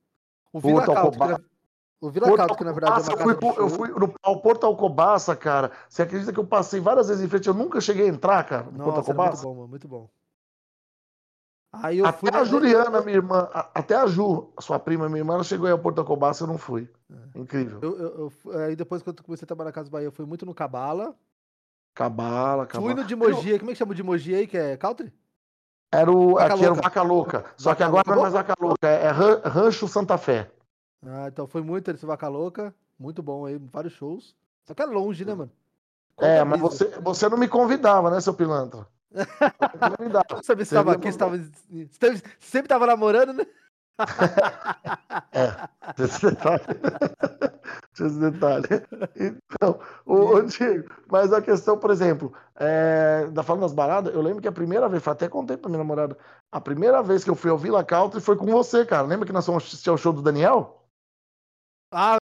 O 0.53 0.59
Vila 0.61 0.85
Caldo, 0.85 1.17
o 1.99 2.09
Vila 2.09 2.35
Caldo, 2.35 2.55
que 2.55 2.63
na 2.63 2.71
verdade 2.71 3.11
é 3.11 3.13
uma 3.13 3.33
eu 3.33 3.39
fui, 3.39 3.63
eu 3.63 3.69
fui 3.69 3.89
no, 3.89 4.13
ao 4.23 4.41
Porto 4.41 4.65
Alcobaça, 4.65 5.35
cara. 5.35 5.71
Você 5.89 6.03
acredita 6.03 6.31
que 6.31 6.39
eu 6.39 6.47
passei 6.47 6.79
várias 6.79 7.09
vezes 7.09 7.23
em 7.23 7.27
frente? 7.27 7.47
Eu 7.47 7.53
nunca 7.53 7.81
cheguei 7.81 8.05
a 8.05 8.09
entrar, 8.09 8.43
cara, 8.45 8.63
no 8.63 8.77
Nossa, 8.77 8.83
Porto 8.83 8.97
Alcobaça? 8.99 9.43
Muito 9.43 9.57
bom, 9.57 9.67
muito 9.67 9.87
bom. 9.87 10.09
Aí 11.81 11.99
eu 11.99 12.05
até 12.05 12.17
fui 12.17 12.29
a 12.33 12.43
Juliana, 12.43 13.01
minha 13.01 13.17
irmã, 13.17 13.49
até 13.53 13.95
a 13.95 14.07
Ju, 14.07 14.51
sua 14.59 14.79
prima, 14.79 15.07
minha 15.07 15.19
irmã, 15.19 15.35
ela 15.35 15.43
chegou 15.43 15.65
aí 15.65 15.71
ao 15.71 15.79
Porto 15.79 15.99
Alcobaça, 15.99 16.43
eu 16.43 16.47
não 16.47 16.57
fui. 16.57 16.89
É. 17.09 17.39
Incrível. 17.39 17.79
Eu, 17.81 17.99
eu, 17.99 18.31
eu, 18.45 18.59
aí 18.59 18.75
depois 18.75 19.01
que 19.01 19.09
eu 19.09 19.15
comecei 19.23 19.45
a 19.45 19.47
trabalhar 19.47 19.69
na 19.69 19.73
Casa 19.73 19.89
Bahia, 19.89 20.07
eu 20.07 20.11
fui 20.11 20.25
muito 20.25 20.45
no 20.45 20.53
Cabala. 20.53 21.15
Cabala, 21.93 22.65
Cabala. 22.65 22.93
Fui 22.93 23.01
no 23.01 23.07
de 23.07 23.15
Mogi, 23.15 23.57
como 23.59 23.71
é 23.71 23.73
que 23.73 23.79
chama 23.79 23.95
de 23.95 24.03
Mogi 24.03 24.35
aí, 24.35 24.47
que 24.47 24.57
é 24.57 24.77
country? 24.77 25.11
Era 25.91 26.11
o, 26.11 26.33
Vaca 26.33 26.53
aqui 26.53 26.63
era 26.63 26.73
o 26.73 26.75
Vaca 26.75 27.01
Louca, 27.01 27.45
só 27.55 27.73
que 27.73 27.81
agora 27.81 28.03
não 28.07 28.17
é 28.17 28.21
mais 28.21 28.33
Vaca 28.33 28.53
Louca, 28.59 28.87
é, 28.87 29.05
é 29.05 29.09
Rancho 29.09 29.87
Santa 29.87 30.17
Fé. 30.17 30.51
Ah, 31.05 31.27
então 31.27 31.47
foi 31.47 31.61
muito 31.61 31.89
esse 31.91 32.05
Vaca 32.05 32.27
Louca. 32.27 32.73
Muito 32.99 33.21
bom 33.21 33.45
aí, 33.45 33.57
vários 33.71 33.93
shows. 33.93 34.35
Só 34.65 34.73
que 34.73 34.81
é 34.81 34.85
longe, 34.85 35.23
né, 35.23 35.33
mano? 35.33 35.51
Conta 36.15 36.31
é, 36.31 36.43
mas 36.43 36.59
você, 36.59 36.85
você 36.99 37.29
não 37.29 37.37
me 37.37 37.47
convidava, 37.47 38.09
né, 38.09 38.19
seu 38.19 38.33
pilantra? 38.33 38.87
Não 39.11 40.43
sabia 40.43 40.65
se 40.65 40.73
estava 40.73 40.93
aqui, 40.93 41.07
estava, 41.07 41.37
sempre 42.39 42.65
estava 42.65 42.85
namorando, 42.87 43.33
né? 43.33 43.45
é, 45.33 46.03
esse 46.03 46.29
detalhe. 46.29 46.63
esse 47.99 48.19
detalhe. 48.19 48.67
Então, 49.15 49.79
o, 50.05 50.35
o 50.35 50.43
Diego, 50.43 50.89
mas 51.09 51.33
a 51.33 51.41
questão, 51.41 51.77
por 51.79 51.89
exemplo, 51.89 52.33
é, 52.55 53.27
da 53.31 53.41
falando 53.41 53.63
das 53.63 53.73
baladas, 53.73 54.13
eu 54.13 54.21
lembro 54.21 54.41
que 54.41 54.47
a 54.47 54.51
primeira 54.51 54.87
vez, 54.87 55.07
até 55.07 55.27
contei 55.27 55.57
pra 55.57 55.69
minha 55.69 55.79
namorada, 55.79 56.17
a 56.51 56.61
primeira 56.61 57.01
vez 57.01 57.23
que 57.23 57.29
eu 57.29 57.35
fui 57.35 57.49
ao 57.49 57.57
Vila 57.57 57.83
Country 57.83 58.21
foi 58.21 58.35
com 58.35 58.45
você, 58.45 58.85
cara. 58.85 59.07
Lembra 59.07 59.25
que 59.25 59.33
nós 59.33 59.45
fomos 59.45 59.63
assistir 59.63 59.89
ao 59.89 59.97
show 59.97 60.13
do 60.13 60.21
Daniel? 60.21 60.83
Ah, 61.91 62.17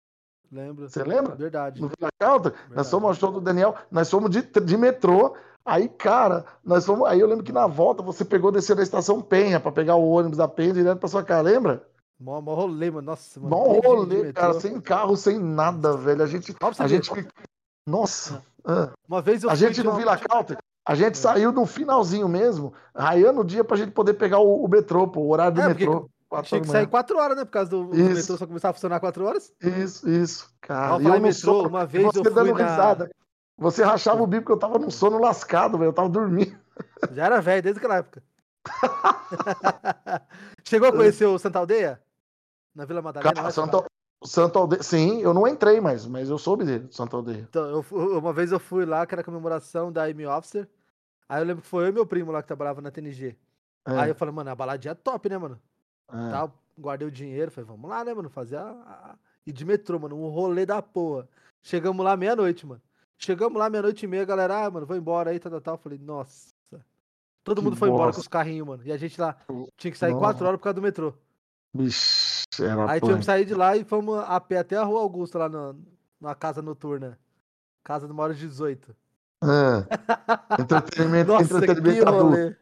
lembro. 0.51 0.87
Você 0.87 1.03
lembra? 1.03 1.35
Verdade. 1.35 1.81
No 1.81 1.89
Vila 1.89 2.09
Country, 2.19 2.53
nós 2.69 2.89
fomos 2.89 3.09
ao 3.09 3.15
show 3.15 3.31
do 3.31 3.41
Daniel, 3.41 3.75
nós 3.91 4.09
fomos 4.09 4.29
de, 4.29 4.41
de 4.41 4.77
metrô. 4.77 5.35
Aí, 5.65 5.89
cara, 5.89 6.45
nós 6.63 6.85
fomos. 6.85 7.07
Aí 7.07 7.19
eu 7.19 7.27
lembro 7.27 7.43
que 7.43 7.51
na 7.51 7.65
volta 7.65 8.03
você 8.03 8.23
pegou 8.23 8.51
descer 8.51 8.75
da 8.75 8.83
estação 8.83 9.19
Penha 9.19 9.59
para 9.59 9.71
pegar 9.71 9.95
o 9.95 10.07
ônibus 10.07 10.37
da 10.37 10.47
Penha 10.47 10.73
direto 10.73 10.99
para 10.99 11.09
sua 11.09 11.23
casa, 11.23 11.41
lembra? 11.41 11.87
Mó, 12.19 12.39
mó 12.39 12.53
rolê, 12.53 12.91
mano. 12.91 13.07
Nossa, 13.07 13.39
mano. 13.39 13.49
Mó 13.55 13.79
rolê, 13.81 14.31
cara, 14.31 14.59
sem 14.59 14.79
carro, 14.79 15.17
sem 15.17 15.39
nada, 15.39 15.97
velho. 15.97 16.21
A 16.21 16.27
gente, 16.27 16.53
pra 16.53 16.71
a 16.77 16.87
gente. 16.87 17.11
Nossa, 17.87 18.43
ah. 18.63 18.91
Uma 19.07 19.21
vez 19.21 19.43
eu 19.43 19.49
a 19.49 19.55
gente 19.55 19.83
no 19.83 19.93
Vila 19.95 20.17
Country, 20.17 20.57
a 20.87 20.95
gente 20.95 21.17
saiu 21.17 21.51
no 21.51 21.65
finalzinho 21.65 22.27
mesmo, 22.27 22.73
raiando 22.95 23.41
o 23.41 23.45
dia 23.45 23.63
pra 23.63 23.77
gente 23.77 23.91
poder 23.91 24.13
pegar 24.13 24.39
o, 24.39 24.63
o 24.63 24.67
metrô, 24.67 25.07
pô, 25.07 25.21
o 25.21 25.29
horário 25.29 25.55
do 25.55 25.61
É, 25.61 25.67
metrô. 25.67 26.09
Tinha 26.43 26.59
que 26.61 26.67
sair 26.67 26.87
4 26.87 27.17
horas, 27.17 27.37
né? 27.37 27.45
Por 27.45 27.51
causa 27.51 27.69
do 27.69 27.85
metrô 27.85 28.37
só 28.37 28.45
começar 28.47 28.69
a 28.69 28.73
funcionar 28.73 28.99
4 28.99 29.25
horas. 29.25 29.51
Isso, 29.61 30.09
isso, 30.09 30.49
cara. 30.61 30.99
Falar 30.99 31.15
eu 31.17 31.21
metrô, 31.21 31.33
sono, 31.33 31.69
uma 31.69 31.85
vez 31.85 32.05
eu 32.05 32.23
fui 32.23 32.33
dando 32.33 32.53
na- 32.53 32.63
risada. 32.63 33.09
Você 33.57 33.83
rachava 33.83 34.21
o 34.21 34.27
bico 34.27 34.43
porque 34.43 34.53
eu 34.53 34.59
tava 34.59 34.77
num 34.77 34.91
sono 34.91 35.17
lascado, 35.19 35.77
velho. 35.77 35.89
Eu 35.89 35.93
tava 35.93 36.09
dormindo. 36.09 36.57
Já 37.11 37.25
era 37.25 37.41
velho 37.41 37.63
desde 37.63 37.79
aquela 37.79 37.97
época. 37.97 38.21
Chegou 40.67 40.89
a 40.89 40.91
conhecer 40.91 41.25
o 41.25 41.37
Santa 41.39 41.59
Aldeia? 41.59 42.01
Na 42.73 42.85
Vila 42.85 43.01
Madalena? 43.01 43.33
Cara, 43.33 43.45
lá, 43.45 43.51
Santo, 43.51 43.85
Santo 44.23 44.59
Aldeia. 44.59 44.83
Sim, 44.83 45.21
eu 45.21 45.33
não 45.33 45.47
entrei, 45.47 45.79
mas, 45.79 46.05
mas 46.05 46.29
eu 46.29 46.37
soube 46.37 46.65
dele, 46.65 46.87
Santo 46.91 47.15
Aldeia. 47.15 47.45
Então, 47.49 47.83
eu 47.91 48.17
uma 48.19 48.33
vez 48.33 48.51
eu 48.51 48.59
fui 48.59 48.85
lá, 48.85 49.05
que 49.05 49.13
era 49.13 49.21
a 49.21 49.25
comemoração 49.25 49.91
da 49.91 50.09
M 50.09 50.25
Officer. 50.27 50.67
Aí 51.29 51.41
eu 51.41 51.45
lembro 51.45 51.63
que 51.63 51.69
foi 51.69 51.85
eu 51.85 51.89
e 51.89 51.93
meu 51.93 52.05
primo 52.05 52.31
lá 52.31 52.41
que 52.41 52.47
trabalhava 52.47 52.81
na 52.81 52.91
TNG. 52.91 53.35
É, 53.87 53.99
Aí 53.99 54.09
eu 54.09 54.15
falei, 54.15 54.33
mano, 54.33 54.49
a 54.49 54.55
baladinha 54.55 54.91
é 54.91 54.95
top, 54.95 55.29
né, 55.29 55.37
mano? 55.37 55.59
é. 56.11 56.29
Tal, 56.31 56.51
guardei 56.77 57.07
o 57.07 57.11
dinheiro, 57.11 57.51
falei, 57.51 57.67
vamos 57.67 57.89
lá, 57.89 58.03
né, 58.03 58.13
mano? 58.13 58.29
Fazer 58.29 58.57
a- 58.57 59.15
E 59.47 59.51
de 59.53 59.63
metrô, 59.63 59.99
mano, 59.99 60.17
um 60.19 60.27
rolê 60.27 60.65
da 60.65 60.81
porra. 60.81 61.29
Chegamos 61.63 62.03
lá 62.03 62.17
meia-noite, 62.17 62.65
mano. 62.65 62.81
Chegamos 63.17 63.57
lá 63.57 63.69
meia-noite 63.69 64.05
e 64.05 64.07
meia, 64.07 64.25
galera, 64.25 64.65
ah, 64.65 64.69
mano, 64.71 64.85
vou 64.85 64.95
embora 64.97 65.29
aí, 65.31 65.39
tal, 65.39 65.51
tal, 65.51 65.61
tal. 65.61 65.77
Falei, 65.77 65.97
nossa. 65.99 66.53
Todo 67.43 67.59
Que 67.59 67.63
mundo 67.63 67.75
foi 67.75 67.89
embora 67.89 68.05
bosta. 68.07 68.17
com 68.19 68.21
os 68.21 68.27
carrinhos, 68.27 68.67
mano. 68.67 68.81
E 68.83 68.91
a 68.91 68.97
gente 68.97 69.21
lá 69.21 69.37
tinha 69.77 69.91
que 69.91 69.97
sair 69.97 70.11
Nossa. 70.13 70.23
quatro 70.23 70.45
horas 70.47 70.57
por 70.57 70.63
causa 70.63 70.73
do 70.75 70.81
metrô. 70.81 71.13
Vixe, 71.73 72.43
era 72.59 72.89
Aí 72.89 72.99
tivemos 72.99 73.19
que 73.19 73.25
sair 73.25 73.45
de 73.45 73.53
lá 73.53 73.77
e 73.77 73.83
fomos 73.83 74.17
a 74.17 74.39
pé 74.41 74.57
até 74.59 74.75
a 74.77 74.83
Rua 74.83 75.01
Augusta, 75.01 75.37
lá 75.37 75.47
na, 75.49 75.75
na 76.19 76.33
casa 76.33 76.61
noturna. 76.61 77.19
Casa 77.83 78.07
do 78.07 78.15
Mauro 78.15 78.33
18. 78.33 78.95
É. 79.43 80.61
Entretenimento, 80.61 81.27
Nossa, 81.33 81.47
que 81.47 81.53
entretenimento 81.53 82.07
adulto. 82.07 82.23
rolê. 82.25 82.55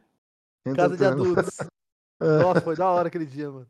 Casa 0.75 0.97
de 0.97 1.05
adultos. 1.05 1.57
Nossa, 2.19 2.61
foi 2.61 2.75
da 2.75 2.89
hora 2.89 3.07
aquele 3.07 3.25
dia, 3.25 3.49
mano. 3.49 3.67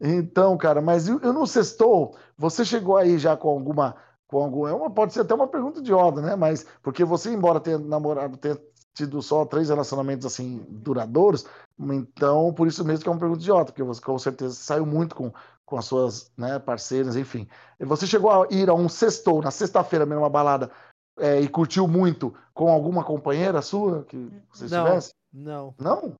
Então, 0.00 0.56
cara, 0.56 0.80
mas 0.80 1.06
eu, 1.06 1.20
eu 1.20 1.32
não 1.32 1.46
sextou. 1.46 2.16
Você 2.36 2.64
chegou 2.64 2.96
aí 2.96 3.18
já 3.18 3.36
com 3.36 3.48
alguma. 3.50 3.94
Com 4.30 4.44
alguma 4.44 4.70
é 4.70 4.72
uma, 4.72 4.88
pode 4.88 5.12
ser 5.12 5.22
até 5.22 5.34
uma 5.34 5.48
pergunta 5.48 5.80
idiota, 5.80 6.20
né? 6.22 6.36
Mas 6.36 6.64
porque 6.84 7.04
você, 7.04 7.32
embora 7.32 7.58
tenha 7.58 7.78
namorado, 7.78 8.36
tenha 8.36 8.56
tido 8.94 9.20
só 9.20 9.44
três 9.44 9.70
relacionamentos 9.70 10.24
assim 10.24 10.64
duradouros, 10.68 11.46
então 11.76 12.54
por 12.54 12.68
isso 12.68 12.84
mesmo 12.84 13.02
que 13.02 13.08
é 13.08 13.12
uma 13.12 13.18
pergunta 13.18 13.40
idiota, 13.40 13.72
porque 13.72 13.82
você 13.82 14.00
com 14.00 14.16
certeza 14.20 14.54
saiu 14.54 14.86
muito 14.86 15.16
com, 15.16 15.32
com 15.64 15.76
as 15.76 15.84
suas 15.84 16.30
né, 16.36 16.60
parceiras, 16.60 17.16
enfim. 17.16 17.48
Você 17.80 18.06
chegou 18.06 18.30
a 18.30 18.46
ir 18.52 18.70
a 18.70 18.74
um 18.74 18.88
sextou, 18.88 19.42
na 19.42 19.50
sexta-feira, 19.50 20.06
mesmo, 20.06 20.22
uma 20.22 20.30
balada, 20.30 20.70
é, 21.18 21.40
e 21.40 21.48
curtiu 21.48 21.88
muito 21.88 22.32
com 22.54 22.68
alguma 22.68 23.02
companheira 23.02 23.60
sua 23.60 24.04
que 24.04 24.16
você 24.52 24.68
Não. 24.68 24.84
estivesse? 24.84 25.14
Não. 25.32 25.74
Não? 25.76 26.14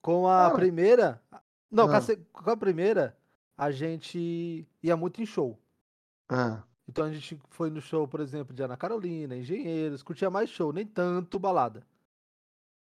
Com 0.00 0.28
a 0.28 0.44
Cara. 0.44 0.54
primeira. 0.54 1.22
Não, 1.68 1.88
com 1.88 1.94
a, 1.94 1.98
Ah. 1.98 2.16
com 2.32 2.50
a 2.50 2.56
primeira, 2.56 3.16
a 3.58 3.72
gente 3.72 4.68
ia 4.80 4.96
muito 4.96 5.20
em 5.20 5.26
show. 5.26 5.58
É. 6.30 6.69
Então 6.90 7.04
a 7.04 7.12
gente 7.12 7.40
foi 7.50 7.70
no 7.70 7.80
show, 7.80 8.06
por 8.08 8.18
exemplo, 8.18 8.52
de 8.52 8.64
Ana 8.64 8.76
Carolina, 8.76 9.36
Engenheiros, 9.36 10.02
curtia 10.02 10.28
mais 10.28 10.50
show, 10.50 10.72
nem 10.72 10.84
tanto 10.84 11.38
balada. 11.38 11.86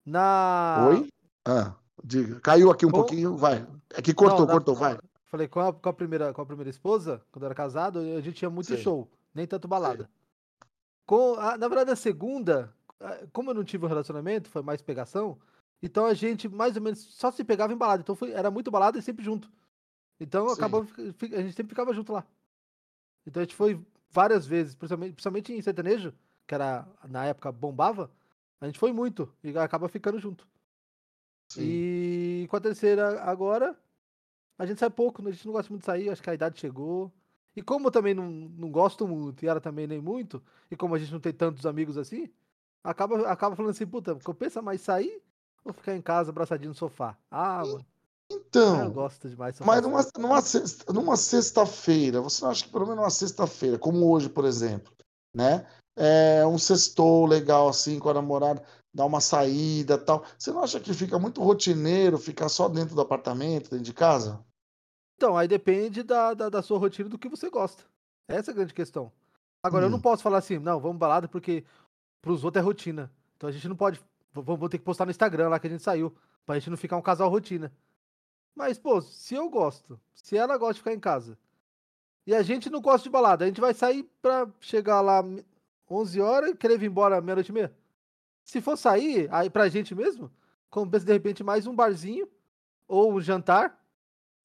Na. 0.03 0.87
Oi? 0.89 1.07
Ah, 1.45 1.75
diga. 2.03 2.39
Caiu 2.39 2.71
aqui 2.71 2.87
um 2.87 2.89
Com- 2.89 2.97
pouquinho, 2.97 3.37
vai. 3.37 3.65
É 3.93 4.01
que 4.01 4.11
cortou, 4.11 4.39
Não, 4.39 4.47
na- 4.47 4.53
cortou, 4.53 4.73
vai. 4.73 4.97
Falei, 5.25 5.47
com 5.47 5.59
a, 5.59 5.71
com 5.71 5.89
a 5.89 5.93
primeira, 5.93 6.33
com 6.33 6.41
a 6.41 6.45
primeira 6.45 6.71
esposa, 6.71 7.21
quando 7.31 7.43
eu 7.43 7.47
era 7.47 7.55
casado, 7.55 7.99
a 7.99 8.19
gente 8.21 8.41
ia 8.41 8.49
muito 8.49 8.67
Sei. 8.69 8.77
show, 8.77 9.07
nem 9.33 9.45
tanto 9.45 9.67
balada. 9.67 10.09
Com 11.05 11.35
a- 11.35 11.55
na 11.55 11.67
verdade, 11.67 11.91
a 11.91 11.95
segunda, 11.95 12.73
como 13.31 13.51
eu 13.51 13.53
não 13.53 13.63
tive 13.63 13.85
um 13.85 13.89
relacionamento, 13.89 14.49
foi 14.49 14.63
mais 14.63 14.81
pegação, 14.81 15.37
então 15.83 16.07
a 16.07 16.15
gente 16.15 16.49
mais 16.49 16.75
ou 16.75 16.81
menos 16.81 16.99
só 16.99 17.29
se 17.31 17.43
pegava 17.43 17.71
em 17.71 17.77
balada. 17.77 18.01
Então 18.01 18.15
foi, 18.15 18.31
era 18.31 18.49
muito 18.49 18.71
balada 18.71 18.97
e 18.97 19.03
sempre 19.03 19.23
junto. 19.23 19.51
Então 20.19 20.49
Sim. 20.49 20.55
acabou, 20.55 20.87
a 20.97 21.41
gente 21.41 21.53
sempre 21.53 21.69
ficava 21.69 21.93
junto 21.93 22.11
lá. 22.11 22.25
Então 23.25 23.41
a 23.41 23.43
gente 23.45 23.55
foi 23.55 23.79
várias 24.11 24.45
vezes, 24.45 24.75
principalmente, 24.75 25.13
principalmente 25.13 25.53
em 25.53 25.61
sertanejo, 25.61 26.13
que 26.45 26.53
era 26.53 26.87
na 27.07 27.25
época 27.25 27.51
bombava, 27.51 28.11
a 28.61 28.65
gente 28.65 28.79
foi 28.79 28.93
muito 28.93 29.31
e 29.43 29.57
acaba 29.57 29.89
ficando 29.89 30.19
junto. 30.19 30.47
Sim. 31.49 31.61
E 31.63 32.47
com 32.49 32.55
a 32.55 32.61
terceira 32.61 33.21
agora, 33.23 33.77
a 34.57 34.65
gente 34.65 34.79
sai 34.79 34.89
pouco, 34.89 35.27
a 35.27 35.31
gente 35.31 35.45
não 35.45 35.53
gosta 35.53 35.69
muito 35.69 35.81
de 35.81 35.85
sair, 35.85 36.09
acho 36.09 36.21
que 36.21 36.29
a 36.29 36.33
idade 36.33 36.59
chegou. 36.59 37.11
E 37.55 37.61
como 37.61 37.87
eu 37.87 37.91
também 37.91 38.13
não, 38.13 38.29
não 38.29 38.71
gosto 38.71 39.07
muito, 39.07 39.43
e 39.43 39.47
ela 39.47 39.61
também 39.61 39.85
nem 39.85 40.01
muito, 40.01 40.41
e 40.71 40.75
como 40.75 40.95
a 40.95 40.97
gente 40.97 41.11
não 41.11 41.19
tem 41.19 41.31
tantos 41.31 41.65
amigos 41.65 41.97
assim, 41.97 42.29
acaba, 42.83 43.27
acaba 43.29 43.55
falando 43.55 43.71
assim, 43.71 43.85
puta, 43.85 44.15
compensa 44.15 44.61
mais 44.61 44.81
sair 44.81 45.21
ou 45.63 45.71
ficar 45.71 45.95
em 45.95 46.01
casa 46.01 46.31
abraçadinho 46.31 46.69
no 46.69 46.75
sofá? 46.75 47.15
Ah, 47.29 47.63
mano, 47.63 47.85
eu 48.59 48.71
Então, 48.73 48.91
gosto 48.93 49.29
demais 49.29 49.55
de 49.57 49.63
mas 49.65 49.81
numa, 49.81 50.05
numa, 50.17 50.41
sexta- 50.41 50.93
numa 50.93 51.15
sexta-feira, 51.17 52.21
você 52.21 52.43
não 52.43 52.51
acha 52.51 52.63
que 52.65 52.71
pelo 52.71 52.85
menos 52.85 53.03
uma 53.03 53.09
sexta-feira, 53.09 53.77
como 53.79 54.09
hoje, 54.11 54.29
por 54.29 54.45
exemplo, 54.45 54.93
né? 55.35 55.65
É 55.95 56.45
um 56.45 56.57
sextou 56.57 57.25
legal 57.25 57.67
assim 57.67 57.99
com 57.99 58.09
a 58.09 58.13
namorada, 58.15 58.63
dar 58.93 59.05
uma 59.05 59.21
saída 59.21 59.97
tal. 59.97 60.23
Você 60.37 60.51
não 60.51 60.63
acha 60.63 60.79
que 60.79 60.91
fica 60.93 61.19
muito 61.19 61.41
rotineiro 61.41 62.17
ficar 62.17 62.49
só 62.49 62.67
dentro 62.67 62.95
do 62.95 63.01
apartamento, 63.01 63.69
dentro 63.69 63.85
de 63.85 63.93
casa? 63.93 64.43
Então, 65.15 65.37
aí 65.37 65.47
depende 65.47 66.01
da, 66.01 66.33
da, 66.33 66.49
da 66.49 66.61
sua 66.63 66.79
rotina 66.79 67.07
do 67.07 67.17
que 67.19 67.29
você 67.29 67.49
gosta. 67.49 67.83
Essa 68.27 68.49
é 68.49 68.53
a 68.53 68.55
grande 68.55 68.73
questão. 68.73 69.11
Agora, 69.63 69.85
eu 69.85 69.89
não 69.89 69.99
Hum. 69.99 70.01
posso 70.01 70.23
falar 70.23 70.39
assim, 70.39 70.57
não, 70.57 70.79
vamos 70.79 70.97
balada 70.97 71.27
porque 71.27 71.63
pros 72.21 72.43
outros 72.43 72.61
é 72.61 72.65
rotina. 72.65 73.11
Então 73.37 73.47
a 73.47 73.51
gente 73.51 73.67
não 73.69 73.75
pode. 73.75 74.01
Vamos 74.33 74.69
ter 74.69 74.79
que 74.79 74.83
postar 74.83 75.05
no 75.05 75.11
Instagram 75.11 75.49
lá 75.49 75.59
que 75.59 75.67
a 75.67 75.69
gente 75.69 75.83
saiu. 75.83 76.13
Pra 76.45 76.55
gente 76.55 76.69
não 76.71 76.77
ficar 76.77 76.97
um 76.97 77.01
casal 77.01 77.29
rotina. 77.29 77.71
Mas, 78.55 78.77
pô, 78.77 79.01
se 79.01 79.35
eu 79.35 79.49
gosto, 79.49 79.99
se 80.13 80.37
ela 80.37 80.57
gosta 80.57 80.75
de 80.75 80.79
ficar 80.79 80.93
em 80.93 80.99
casa, 80.99 81.37
e 82.25 82.33
a 82.33 82.41
gente 82.43 82.69
não 82.69 82.79
gosta 82.81 83.03
de 83.03 83.09
balada, 83.09 83.43
a 83.43 83.47
gente 83.47 83.59
vai 83.59 83.73
sair 83.73 84.03
pra 84.21 84.47
chegar 84.59 85.01
lá 85.01 85.21
me- 85.23 85.45
11 85.89 86.21
horas 86.21 86.51
e 86.51 86.55
querer 86.55 86.77
vir 86.77 86.87
embora 86.89 87.19
meia-noite 87.21 87.49
e 87.49 87.53
meia? 87.53 87.73
Se 88.45 88.61
for 88.61 88.77
sair, 88.77 89.27
aí 89.31 89.49
pra 89.49 89.69
gente 89.69 89.93
mesmo, 89.93 90.31
compensa 90.69 91.05
de 91.05 91.13
repente 91.13 91.43
mais 91.43 91.67
um 91.67 91.75
barzinho 91.75 92.27
ou 92.87 93.13
um 93.13 93.21
jantar 93.21 93.79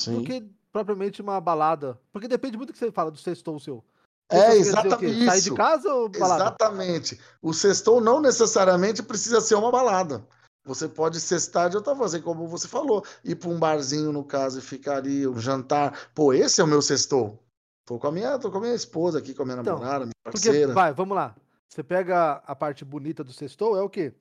Sim. 0.01 0.19
do 0.19 0.25
que 0.25 0.45
propriamente 0.73 1.23
uma 1.23 1.41
balada. 1.41 1.99
Porque 2.13 2.29
depende 2.29 2.57
muito 2.57 2.71
do 2.71 2.73
que 2.73 2.79
você 2.79 2.91
fala 2.91 3.11
do 3.11 3.19
sextou 3.19 3.59
seu. 3.59 3.85
É, 4.31 4.51
quê? 4.53 4.57
exatamente 4.59 5.25
Sair 5.25 5.41
de 5.41 5.55
casa 5.55 5.95
ou 5.95 6.09
balada? 6.09 6.45
Exatamente. 6.45 7.19
O 7.41 7.55
sextou 7.55 8.01
não 8.01 8.21
necessariamente 8.21 9.03
precisa 9.03 9.41
ser 9.41 9.55
uma 9.55 9.71
balada. 9.71 10.27
Você 10.69 10.87
pode 10.87 11.19
sextar 11.19 11.71
de 11.71 11.77
outra 11.77 11.93
forma, 11.93 12.05
assim 12.05 12.21
como 12.21 12.47
você 12.47 12.69
falou, 12.69 13.03
ir 13.25 13.35
para 13.37 13.49
um 13.49 13.59
barzinho, 13.59 14.13
no 14.13 14.23
caso, 14.23 14.59
e 14.59 14.63
ficar 14.63 14.99
ali, 14.99 15.27
um 15.27 15.39
jantar. 15.41 16.11
Pô, 16.15 16.31
esse 16.35 16.61
é 16.61 16.65
o 16.65 16.67
meu 16.67 16.83
sextou. 16.83 17.43
Tô 17.87 17.99
com 17.99 18.07
a 18.07 18.13
minha, 18.13 18.39
tô 18.39 18.51
com 18.51 18.59
a 18.59 18.61
minha 18.61 18.75
esposa 18.75 19.19
aqui, 19.19 19.33
com 19.33 19.43
a 19.43 19.47
minha 19.47 19.61
Então, 19.63 19.79
namorada, 19.79 20.05
minha 20.05 20.13
Porque, 20.23 20.47
parceira. 20.49 20.75
vai, 20.75 20.93
vamos 20.93 21.17
lá. 21.17 21.35
Você 21.67 21.83
pega 21.83 22.33
a 22.47 22.55
parte 22.55 22.85
bonita 22.85 23.25
do 23.25 23.33
sextou, 23.33 23.79
é 23.79 23.83
o 23.83 23.89
quê? 23.89 24.13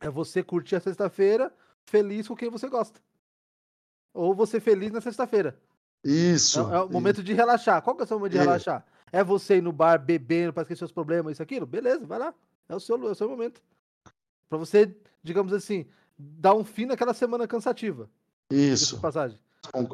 É 0.00 0.10
você 0.10 0.42
curtir 0.42 0.74
a 0.74 0.80
sexta-feira 0.80 1.54
feliz 1.84 2.26
com 2.26 2.34
quem 2.34 2.50
você 2.50 2.68
gosta. 2.68 3.00
Ou 4.12 4.34
você 4.34 4.58
feliz 4.58 4.90
na 4.90 5.00
sexta-feira. 5.00 5.56
Isso. 6.02 6.58
É, 6.68 6.76
é 6.78 6.80
o 6.80 6.90
momento 6.90 7.22
de 7.22 7.32
relaxar. 7.32 7.80
Qual 7.80 7.94
que 7.94 8.02
é 8.02 8.04
o 8.06 8.08
seu 8.08 8.18
momento 8.18 8.32
de 8.32 8.38
É. 8.38 8.40
relaxar? 8.40 8.84
É 9.12 9.22
você 9.22 9.58
ir 9.58 9.62
no 9.62 9.72
bar 9.72 9.98
bebendo 9.98 10.52
pra 10.52 10.62
esquecer 10.62 10.84
os 10.84 10.90
problemas, 10.92 11.32
isso, 11.34 11.42
aquilo? 11.44 11.64
Beleza, 11.66 12.04
vai 12.06 12.18
lá. 12.18 12.34
É 12.68 12.74
o 12.74 12.80
seu, 12.80 12.96
é 13.06 13.10
o 13.10 13.14
seu 13.14 13.28
momento. 13.28 13.62
Pra 14.48 14.58
você, 14.58 14.96
digamos 15.22 15.52
assim, 15.52 15.86
dar 16.18 16.54
um 16.54 16.64
fim 16.64 16.86
naquela 16.86 17.14
semana 17.14 17.46
cansativa. 17.46 18.08
Isso. 18.50 19.00
Passagem. 19.00 19.38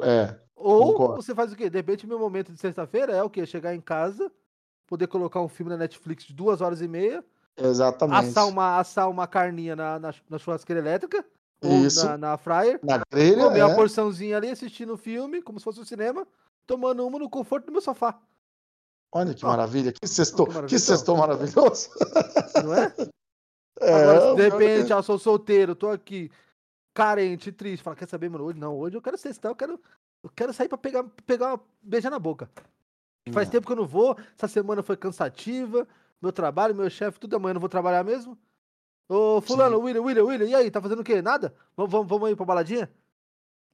É. 0.03 0.35
Ou 0.55 0.93
Concordo. 0.93 1.21
você 1.21 1.35
faz 1.35 1.51
o 1.51 1.55
quê? 1.55 1.69
De 1.69 1.77
repente, 1.77 2.07
meu 2.07 2.17
momento 2.17 2.51
de 2.51 2.59
sexta-feira 2.59 3.13
é 3.13 3.21
o 3.21 3.29
quê? 3.29 3.45
Chegar 3.45 3.75
em 3.75 3.81
casa, 3.81 4.31
poder 4.87 5.07
colocar 5.07 5.41
um 5.41 5.47
filme 5.47 5.69
na 5.71 5.77
Netflix 5.77 6.25
de 6.25 6.33
duas 6.33 6.61
horas 6.61 6.81
e 6.81 6.87
meia, 6.87 7.23
Exatamente. 7.55 8.29
assar 8.29 8.47
uma, 8.47 8.77
assar 8.79 9.09
uma 9.09 9.27
carninha 9.27 9.75
na, 9.75 9.99
na, 9.99 10.13
na 10.29 10.37
churrasqueira 10.39 10.81
elétrica, 10.81 11.23
Isso. 11.61 12.01
ou 12.01 12.05
na, 12.11 12.17
na 12.17 12.37
fryer, 12.37 12.79
Na 12.81 13.01
grelha, 13.11 13.43
comer 13.45 13.63
uma 13.63 13.73
é. 13.73 13.75
porçãozinha 13.75 14.37
ali, 14.37 14.49
assistindo 14.49 14.93
o 14.93 14.97
filme, 14.97 15.41
como 15.41 15.59
se 15.59 15.63
fosse 15.63 15.79
um 15.79 15.85
cinema, 15.85 16.27
tomando 16.65 17.05
uma 17.05 17.19
no 17.19 17.29
conforto 17.29 17.67
do 17.67 17.71
meu 17.71 17.81
sofá. 17.81 18.19
Olha 19.11 19.33
que 19.33 19.45
maravilha. 19.45 19.91
Que 19.93 20.07
sextou. 20.07 20.47
Que 20.67 20.77
sextou 20.77 21.15
maravilhoso. 21.17 21.89
Não 22.63 22.73
é? 22.73 22.93
É, 23.79 23.93
Agora, 23.93 24.35
de 24.35 24.49
repente, 24.49 24.93
ah, 24.93 25.01
sou 25.03 25.19
solteiro, 25.19 25.75
tô 25.75 25.89
aqui, 25.89 26.31
carente, 26.93 27.51
triste, 27.51 27.83
fala, 27.83 27.95
quer 27.95 28.07
saber, 28.07 28.29
mano, 28.29 28.43
hoje 28.45 28.59
não, 28.59 28.75
hoje 28.77 28.97
eu 28.97 29.01
quero 29.01 29.17
sextar, 29.17 29.51
eu 29.51 29.55
quero, 29.55 29.79
eu 30.23 30.29
quero 30.35 30.51
sair 30.53 30.67
pra 30.67 30.77
pegar, 30.77 31.03
pegar 31.25 31.47
uma, 31.53 31.61
beijar 31.81 32.09
na 32.09 32.19
boca. 32.19 32.49
Faz 33.31 33.47
É. 33.47 33.51
tempo 33.51 33.67
que 33.67 33.73
eu 33.73 33.77
não 33.77 33.85
vou, 33.85 34.17
essa 34.35 34.47
semana 34.47 34.81
foi 34.81 34.97
cansativa, 34.97 35.87
meu 36.21 36.31
trabalho, 36.31 36.73
meu 36.73 36.89
chefe, 36.89 37.19
tudo 37.19 37.35
amanhã 37.35 37.51
eu 37.51 37.55
não 37.55 37.61
vou 37.61 37.69
trabalhar 37.69 38.03
mesmo. 38.03 38.37
Ô, 39.09 39.39
fulano, 39.41 39.79
William, 39.79 40.01
William, 40.01 40.23
William, 40.25 40.47
e 40.47 40.55
aí, 40.55 40.71
tá 40.71 40.81
fazendo 40.81 40.99
o 40.99 41.03
quê? 41.03 41.21
Nada? 41.21 41.53
Vamos, 41.75 41.91
vamos, 41.91 42.07
vamos 42.07 42.27
aí 42.29 42.35
pra 42.35 42.45
baladinha? 42.45 42.89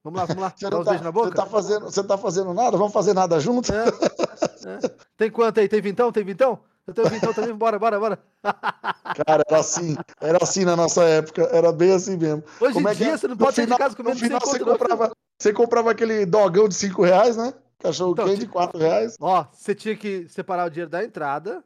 Vamos 0.04 0.20
lá, 0.20 0.26
vamos 0.26 0.42
lá. 0.42 0.52
Você 0.54 0.64
Dá 0.66 0.70
não 0.70 0.80
uns 0.80 0.84
tá, 0.84 0.90
beijos 0.90 1.04
na 1.04 1.12
boca? 1.12 1.28
você 1.30 1.34
tá 1.34 1.46
fazendo, 1.46 1.84
você 1.86 2.04
tá 2.04 2.18
fazendo 2.18 2.52
nada? 2.54 2.76
Vamos 2.76 2.92
fazer 2.92 3.14
nada 3.14 3.40
junto? 3.40 3.72
É, 3.72 3.88
é. 3.88 4.88
Tem 5.16 5.30
quanto 5.30 5.60
aí? 5.60 5.68
Tem 5.68 5.80
vintão? 5.80 6.12
Tem 6.12 6.22
vintão? 6.22 6.60
Eu 6.86 6.92
tenho 6.92 7.08
vintão 7.08 7.32
também? 7.32 7.54
Bora, 7.54 7.78
bora, 7.78 7.98
bora. 7.98 8.18
Cara, 9.26 9.42
era 9.48 9.60
assim, 9.60 9.96
era 10.20 10.38
assim 10.42 10.64
na 10.64 10.76
nossa 10.76 11.02
época, 11.04 11.42
era 11.52 11.72
bem 11.72 11.92
assim 11.92 12.16
mesmo. 12.16 12.42
Hoje 12.60 12.74
Como 12.74 12.88
em 12.88 12.92
é 12.92 12.94
dia 12.94 13.08
é? 13.12 13.16
você 13.16 13.28
não 13.28 13.36
No 13.36 13.44
pode 13.44 13.56
sair 13.56 13.66
de 13.66 13.76
casa 13.76 13.90
No 13.90 13.96
comendo 13.96 14.18
sem 14.18 14.28
final 14.28 14.40
você 14.40 14.58
comprava, 14.58 15.12
você 15.38 15.52
comprava 15.52 15.90
aquele 15.90 16.26
dogão 16.26 16.68
de 16.68 16.74
5 16.74 17.02
reais, 17.02 17.36
né? 17.36 17.54
Cachorro 17.78 18.12
Então, 18.12 18.26
quente 18.26 18.40
de 18.40 18.46
4 18.48 18.78
reais. 18.78 19.16
Ó, 19.20 19.46
você 19.52 19.74
tinha 19.74 19.96
que 19.96 20.28
separar 20.28 20.66
o 20.66 20.70
dinheiro 20.70 20.90
da 20.90 21.04
entrada, 21.04 21.62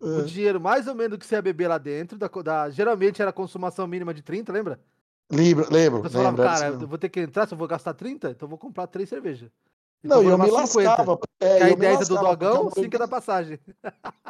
o 0.00 0.20
É. 0.20 0.22
dinheiro 0.22 0.60
mais 0.60 0.86
ou 0.86 0.94
menos 0.94 1.18
que 1.18 1.26
você 1.26 1.34
ia 1.34 1.42
beber 1.42 1.68
lá 1.68 1.78
dentro, 1.78 2.16
da, 2.18 2.28
da- 2.28 2.70
geralmente 2.70 3.20
era 3.20 3.30
a 3.30 3.34
consumação 3.34 3.86
mínima 3.86 4.14
de 4.14 4.22
30, 4.22 4.52
lembra? 4.52 4.78
Lembro, 5.32 5.66
lembro, 5.72 6.02
Você 6.02 6.10
falava, 6.10 6.36
lembro. 6.36 6.42
era 6.42 6.52
cara, 6.52 6.68
assim 6.68 6.82
eu 6.84 6.88
vou 6.88 6.98
ter 6.98 7.08
que 7.08 7.20
entrar, 7.20 7.46
se 7.46 7.54
eu 7.54 7.58
vou 7.58 7.66
gastar 7.66 7.94
30, 7.94 8.30
então 8.30 8.46
eu 8.46 8.50
vou 8.50 8.58
comprar 8.58 8.86
três 8.86 9.08
cervejas. 9.08 9.50
Não, 10.08 10.20
e 10.20 10.24
vou 10.24 10.32
eu 10.32 10.38
me 10.38 10.44
levar 10.46 10.66
50. 10.66 10.88
lascava. 10.90 11.18
É, 11.40 11.74
10 11.76 12.00
é 12.00 12.04
do 12.04 12.18
dogão, 12.18 12.64
não 12.64 12.70
5 12.70 12.96
é 12.96 12.98
da 12.98 13.08
passagem. 13.08 13.58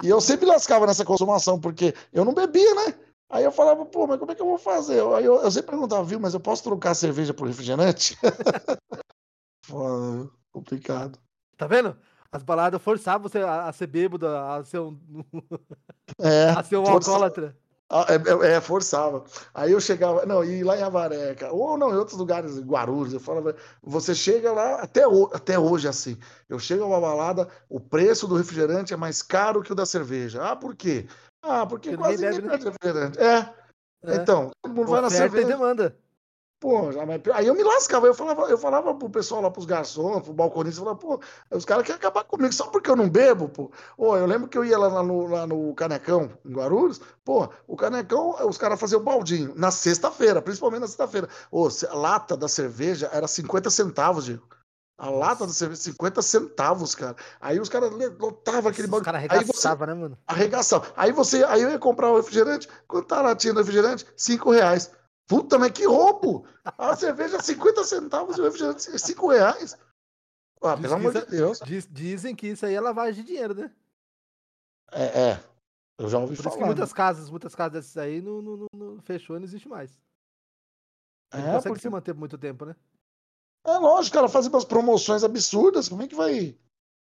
E 0.03 0.09
eu 0.09 0.21
sempre 0.21 0.47
lascava 0.47 0.87
nessa 0.87 1.05
consumação, 1.05 1.61
porque 1.61 1.95
eu 2.13 2.25
não 2.25 2.33
bebia, 2.35 2.75
né? 2.75 2.95
Aí 3.31 3.43
eu 3.45 3.51
falava, 3.51 3.85
pô, 3.85 4.07
mas 4.07 4.19
como 4.19 4.31
é 4.31 4.35
que 4.35 4.43
eu 4.43 4.47
vou 4.47 4.59
fazer? 4.59 5.03
Aí 5.15 5.25
eu, 5.25 5.37
eu 5.43 5.51
sempre 5.51 5.71
perguntava, 5.71 6.05
viu, 6.05 6.21
mas 6.21 6.35
eu 6.35 6.41
posso 6.41 6.63
trocar 6.63 6.91
a 6.91 6.95
cerveja 6.95 7.35
por 7.35 7.49
refrigerante? 7.49 8.17
Pô, 9.67 10.29
complicado. 10.53 11.19
Tá 11.57 11.67
vendo? 11.67 11.97
As 12.31 12.43
baladas 12.43 12.83
forçavam 12.83 13.29
você 13.29 13.39
a, 13.41 13.69
a 13.69 13.73
ser 13.73 13.87
bêbado, 13.87 14.27
a 14.29 14.63
ser 14.65 14.81
um, 14.81 14.99
É, 16.21 16.51
a 16.51 16.63
ser 16.63 16.77
um 16.77 16.85
força- 16.85 17.11
alcoólatra. 17.11 17.57
Ah, 17.91 18.07
É, 18.09 18.47
é, 18.49 18.53
é, 18.55 18.61
forçava. 18.61 19.25
Aí 19.53 19.73
eu 19.73 19.81
chegava, 19.81 20.25
não, 20.25 20.43
e 20.43 20.65
lá 20.65 20.77
em 20.77 20.83
Avaré, 20.83 21.35
cara, 21.35 21.53
ou 21.53 21.77
não, 21.77 21.91
em 21.93 21.97
outros 21.97 22.19
lugares, 22.19 22.57
em 22.57 22.63
Guarulhos, 22.63 23.13
eu 23.13 23.21
falava, 23.21 23.55
você 23.83 24.15
chega 24.15 24.53
lá, 24.53 24.77
até, 24.81 25.03
até 25.33 25.59
hoje 25.59 25.87
é 25.87 25.91
assim, 25.91 26.19
eu 26.49 26.59
chego 26.59 26.83
a 26.83 26.87
uma 26.87 27.01
balada, 27.01 27.49
o 27.69 27.79
preço 27.79 28.27
do 28.27 28.37
refrigerante 28.37 28.95
é 28.95 28.97
mais 28.97 29.23
caro 29.23 29.63
que 29.63 29.73
o 29.73 29.75
da 29.75 29.85
cerveja. 29.87 30.43
Ah, 30.43 30.57
por 30.57 30.75
quê? 30.75 31.07
Ah, 31.43 31.67
porque 31.67 31.91
Porque 31.91 32.03
quase 32.03 32.25
ninguém 32.25 32.41
bebe, 32.41 32.49
pede 32.49 32.65
refrigerante. 32.65 33.19
É, 33.21 33.55
É. 34.07 34.17
então, 34.17 34.51
todo 34.63 34.75
mundo 34.75 34.91
vai 34.91 35.01
na 35.03 35.09
Oferta 35.09 35.27
e 35.27 35.31
cerveja. 35.31 35.47
demanda. 35.47 35.97
Pô, 36.65 36.89
aí 37.35 37.47
eu 37.47 37.55
me 37.55 37.63
lascava, 37.63 38.07
eu 38.07 38.15
falava, 38.15 38.45
eu 38.45 38.57
falava 38.57 38.95
pro 38.95 39.11
pessoal 39.11 39.43
lá, 39.43 39.51
pros 39.51 39.67
garçons, 39.67 40.23
pro 40.23 40.33
balconista, 40.33 40.81
eu 40.81 40.85
falava, 40.87 40.99
pô, 40.99 41.21
os 41.51 41.63
caras 41.63 41.85
querem 41.85 41.99
acabar 41.99 42.25
comigo 42.25 42.55
só 42.55 42.69
porque 42.69 42.91
eu 42.91 42.97
não 42.97 43.07
bebo, 43.07 43.51
pô. 43.51 43.71
Ô, 43.99 44.17
eu 44.17 44.25
lembro 44.25 44.49
que 44.49 44.57
eu 44.57 44.65
ia 44.65 44.79
lá 44.79 45.03
no, 45.03 45.27
lá 45.27 45.47
no 45.47 45.75
Canecão, 45.75 46.31
em 46.43 46.55
Guarulhos, 46.55 47.03
pô, 47.23 47.51
o 47.69 47.77
Canecão, 47.77 48.35
os 48.49 48.57
caras 48.57 48.81
faziam 48.81 49.03
baldinho, 49.03 49.53
na 49.55 49.71
sexta-feira, 49.71 50.41
principalmente 50.41 50.81
na 50.81 50.87
sexta-feira. 50.87 51.29
Ô, 51.51 51.69
a 51.69 51.95
lata 51.95 52.35
da 52.35 52.49
cerveja 52.49 53.11
era 53.13 53.29
50 53.29 53.69
centavos, 53.69 54.25
Diego. 54.25 54.49
A 54.97 55.11
lata 55.11 55.47
da 55.47 55.53
cerveja, 55.53 55.83
50 55.83 56.23
centavos, 56.23 56.95
cara. 56.95 57.15
Aí 57.43 57.61
os 57.61 57.69
caras 57.69 57.91
lotavam 58.19 58.71
aquele 58.71 58.87
Os 58.87 58.91
balde. 58.91 59.05
caras 59.05 59.23
arregaçavam, 59.23 59.87
né, 59.87 59.93
mano? 59.93 60.17
arregaçava. 60.27 60.87
Aí 60.97 61.13
você, 61.13 61.45
aí 61.45 61.61
eu 61.61 61.71
ia 61.73 61.79
comprar 61.79 62.11
o 62.11 62.17
refrigerante, 62.17 62.67
quanto 62.89 63.09
tá 63.09 63.19
a 63.19 63.23
latinha 63.23 63.53
do 63.53 63.59
refrigerante? 63.59 64.07
5 64.17 64.51
reais. 64.51 64.91
Puta, 65.27 65.59
mas 65.59 65.73
que 65.73 65.87
roubo! 65.87 66.47
A 66.65 66.95
cerveja 66.97 67.41
50 67.41 67.83
centavos 67.85 68.37
e 68.37 68.41
o 68.41 68.45
refrigerante 68.45 68.83
5 68.99 69.29
reais. 69.31 69.77
Ah, 70.63 70.77
pelo 70.77 70.95
amor 70.95 71.13
de 71.13 71.27
Deus. 71.27 71.61
Diz- 71.61 71.89
dizem 71.91 72.35
que 72.35 72.49
isso 72.49 72.65
aí 72.65 72.75
é 72.75 72.81
lavagem 72.81 73.23
de 73.23 73.29
dinheiro, 73.33 73.55
né? 73.55 73.73
É, 74.93 75.31
é. 75.31 75.45
Eu 75.99 76.09
já 76.09 76.19
ouvi 76.19 76.37
Por 76.37 76.43
falar. 76.43 76.57
que 76.57 76.65
muitas 76.65 76.93
casas, 76.93 77.31
muitas 77.31 77.55
casas 77.55 77.73
dessas 77.73 77.97
aí 77.97 78.21
não, 78.21 78.41
não, 78.43 78.57
não- 78.57 78.67
não 78.95 79.03
fechou 79.03 79.37
e 79.37 79.39
não 79.39 79.45
existe 79.45 79.69
mais. 79.69 79.91
Não 81.33 81.41
É, 81.41 81.45
consegue 81.55 81.69
porque... 81.69 81.81
se 81.83 81.91
manter 81.91 82.13
por 82.15 82.21
muito 82.21 82.39
tempo, 82.39 82.65
né? 82.65 82.75
é 83.67 83.79
lógico, 83.79 84.15
cara, 84.17 84.29
fazem 84.29 84.51
umas 84.51 84.65
promoções 84.65 85.25
absurdas. 85.25 85.89
Como 85.89 86.03
é 86.03 86.09
que 86.09 86.15
vai. 86.15 86.59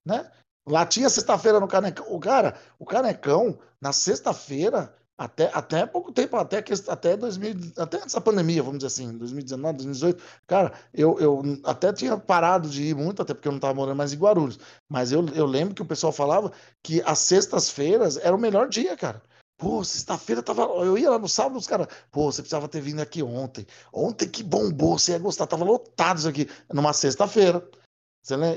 Né? 0.06 0.30
Lá 0.66 0.86
tinha 0.86 1.10
sexta-feira 1.10 1.58
no 1.60 1.66
Canecão. 1.68 2.06
O 2.12 2.20
cara, 2.20 2.58
o 2.78 2.86
Canecão, 2.86 3.58
na 3.80 3.92
sexta-feira, 3.92 4.96
até, 5.16 5.50
até 5.54 5.86
pouco 5.86 6.10
tempo, 6.12 6.36
até, 6.36 6.62
até 6.88 7.16
2000, 7.16 7.72
até 7.78 7.98
da 7.98 8.20
pandemia, 8.20 8.62
vamos 8.62 8.78
dizer 8.78 8.88
assim, 8.88 9.16
2019, 9.16 9.76
2018, 9.78 10.22
cara, 10.46 10.72
eu, 10.92 11.18
eu 11.20 11.42
até 11.64 11.92
tinha 11.92 12.16
parado 12.16 12.68
de 12.68 12.82
ir 12.82 12.96
muito, 12.96 13.22
até 13.22 13.32
porque 13.32 13.46
eu 13.46 13.52
não 13.52 13.58
estava 13.58 13.74
morando 13.74 13.96
mais 13.96 14.12
em 14.12 14.18
Guarulhos. 14.18 14.58
Mas 14.88 15.12
eu, 15.12 15.24
eu 15.28 15.46
lembro 15.46 15.74
que 15.74 15.82
o 15.82 15.86
pessoal 15.86 16.12
falava 16.12 16.52
que 16.82 17.00
as 17.06 17.20
sextas-feiras 17.20 18.16
era 18.16 18.34
o 18.34 18.38
melhor 18.38 18.68
dia, 18.68 18.96
cara. 18.96 19.22
Pô, 19.56 19.84
sexta-feira 19.84 20.42
tava. 20.42 20.62
Eu 20.84 20.98
ia 20.98 21.10
lá 21.10 21.18
no 21.18 21.28
sábado, 21.28 21.56
os 21.56 21.66
caras. 21.66 21.86
Pô, 22.10 22.30
você 22.30 22.42
precisava 22.42 22.68
ter 22.68 22.80
vindo 22.80 23.00
aqui 23.00 23.22
ontem. 23.22 23.64
Ontem 23.92 24.28
que 24.28 24.42
bombou, 24.42 24.98
você 24.98 25.12
ia 25.12 25.18
gostar. 25.18 25.46
Tava 25.46 25.64
lotado 25.64 26.18
isso 26.18 26.28
aqui. 26.28 26.48
Numa 26.72 26.92
sexta-feira. 26.92 27.66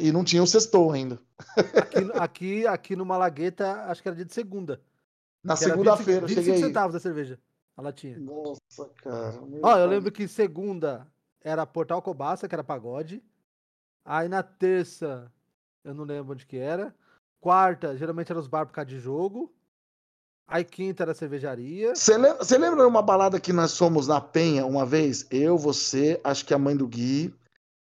E 0.02 0.12
não 0.12 0.24
tinha 0.24 0.41
o 0.41 0.48
sextou 0.48 0.91
ainda. 0.91 1.20
Aqui, 1.76 2.12
aqui, 2.15 2.67
aqui 2.67 2.96
no 2.96 3.06
Malagueta, 3.06 3.84
acho 3.84 4.02
que 4.02 4.08
era 4.08 4.15
dia 4.15 4.26
de 4.26 4.34
segunda. 4.34 4.82
Na 5.43 5.56
segunda-feira, 5.56 6.26
eu 6.26 6.28
25 6.28 6.45
cheguei 6.45 6.54
aí. 6.62 6.67
centavos 6.67 6.93
da 6.93 7.00
cerveja. 7.00 7.39
A 7.76 7.82
latinha. 7.82 8.17
Nossa, 8.19 8.89
cara. 9.04 9.39
Ó, 9.62 9.78
eu 9.78 9.86
lembro 9.88 10.12
que 10.12 10.28
segunda 10.28 11.08
era 11.41 11.65
Portal 11.65 12.02
Cobaça, 12.02 12.47
que 12.47 12.56
era 12.56 12.63
pagode. 12.63 13.23
Aí 14.04 14.28
na 14.28 14.41
terça, 14.41 15.32
eu 15.84 15.93
não 15.93 16.04
lembro 16.04 16.34
onde 16.34 16.45
que 16.45 16.58
era. 16.58 16.93
Quarta, 17.39 17.95
geralmente 17.95 18.32
era 18.32 18.39
os 18.39 18.47
bar 18.47 18.65
por 18.65 18.73
causa 18.73 18.89
de 18.89 19.00
jogo. 19.00 19.54
Aí 20.47 20.63
quinta 20.63 21.04
era 21.04 21.13
cervejaria. 21.13 21.93
Você 21.93 22.17
lembra, 22.17 22.43
lembra 22.58 22.88
uma 22.88 23.02
balada 23.02 23.39
que 23.39 23.52
nós 23.52 23.78
fomos 23.78 24.08
na 24.08 24.21
Penha 24.21 24.65
uma 24.65 24.86
vez? 24.86 25.28
Eu, 25.30 25.58
você, 25.58 26.19
acho 26.23 26.45
que 26.45 26.54
a 26.54 26.58
mãe 26.58 26.76
do 26.76 26.88
Gui. 26.88 27.36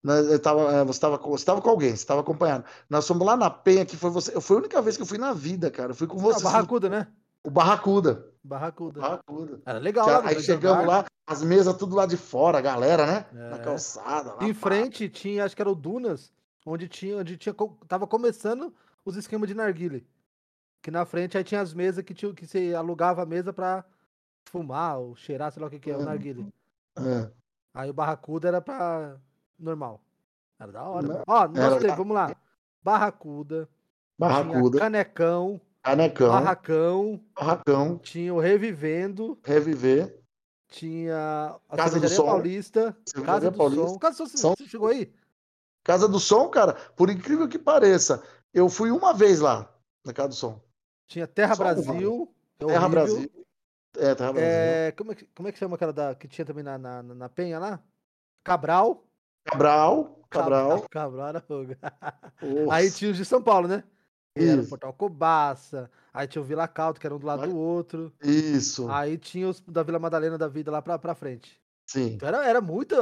Nós, 0.04 0.40
tava, 0.40 0.72
eh, 0.72 0.84
você, 0.84 0.98
estava 0.98 1.18
com, 1.18 1.30
você 1.30 1.46
tava 1.46 1.62
com 1.62 1.70
alguém, 1.70 1.90
você 1.90 1.96
estava 1.96 2.22
acompanhando. 2.22 2.66
Nós 2.90 3.08
fomos 3.08 3.26
lá 3.26 3.38
na 3.38 3.50
Penha, 3.50 3.86
que 3.86 3.96
foi 3.96 4.10
você. 4.10 4.40
Foi 4.42 4.58
a 4.58 4.60
única 4.60 4.82
vez 4.82 4.98
que 4.98 5.04
eu 5.04 5.08
fui 5.08 5.18
na 5.18 5.32
vida, 5.34 5.72
cara. 5.72 5.92
Eu 5.92 5.96
fui 5.96 6.08
com 6.08 6.18
você. 6.18 6.44
Barracuda, 6.44 6.90
né? 6.90 7.08
O 7.46 7.50
Barracuda. 7.52 8.26
Barracuda. 8.44 9.00
Barracuda. 9.02 9.62
Era 9.66 9.80
legal 9.80 10.08
lá 10.08 10.28
aí 10.28 10.40
chegamos 10.42 10.86
lá, 10.86 11.06
as 11.28 11.44
mesas 11.44 11.76
tudo 11.78 11.96
lá 11.96 12.06
de 12.06 12.18
fora, 12.18 12.58
a 12.58 12.62
galera, 12.62 13.06
né? 13.06 13.26
Na 13.32 13.56
É. 13.58 13.60
calçada. 13.60 14.34
Lá, 14.34 14.44
Em 14.44 14.54
pá. 14.54 14.60
frente 14.60 15.08
tinha, 15.10 15.46
acho 15.46 15.56
que 15.56 15.62
era 15.62 15.70
o 15.72 15.76
Dunas, 15.76 16.32
onde 16.66 16.88
tinha, 16.88 17.18
onde 17.18 17.38
tinha, 17.38 17.56
tava 17.88 18.08
começando 18.08 18.74
os 19.04 19.16
esquemas 19.16 19.48
de 19.48 19.54
narguile. 19.54 20.08
Que 20.82 20.90
na 20.92 21.06
frente 21.06 21.38
aí 21.38 21.44
tinha 21.44 21.62
as 21.62 21.74
mesas 21.74 22.04
que, 22.04 22.14
tinha, 22.14 22.34
que 22.34 22.46
você 22.48 22.74
alugava 22.76 23.24
a 23.24 23.26
mesa 23.26 23.52
pra 23.54 23.84
fumar 24.48 24.98
ou 25.00 25.16
cheirar, 25.16 25.52
sei 25.52 25.62
lá 25.62 25.68
o 25.68 25.72
que 25.72 25.80
que 25.80 25.90
é, 25.92 25.96
o 25.96 26.00
Uhum. 26.00 26.06
narguile. 26.06 26.54
É. 26.98 27.30
Aí 27.74 27.90
o 27.90 27.94
Barracuda 27.94 28.48
era 28.48 28.62
pra 28.62 29.18
normal. 29.60 30.02
Era 30.60 30.72
da 30.72 30.84
hora. 30.84 31.24
Ó, 31.28 31.48
nós 31.48 31.78
teve, 31.82 31.96
vamos 31.96 32.14
lá. 32.16 32.36
Barracuda, 32.84 33.68
Barracuda, 34.18 34.78
Canecão, 34.80 35.60
Canecão, 35.86 36.30
Barracão, 36.30 37.22
Barracão, 37.36 37.98
tinha 38.00 38.34
o 38.34 38.40
Revivendo, 38.40 39.38
Reviver, 39.44 40.20
tinha 40.68 41.56
a 41.70 41.78
Casa 41.78 42.00
do 42.00 42.10
Som. 42.10 42.26
Paulista, 42.26 42.98
Casa 43.24 43.52
do 43.52 43.58
Paulista. 43.58 43.88
Som. 43.90 44.00
Casa 44.00 44.24
do 44.24 44.30
Som, 44.38 44.56
você 44.58 44.66
chegou 44.68 44.88
aí? 44.88 45.14
Casa 45.84 46.08
do 46.08 46.20
Som, 46.20 46.50
cara, 46.50 46.74
por 46.96 47.12
incrível 47.12 47.48
que 47.48 47.60
pareça, 47.60 48.24
eu 48.52 48.68
fui 48.68 48.90
uma 48.90 49.14
vez 49.14 49.40
lá 49.40 49.72
na 50.04 50.12
Casa 50.12 50.30
do 50.30 50.34
Som. 50.36 50.60
Tinha 51.08 51.28
Terra 51.28 51.54
Só. 51.54 51.64
Brasil. 51.64 52.34
é 52.60 52.66
Terra. 52.66 52.90
Brasil. 52.90 53.32
É, 53.96 54.16
Terra 54.16 54.34
Brasil. 54.34 54.50
É, 54.52 54.92
como, 54.94 55.12
é 55.12 55.16
que, 55.16 55.26
como 55.36 55.48
é 55.48 55.52
que 55.52 55.60
chama 55.60 55.76
aquela 55.76 55.94
da, 55.94 56.16
que 56.16 56.28
tinha 56.28 56.46
também 56.46 56.64
na, 56.64 56.80
na, 56.80 57.04
na- 57.04 57.30
Penha 57.30 57.60
lá? 57.60 57.80
Cabral. 58.44 59.06
Cabral, 59.44 60.20
Cabral. 60.32 60.86
Cabral. 60.90 61.34
Nossa, 61.34 62.74
Aí 62.74 62.90
tinha 62.90 63.12
os 63.12 63.18
de 63.18 63.24
São 63.24 63.40
Paulo, 63.40 63.68
né? 63.68 63.84
Era 64.36 64.62
o. 64.62 64.68
Portal 64.68 64.94
Cobaça. 64.94 65.90
Aí 66.14 66.28
tinha 66.28 66.42
o 66.42 66.46
Vila 66.46 66.68
Caldo, 66.68 67.00
que 67.00 67.08
era 67.08 67.16
um 67.16 67.20
do 67.20 67.26
lado 67.26 67.42
Olha. 67.44 67.52
do 67.52 67.58
outro. 67.58 68.14
Isso, 68.22 68.90
Aí 68.90 69.18
tinha 69.18 69.48
os 69.48 69.62
da 69.62 69.82
Vila 69.84 70.00
Madalena 70.00 70.38
da 70.38 70.48
vida 70.48 70.70
lá 70.72 70.82
pra, 70.82 71.00
pra 71.00 71.16
frente. 71.16 71.60
sim. 71.86 72.14
Então 72.16 72.28
era, 72.28 72.46
era 72.46 72.62
muito. 72.62 72.96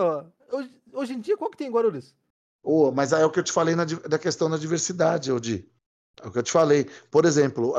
Hoje, 0.51 0.81
hoje 0.91 1.13
em 1.13 1.19
dia, 1.19 1.35
qual 1.37 1.49
que 1.49 1.57
tem 1.57 1.67
em 1.67 1.71
Guarulhos? 1.71 2.15
Ô, 2.61 2.91
mas 2.91 3.11
aí 3.11 3.21
é 3.21 3.25
o 3.25 3.29
que 3.31 3.39
eu 3.39 3.43
te 3.43 3.51
falei 3.51 3.75
na, 3.75 3.83
da 3.83 4.17
questão 4.17 4.49
da 4.49 4.57
diversidade, 4.57 5.31
Odi. 5.31 5.67
É 6.21 6.27
o 6.27 6.31
que 6.31 6.37
eu 6.37 6.43
te 6.43 6.51
falei. 6.51 6.87
Por 7.09 7.25
exemplo, 7.25 7.73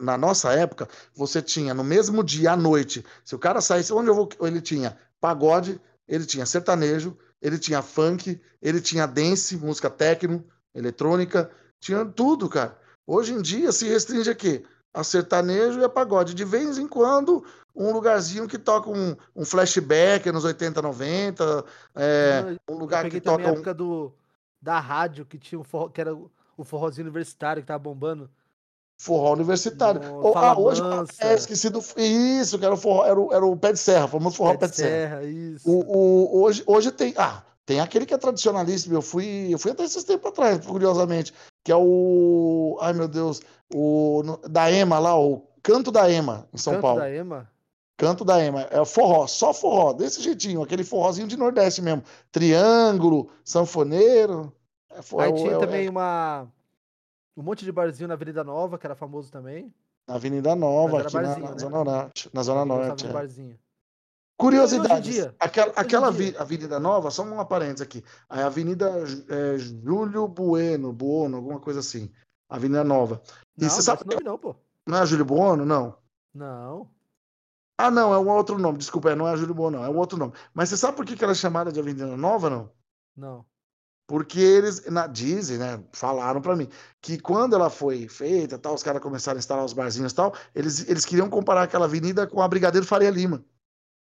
na 0.00 0.16
nossa 0.16 0.52
época, 0.52 0.88
você 1.14 1.42
tinha 1.42 1.74
no 1.74 1.82
mesmo 1.84 2.22
dia 2.22 2.52
à 2.52 2.56
noite, 2.56 3.04
se 3.24 3.34
o 3.34 3.38
cara 3.38 3.60
saísse, 3.60 3.92
onde 3.92 4.08
eu 4.08 4.14
vou, 4.14 4.28
ele 4.40 4.60
tinha 4.60 4.96
pagode, 5.20 5.80
ele 6.06 6.24
tinha 6.24 6.46
sertanejo, 6.46 7.16
ele 7.42 7.58
tinha 7.58 7.82
funk, 7.82 8.40
ele 8.62 8.80
tinha 8.80 9.06
dance, 9.06 9.56
música 9.56 9.90
techno, 9.90 10.44
eletrônica, 10.74 11.50
tinha 11.80 12.04
tudo, 12.04 12.48
cara. 12.48 12.78
Hoje 13.06 13.32
em 13.32 13.42
dia 13.42 13.70
se 13.72 13.86
restringe 13.88 14.30
a 14.30 14.34
quê? 14.34 14.64
A 14.92 15.02
sertanejo 15.04 15.80
e 15.80 15.84
a 15.84 15.88
pagode. 15.88 16.34
De 16.34 16.44
vez 16.44 16.78
em 16.78 16.86
quando, 16.86 17.44
um 17.74 17.92
lugarzinho 17.92 18.46
que 18.48 18.58
toca 18.58 18.88
um, 18.88 19.16
um 19.34 19.44
flashback 19.44 20.30
nos 20.30 20.44
80, 20.44 20.80
90, 20.80 21.64
é, 21.94 22.56
um 22.68 22.76
lugar 22.76 23.08
que 23.08 23.20
toca 23.20 23.44
a 23.44 23.50
um, 23.50 23.54
época 23.54 23.74
do, 23.74 24.12
da 24.62 24.78
rádio, 24.80 25.26
que 25.26 25.38
tinha 25.38 25.60
o 25.60 25.64
forró, 25.64 25.88
que 25.88 26.00
era 26.00 26.14
o, 26.14 26.30
o 26.56 26.64
forrozinho 26.64 27.06
universitário 27.06 27.62
que 27.62 27.66
tava 27.66 27.80
bombando. 27.80 28.30
Forró 28.96 29.32
universitário. 29.32 30.00
No 30.00 30.32
ah, 30.36 30.56
hoje 30.56 30.80
é, 31.20 31.34
esqueci 31.34 31.68
do. 31.68 31.80
Isso, 31.96 32.58
que 32.58 32.64
era 32.64 32.74
o 32.74 32.76
forró, 32.76 33.04
era 33.04 33.20
o, 33.20 33.32
era 33.34 33.44
o 33.44 33.56
pé 33.56 33.72
de 33.72 33.78
serra, 33.80 34.06
famoso 34.06 34.36
forró 34.36 34.52
Pé 34.52 34.58
pé 34.58 34.66
de 34.66 34.70
de 34.70 34.76
serra. 34.76 34.90
serra, 34.90 35.24
isso. 35.24 35.68
O, 35.68 35.96
o- 36.38 36.42
hoje, 36.44 36.62
hoje 36.64 36.92
tem. 36.92 37.12
Ah, 37.16 37.42
Tem 37.66 37.80
aquele 37.80 38.06
que 38.06 38.14
é 38.14 38.18
tradicionalíssimo, 38.18 38.94
eu 38.94 39.02
fui, 39.02 39.48
eu 39.52 39.58
fui 39.58 39.72
até 39.72 39.82
esses 39.84 40.04
tempos 40.04 40.30
atrás, 40.30 40.64
curiosamente, 40.64 41.34
que 41.64 41.72
é 41.72 41.76
o. 41.76 42.78
Ai 42.80 42.92
meu 42.92 43.08
Deus, 43.08 43.40
o 43.74 44.22
da 44.48 44.70
Ema 44.70 44.98
lá, 44.98 45.18
o 45.18 45.42
Canto 45.62 45.90
da 45.90 46.10
Ema, 46.10 46.46
em 46.52 46.58
São 46.58 46.74
Canto 46.74 46.82
Paulo. 46.82 47.00
da 47.00 47.10
Ema? 47.10 47.50
Canto 47.96 48.24
da 48.24 48.42
Ema. 48.42 48.68
É 48.70 48.84
forró, 48.84 49.26
só 49.26 49.54
forró, 49.54 49.92
desse 49.94 50.20
jeitinho, 50.20 50.62
aquele 50.62 50.84
forrozinho 50.84 51.26
de 51.26 51.36
Nordeste 51.36 51.80
mesmo. 51.80 52.02
Triângulo, 52.30 53.30
sanfoneiro. 53.42 54.52
É, 54.90 54.98
Aí 55.22 55.30
é, 55.30 55.32
tinha 55.32 55.52
é, 55.52 55.58
também 55.58 55.88
uma. 55.88 56.46
Um 57.36 57.42
monte 57.42 57.64
de 57.64 57.72
barzinho 57.72 58.06
na 58.06 58.14
Avenida 58.14 58.44
Nova, 58.44 58.78
que 58.78 58.86
era 58.86 58.94
famoso 58.94 59.32
também. 59.32 59.72
Na 60.06 60.16
Avenida 60.16 60.54
Nova, 60.54 61.00
aqui 61.00 61.12
barzinho, 61.14 61.40
na, 61.40 61.48
na 61.48 61.54
né? 61.54 61.58
Zona 61.58 61.84
Norte. 61.84 62.30
Na 62.32 62.42
Zona 62.42 62.64
Norte. 62.64 63.06
É. 63.06 63.12
Barzinho. 63.12 63.58
Curiosidade. 64.36 65.32
Aquela, 65.38 65.72
aquela 65.76 66.08
Avenida 66.08 66.80
Nova, 66.80 67.10
só 67.10 67.22
uma 67.22 67.44
parênteses 67.44 67.82
aqui. 67.82 68.04
A 68.28 68.46
Avenida 68.46 68.90
é, 69.28 69.58
Júlio 69.58 70.26
Bueno, 70.26 70.92
Buono, 70.92 71.36
alguma 71.36 71.60
coisa 71.60 71.80
assim. 71.80 72.10
Avenida 72.48 72.82
Nova. 72.82 73.22
E 73.56 73.62
não, 73.62 73.70
você 73.70 73.82
sabe 73.82 74.02
nome 74.06 74.24
não, 74.24 74.38
pô. 74.38 74.56
Não 74.86 74.98
é 74.98 75.06
Júlio 75.06 75.24
Buono, 75.24 75.64
não? 75.64 75.96
Não. 76.34 76.90
Ah, 77.78 77.90
não, 77.90 78.12
é 78.12 78.18
um 78.18 78.28
outro 78.28 78.58
nome. 78.58 78.78
Desculpa, 78.78 79.14
não 79.14 79.28
é 79.28 79.36
Júlio 79.36 79.54
Buono, 79.54 79.78
não. 79.78 79.84
É 79.84 79.88
um 79.88 79.96
outro 79.96 80.18
nome. 80.18 80.32
Mas 80.52 80.68
você 80.68 80.76
sabe 80.76 80.96
por 80.96 81.06
que 81.06 81.22
ela 81.22 81.32
é 81.32 81.36
chamada 81.36 81.72
de 81.72 81.78
Avenida 81.78 82.16
Nova, 82.16 82.50
não? 82.50 82.70
Não. 83.16 83.44
Porque 84.06 84.38
eles, 84.38 84.84
na, 84.90 85.06
dizem, 85.06 85.56
né, 85.56 85.82
falaram 85.92 86.40
para 86.42 86.54
mim, 86.54 86.68
que 87.00 87.18
quando 87.18 87.54
ela 87.54 87.70
foi 87.70 88.06
feita, 88.06 88.58
tal, 88.58 88.74
os 88.74 88.82
caras 88.82 89.00
começaram 89.00 89.38
a 89.38 89.40
instalar 89.40 89.64
os 89.64 89.72
barzinhos 89.72 90.12
e 90.12 90.14
tal, 90.14 90.34
eles, 90.54 90.86
eles 90.88 91.06
queriam 91.06 91.30
comparar 91.30 91.62
aquela 91.62 91.86
avenida 91.86 92.26
com 92.26 92.42
a 92.42 92.48
Brigadeiro 92.48 92.86
Faria 92.86 93.08
Lima. 93.08 93.42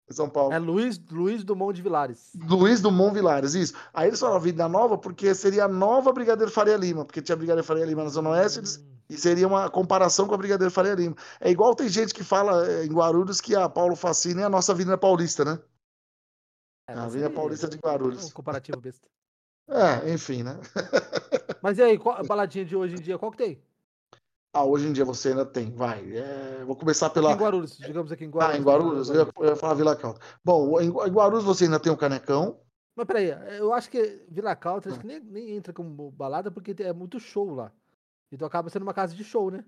São 0.09 0.29
Paulo. 0.29 0.53
É 0.53 0.59
Luiz, 0.59 0.99
Luiz 1.11 1.43
Dumont 1.43 1.75
de 1.75 1.81
Vilares. 1.81 2.31
Luiz 2.47 2.81
Dumont 2.81 3.13
Vilares, 3.13 3.55
isso. 3.55 3.73
Aí 3.93 4.07
eles 4.07 4.19
falaram 4.19 4.39
Vida 4.39 4.67
Nova 4.67 4.97
porque 4.97 5.35
seria 5.35 5.65
a 5.65 5.67
nova 5.67 6.13
Brigadeiro 6.13 6.51
Faria 6.51 6.77
Lima, 6.77 7.03
porque 7.03 7.21
tinha 7.21 7.35
Brigadeiro 7.35 7.67
Faria 7.67 7.85
Lima 7.85 8.03
na 8.03 8.09
Zona 8.09 8.29
Oeste 8.29 8.59
eles, 8.59 8.77
hum. 8.77 8.85
e 9.09 9.17
seria 9.17 9.47
uma 9.47 9.69
comparação 9.69 10.27
com 10.27 10.33
a 10.33 10.37
Brigadeiro 10.37 10.71
Faria 10.71 10.95
Lima. 10.95 11.15
É 11.41 11.51
igual 11.51 11.75
tem 11.75 11.89
gente 11.89 12.13
que 12.13 12.23
fala 12.23 12.65
eh, 12.65 12.85
em 12.85 12.89
Guarulhos 12.89 13.41
que 13.41 13.55
a 13.55 13.67
Paulo 13.67 13.95
Facine 13.95 14.41
é 14.41 14.45
a 14.45 14.49
nossa 14.49 14.71
Avenida 14.71 14.97
Paulista, 14.97 15.43
né? 15.43 15.59
É, 16.89 16.93
a 16.93 17.03
Avenida 17.03 17.29
Paulista 17.29 17.67
de 17.67 17.77
Guarulhos. 17.77 18.23
É 18.23 18.27
um 18.27 18.31
comparativo 18.31 18.79
besta. 18.79 19.07
É, 19.69 20.13
enfim, 20.13 20.43
né? 20.43 20.57
Mas 21.61 21.77
e 21.77 21.83
aí, 21.83 21.97
qual, 21.97 22.15
a 22.17 22.23
baladinha 22.23 22.63
de 22.63 22.75
hoje 22.75 22.95
em 22.95 23.01
dia, 23.01 23.17
qual 23.17 23.29
que 23.31 23.37
tem? 23.37 23.61
Ah, 24.53 24.63
hoje 24.63 24.87
em 24.87 24.93
dia 24.93 25.05
você 25.05 25.29
ainda 25.29 25.45
tem, 25.45 25.71
vai. 25.71 25.99
É, 26.15 26.63
vou 26.65 26.75
começar 26.75 27.09
pela. 27.09 27.33
Em 27.33 27.37
Guarulhos, 27.37 27.77
digamos 27.77 28.11
aqui 28.11 28.25
em 28.25 28.29
Guarulhos. 28.29 28.55
Ah, 28.55 28.59
em 28.59 28.63
Guarulhos? 28.63 29.09
Eu 29.09 29.15
ia, 29.15 29.29
eu 29.39 29.45
ia 29.49 29.55
falar 29.55 29.75
Vila 29.75 29.95
Calda. 29.95 30.19
Bom, 30.43 30.79
em, 30.81 30.89
Guarulhos 30.89 31.43
você 31.43 31.65
ainda 31.65 31.79
tem 31.79 31.91
o 31.91 31.97
Canecão. 31.97 32.59
Mas 32.95 33.05
peraí, 33.05 33.27
eu 33.59 33.71
acho 33.73 33.89
que 33.89 34.25
Vila 34.27 34.55
Calda 34.55 34.89
acho 34.89 34.99
que 34.99 35.05
nem, 35.05 35.19
nem 35.19 35.51
entra 35.51 35.71
como 35.71 36.09
balada 36.11 36.49
porque 36.49 36.75
é 36.81 36.91
muito 36.91 37.19
show 37.19 37.53
lá. 37.53 37.71
Então 38.31 38.47
acaba 38.47 38.69
sendo 38.69 38.83
uma 38.83 38.93
casa 38.93 39.15
de 39.15 39.23
show, 39.23 39.51
né? 39.51 39.63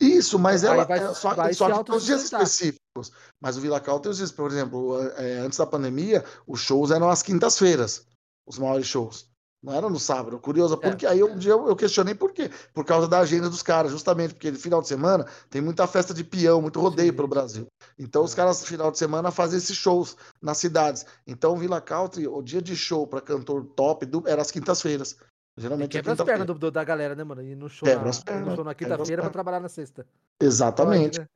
Isso, 0.00 0.38
mas 0.38 0.64
ela 0.64 0.84
vai, 0.84 0.98
é, 0.98 1.14
só, 1.14 1.34
vai 1.34 1.54
só 1.54 1.70
que 1.70 1.84
tem 1.84 1.94
os 1.94 2.04
dias 2.04 2.24
específicos. 2.24 3.12
Mas 3.40 3.56
o 3.56 3.60
Vila 3.60 3.80
Calda 3.80 4.02
tem 4.02 4.10
os 4.10 4.16
dias, 4.16 4.32
por 4.32 4.50
exemplo, 4.50 5.00
é, 5.16 5.38
antes 5.38 5.58
da 5.58 5.66
pandemia, 5.66 6.24
os 6.46 6.60
shows 6.60 6.90
eram 6.90 7.08
às 7.08 7.22
quintas-feiras, 7.22 8.04
os 8.44 8.58
maiores 8.58 8.86
shows. 8.86 9.31
Não 9.62 9.72
era 9.72 9.88
no 9.88 9.98
sábado. 9.98 10.38
Curioso, 10.40 10.74
é. 10.74 10.76
porque 10.88 11.06
é. 11.06 11.10
aí 11.10 11.22
um 11.22 11.38
dia 11.38 11.52
eu, 11.52 11.68
eu, 11.68 11.76
questionei 11.76 12.14
por 12.14 12.32
quê. 12.32 12.50
Por 12.74 12.84
causa 12.84 13.06
da 13.06 13.20
agenda 13.20 13.48
dos 13.48 13.62
caras, 13.62 13.92
justamente 13.92 14.34
porque 14.34 14.50
no 14.50 14.58
final 14.58 14.82
de 14.82 14.88
semana 14.88 15.24
tem 15.48 15.62
muita 15.62 15.86
festa 15.86 16.12
de 16.12 16.24
peão, 16.24 16.60
muito 16.60 16.80
rodeio 16.80 17.14
pelo 17.14 17.28
Brasil. 17.28 17.66
Então 17.96 18.22
é. 18.22 18.24
os 18.24 18.34
caras, 18.34 18.60
no 18.60 18.66
final 18.66 18.90
de 18.90 18.98
semana, 18.98 19.30
fazem 19.30 19.58
esses 19.58 19.76
shows 19.76 20.16
nas 20.40 20.58
cidades. 20.58 21.06
Então, 21.26 21.56
Vila 21.56 21.80
Country, 21.80 22.26
o 22.26 22.42
dia 22.42 22.60
de 22.60 22.74
show 22.74 23.06
para 23.06 23.20
cantor 23.20 23.64
top 23.76 24.04
do, 24.04 24.24
era 24.26 24.42
às 24.42 24.50
quintas-feiras. 24.50 25.16
Geralmente 25.56 25.90
e 25.90 25.92
quebra 25.92 26.12
as 26.14 26.22
pernas 26.22 26.46
do, 26.46 26.54
do, 26.54 26.70
da 26.70 26.82
galera, 26.82 27.14
né, 27.14 27.22
mano? 27.22 27.42
E 27.42 27.54
no 27.54 27.68
show, 27.68 27.86
quebra 27.86 28.04
na, 28.04 28.10
as 28.10 28.22
pernas, 28.22 28.48
no 28.48 28.54
show 28.56 28.64
na 28.64 28.74
quinta-feira 28.74 29.22
pra 29.22 29.30
trabalhar 29.30 29.60
na 29.60 29.68
sexta. 29.68 30.04
Exatamente. 30.40 31.18
Pode, 31.18 31.20
né? 31.20 31.26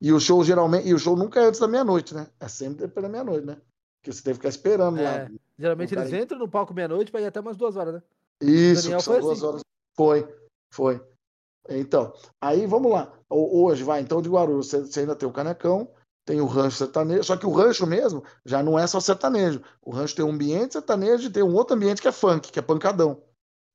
E 0.00 0.12
o 0.12 0.20
show 0.20 0.44
geralmente, 0.44 0.86
e 0.86 0.94
o 0.94 0.98
show 0.98 1.16
nunca 1.16 1.40
é 1.40 1.46
antes 1.46 1.58
da 1.58 1.66
meia-noite, 1.66 2.14
né? 2.14 2.28
É 2.38 2.46
sempre 2.48 2.86
depois 2.86 3.02
da 3.02 3.08
meia-noite, 3.08 3.46
né? 3.46 3.56
Porque 4.06 4.12
você 4.12 4.22
tem 4.22 4.32
que 4.34 4.38
ficar 4.38 4.48
esperando 4.48 4.98
é. 5.00 5.02
lá. 5.02 5.30
Geralmente 5.58 5.94
eles 5.94 6.12
entram 6.12 6.38
no 6.38 6.48
palco 6.48 6.72
meia-noite 6.72 7.10
para 7.10 7.22
ir 7.22 7.26
até 7.26 7.40
umas 7.40 7.56
duas 7.56 7.76
horas, 7.76 7.94
né? 7.94 8.02
Isso, 8.40 8.82
são 9.00 9.20
duas 9.20 9.38
assim. 9.38 9.46
horas. 9.46 9.62
Foi, 9.96 10.28
foi. 10.72 11.04
Então, 11.68 12.12
aí 12.40 12.66
vamos 12.66 12.92
lá. 12.92 13.12
Hoje, 13.28 13.82
vai, 13.82 14.00
então 14.00 14.22
de 14.22 14.28
Guarulhos, 14.28 14.68
você 14.68 15.00
ainda 15.00 15.16
tem 15.16 15.28
o 15.28 15.32
Canecão, 15.32 15.90
tem 16.24 16.40
o 16.40 16.46
rancho 16.46 16.76
sertanejo, 16.76 17.24
só 17.24 17.36
que 17.36 17.46
o 17.46 17.50
rancho 17.50 17.84
mesmo 17.84 18.22
já 18.44 18.62
não 18.62 18.78
é 18.78 18.86
só 18.86 19.00
sertanejo. 19.00 19.60
O 19.82 19.90
rancho 19.90 20.14
tem 20.14 20.24
um 20.24 20.30
ambiente 20.30 20.74
sertanejo 20.74 21.26
e 21.26 21.32
tem 21.32 21.42
um 21.42 21.54
outro 21.54 21.74
ambiente 21.74 22.00
que 22.00 22.06
é 22.06 22.12
funk, 22.12 22.52
que 22.52 22.58
é 22.60 22.62
pancadão. 22.62 23.20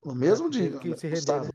No 0.06 0.16
mesmo 0.16 0.48
é, 0.48 0.50
dia. 0.50 0.72
Teve 0.72 0.80
que 0.80 0.90
né? 0.90 0.96
se 0.96 1.08
render. 1.08 1.42
Né? 1.42 1.50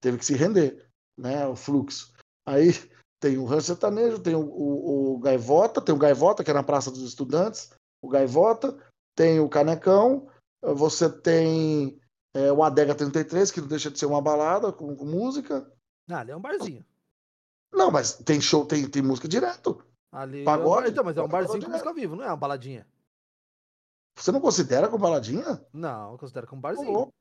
Teve 0.00 0.18
que 0.18 0.24
se 0.24 0.34
render, 0.34 0.86
né? 1.18 1.46
O 1.48 1.56
fluxo. 1.56 2.12
Aí 2.46 2.72
tem 3.18 3.36
o 3.36 3.44
rancho 3.44 3.66
sertanejo, 3.66 4.20
tem 4.20 4.36
o, 4.36 4.42
o, 4.42 5.14
o 5.14 5.18
Gaivota, 5.18 5.80
tem 5.80 5.94
o 5.94 5.98
Gaivota, 5.98 6.44
que 6.44 6.50
é 6.52 6.54
na 6.54 6.62
Praça 6.62 6.90
dos 6.90 7.02
Estudantes, 7.02 7.72
o 8.06 8.08
Gaivota, 8.08 8.76
tem 9.14 9.40
o 9.40 9.48
Canecão, 9.48 10.28
você 10.62 11.10
tem 11.10 12.00
é, 12.34 12.52
o 12.52 12.62
Adega 12.62 12.94
33, 12.94 13.50
que 13.50 13.60
não 13.60 13.68
deixa 13.68 13.90
de 13.90 13.98
ser 13.98 14.06
uma 14.06 14.22
balada 14.22 14.72
com, 14.72 14.94
com 14.94 15.04
música. 15.04 15.70
Ah, 16.08 16.20
ali 16.20 16.30
é 16.30 16.36
um 16.36 16.40
barzinho. 16.40 16.84
Não, 17.72 17.90
mas 17.90 18.14
tem 18.14 18.40
show, 18.40 18.64
tem, 18.64 18.88
tem 18.88 19.02
música 19.02 19.28
direto. 19.28 19.82
Ali 20.12 20.44
Pagode, 20.44 20.86
é 20.86 20.88
um, 20.88 20.92
então, 20.92 21.04
mas 21.04 21.16
é 21.16 21.22
um 21.22 21.28
barzinho 21.28 21.64
com 21.64 21.70
música 21.70 21.92
viva, 21.92 22.16
não 22.16 22.24
é 22.24 22.28
uma 22.28 22.36
baladinha. 22.36 22.86
Você 24.16 24.32
não 24.32 24.40
considera 24.40 24.88
como 24.88 25.02
baladinha? 25.02 25.62
Não, 25.72 26.12
eu 26.12 26.18
considero 26.18 26.46
como 26.46 26.62
barzinho. 26.62 27.12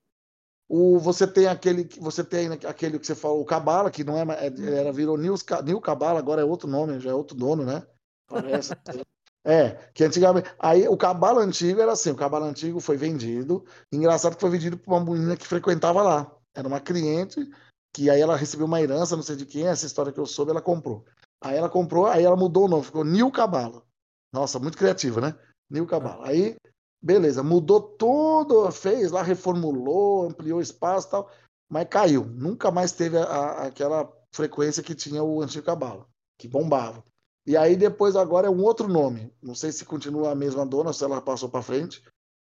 O, 0.67 0.97
você 0.97 1.27
tem 1.27 1.47
aquele 1.47 1.87
você 1.99 2.23
tem 2.23 2.51
aquele 2.53 2.97
que 2.97 3.05
você 3.05 3.13
falou, 3.13 3.41
o 3.41 3.45
Cabala, 3.45 3.91
que 3.91 4.03
não 4.03 4.17
é, 4.17 4.47
é 4.47 4.79
era 4.79 4.91
virou 4.91 5.17
Nil, 5.17 5.35
Nil 5.63 5.81
Cabala, 5.81 6.19
agora 6.19 6.41
é 6.41 6.45
outro 6.45 6.67
nome, 6.67 6.99
já 6.99 7.11
é 7.11 7.13
outro 7.13 7.35
dono, 7.35 7.63
né? 7.63 7.85
Parece. 8.27 8.73
É, 9.47 9.73
que 9.93 10.03
antigamente. 10.03 10.49
Aí 10.57 10.87
o 10.87 10.97
cabalo 10.97 11.39
antigo 11.39 11.79
era 11.79 11.91
assim: 11.91 12.09
o 12.09 12.15
cabalo 12.15 12.45
antigo 12.45 12.79
foi 12.79 12.97
vendido. 12.97 13.63
Engraçado 13.91 14.35
que 14.35 14.41
foi 14.41 14.49
vendido 14.49 14.75
para 14.75 14.95
uma 14.95 15.13
menina 15.13 15.37
que 15.37 15.45
frequentava 15.45 16.01
lá. 16.01 16.35
Era 16.55 16.67
uma 16.67 16.79
cliente 16.79 17.47
que 17.93 18.09
aí 18.09 18.19
ela 18.19 18.35
recebeu 18.35 18.65
uma 18.65 18.81
herança, 18.81 19.15
não 19.15 19.23
sei 19.23 19.37
de 19.37 19.45
quem, 19.45 19.67
essa 19.67 19.85
história 19.85 20.11
que 20.11 20.19
eu 20.19 20.25
soube, 20.25 20.51
ela 20.51 20.61
comprou. 20.61 21.05
Aí 21.41 21.55
ela 21.55 21.69
comprou, 21.69 22.07
aí 22.07 22.25
ela 22.25 22.35
mudou 22.35 22.65
o 22.65 22.67
nome, 22.67 22.83
ficou 22.83 23.05
Nil 23.05 23.31
Cabalo. 23.31 23.85
Nossa, 24.33 24.59
muito 24.59 24.77
criativa, 24.77 25.21
né? 25.21 25.33
Nil 25.69 25.87
Cabalo. 25.87 26.21
Aí, 26.23 26.57
beleza, 27.01 27.41
mudou 27.41 27.79
tudo, 27.79 28.69
fez 28.69 29.11
lá, 29.11 29.21
reformulou, 29.21 30.27
ampliou 30.27 30.59
espaço 30.59 31.07
e 31.07 31.11
tal, 31.11 31.31
mas 31.69 31.87
caiu. 31.87 32.25
Nunca 32.25 32.69
mais 32.69 32.91
teve 32.91 33.17
a, 33.17 33.23
a, 33.23 33.65
aquela 33.67 34.11
frequência 34.33 34.83
que 34.83 34.93
tinha 34.93 35.23
o 35.23 35.41
antigo 35.41 35.65
Cabalo, 35.65 36.05
que 36.37 36.49
bombava. 36.49 37.01
E 37.45 37.55
aí 37.55 37.75
depois 37.75 38.15
agora 38.15 38.47
é 38.47 38.49
um 38.49 38.63
outro 38.63 38.87
nome. 38.87 39.31
Não 39.41 39.53
sei 39.53 39.71
se 39.71 39.85
continua 39.85 40.31
a 40.31 40.35
mesma 40.35 40.65
dona, 40.65 40.91
se 40.91 41.03
ela 41.03 41.21
passou 41.21 41.47
para 41.47 41.61
frente. 41.61 42.03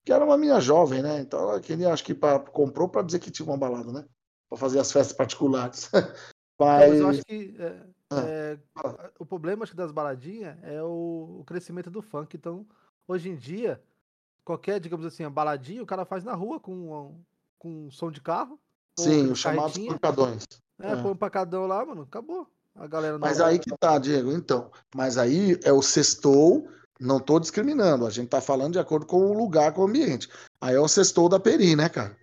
Que 0.04 0.12
era 0.12 0.24
uma 0.24 0.38
minha 0.38 0.60
jovem, 0.60 1.02
né? 1.02 1.20
Então 1.20 1.40
ela 1.40 1.60
queria, 1.60 1.92
acho 1.92 2.04
que 2.04 2.14
pra, 2.14 2.38
comprou 2.38 2.88
para 2.88 3.02
dizer 3.02 3.18
que 3.18 3.30
tinha 3.30 3.46
uma 3.46 3.58
balada, 3.58 3.92
né? 3.92 4.04
Para 4.48 4.58
fazer 4.58 4.78
as 4.78 4.90
festas 4.90 5.16
particulares. 5.16 5.90
Mas... 5.92 6.10
mas... 6.58 7.00
eu 7.00 7.08
acho 7.08 7.24
que 7.24 7.56
é, 7.58 7.82
ah. 8.10 8.20
é, 8.20 8.58
o 9.18 9.26
problema 9.26 9.64
acho 9.64 9.72
que 9.72 9.76
das 9.76 9.92
baladinhas 9.92 10.56
é 10.62 10.82
o, 10.82 11.38
o, 11.40 11.44
crescimento 11.44 11.90
do 11.90 12.00
funk. 12.00 12.36
Então, 12.36 12.66
hoje 13.06 13.28
em 13.28 13.36
dia, 13.36 13.82
qualquer, 14.44 14.78
digamos 14.80 15.04
assim, 15.04 15.28
baladinha, 15.28 15.82
o 15.82 15.86
cara 15.86 16.04
faz 16.04 16.22
na 16.24 16.34
rua 16.34 16.60
com, 16.60 17.20
com 17.58 17.86
um 17.86 17.90
som 17.90 18.10
de 18.10 18.20
carro. 18.20 18.58
Sim, 18.98 19.32
os 19.32 19.38
chamados 19.38 19.76
pancadões. 19.76 20.44
É, 20.78 20.92
é, 20.92 21.02
põe 21.02 21.10
um 21.10 21.16
pancadão 21.16 21.66
lá, 21.66 21.84
mano, 21.84 22.02
acabou. 22.02 22.48
A 22.76 22.86
galera 22.86 23.18
Mas 23.18 23.40
aí 23.40 23.58
que 23.58 23.70
tá, 23.78 23.98
Diego, 23.98 24.32
então. 24.32 24.70
Mas 24.94 25.16
aí 25.16 25.58
é 25.64 25.72
o 25.72 25.82
sextou, 25.82 26.68
não 27.00 27.18
tô 27.18 27.40
discriminando, 27.40 28.06
a 28.06 28.10
gente 28.10 28.28
tá 28.28 28.40
falando 28.40 28.74
de 28.74 28.78
acordo 28.78 29.06
com 29.06 29.18
o 29.18 29.32
lugar, 29.32 29.72
com 29.72 29.82
o 29.82 29.86
ambiente. 29.86 30.28
Aí 30.60 30.74
é 30.74 30.80
o 30.80 30.88
sextou 30.88 31.28
da 31.28 31.40
Peri, 31.40 31.74
né, 31.74 31.88
cara? 31.88 32.16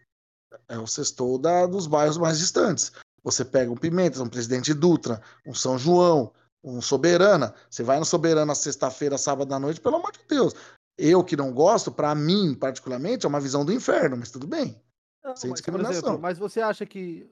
É 0.67 0.77
o 0.77 0.87
sextou 0.87 1.37
da, 1.37 1.65
dos 1.65 1.87
bairros 1.87 2.17
mais 2.17 2.39
distantes. 2.39 2.91
Você 3.23 3.43
pega 3.43 3.71
um 3.71 3.77
Pimentas, 3.77 4.19
um 4.19 4.27
Presidente 4.27 4.73
Dutra, 4.73 5.21
um 5.45 5.53
São 5.53 5.77
João, 5.77 6.31
um 6.63 6.81
Soberana. 6.81 7.53
Você 7.69 7.83
vai 7.83 7.97
no 7.97 8.05
Soberana 8.05 8.53
sexta-feira, 8.53 9.17
sábado 9.17 9.53
à 9.53 9.59
noite, 9.59 9.81
pelo 9.81 9.95
amor 9.95 10.11
de 10.11 10.19
Deus. 10.27 10.53
Eu 10.97 11.23
que 11.23 11.35
não 11.35 11.51
gosto, 11.51 11.91
para 11.91 12.13
mim, 12.13 12.53
particularmente, 12.53 13.25
é 13.25 13.29
uma 13.29 13.39
visão 13.39 13.65
do 13.65 13.73
inferno, 13.73 14.17
mas 14.17 14.29
tudo 14.29 14.45
bem. 14.45 14.79
Não, 15.23 15.35
sem 15.35 15.49
mas, 15.49 15.59
discriminação. 15.59 15.99
Exemplo, 15.99 16.19
mas 16.19 16.37
você 16.37 16.61
acha 16.61 16.85
que 16.85 17.27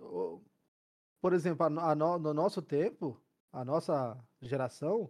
por 1.21 1.33
exemplo, 1.33 1.65
a, 1.65 1.91
a 1.91 1.95
no, 1.95 2.17
no 2.17 2.33
nosso 2.33 2.61
tempo, 2.61 3.21
a 3.53 3.63
nossa 3.63 4.17
geração, 4.41 5.09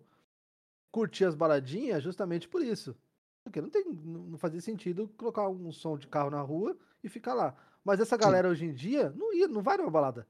curtia 0.91 1.27
as 1.27 1.35
baladinhas 1.35 2.03
justamente 2.03 2.49
por 2.49 2.61
isso. 2.61 2.95
Porque 3.43 3.61
não, 3.61 3.69
tem, 3.69 3.85
não 3.85 4.37
fazia 4.37 4.61
sentido 4.61 5.07
colocar 5.17 5.47
um 5.47 5.71
som 5.71 5.97
de 5.97 6.07
carro 6.07 6.29
na 6.29 6.41
rua 6.41 6.77
e 7.03 7.09
ficar 7.09 7.33
lá. 7.33 7.55
Mas 7.83 7.99
essa 7.99 8.17
galera 8.17 8.47
Sim. 8.49 8.51
hoje 8.51 8.65
em 8.65 8.73
dia 8.73 9.09
não 9.11 9.33
ia, 9.33 9.47
não 9.47 9.61
vai 9.61 9.77
numa 9.77 9.89
balada. 9.89 10.27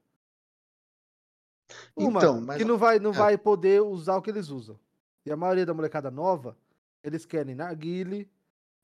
Uma, 1.96 2.20
então, 2.20 2.39
mas... 2.41 2.58
que 2.58 2.65
não 2.65 2.78
vai, 2.78 3.00
não 3.00 3.12
é. 3.12 3.13
vai 3.13 3.38
poder 3.38 3.82
usar 3.82 4.15
o 4.17 4.22
que 4.22 4.30
eles 4.30 4.50
usam. 4.50 4.80
E 5.26 5.32
a 5.32 5.36
maioria 5.36 5.65
da 5.65 5.74
molecada 5.74 6.10
nova, 6.10 6.58
eles 7.04 7.26
querem 7.26 7.56
narguile, 7.56 8.30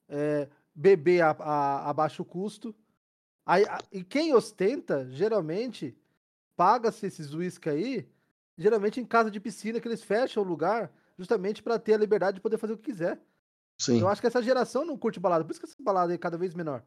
é, 0.08 0.48
beber 0.74 1.22
a, 1.22 1.30
a, 1.30 1.90
a 1.90 1.92
baixo 1.92 2.24
custo. 2.24 2.74
Aí, 3.46 3.64
a, 3.66 3.78
e 3.90 4.04
quem 4.04 4.34
ostenta, 4.34 5.08
geralmente, 5.10 5.96
paga-se 6.58 7.06
esses 7.06 7.32
uísque 7.32 7.70
aí, 7.70 8.08
geralmente 8.58 9.00
em 9.00 9.04
casa 9.04 9.30
de 9.30 9.38
piscina, 9.38 9.78
que 9.78 9.86
eles 9.86 10.02
fecham 10.02 10.42
o 10.42 10.46
lugar 10.46 10.90
justamente 11.16 11.62
para 11.62 11.78
ter 11.78 11.94
a 11.94 11.98
liberdade 11.98 12.34
de 12.34 12.40
poder 12.40 12.58
fazer 12.58 12.72
o 12.72 12.76
que 12.76 12.90
quiser. 12.90 13.20
Sim. 13.80 14.00
Eu 14.00 14.08
acho 14.08 14.20
que 14.20 14.26
essa 14.26 14.42
geração 14.42 14.84
não 14.84 14.98
curte 14.98 15.20
balada, 15.20 15.44
por 15.44 15.52
isso 15.52 15.60
que 15.60 15.66
essa 15.66 15.76
balada 15.80 16.12
é 16.12 16.18
cada 16.18 16.36
vez 16.36 16.54
menor. 16.54 16.82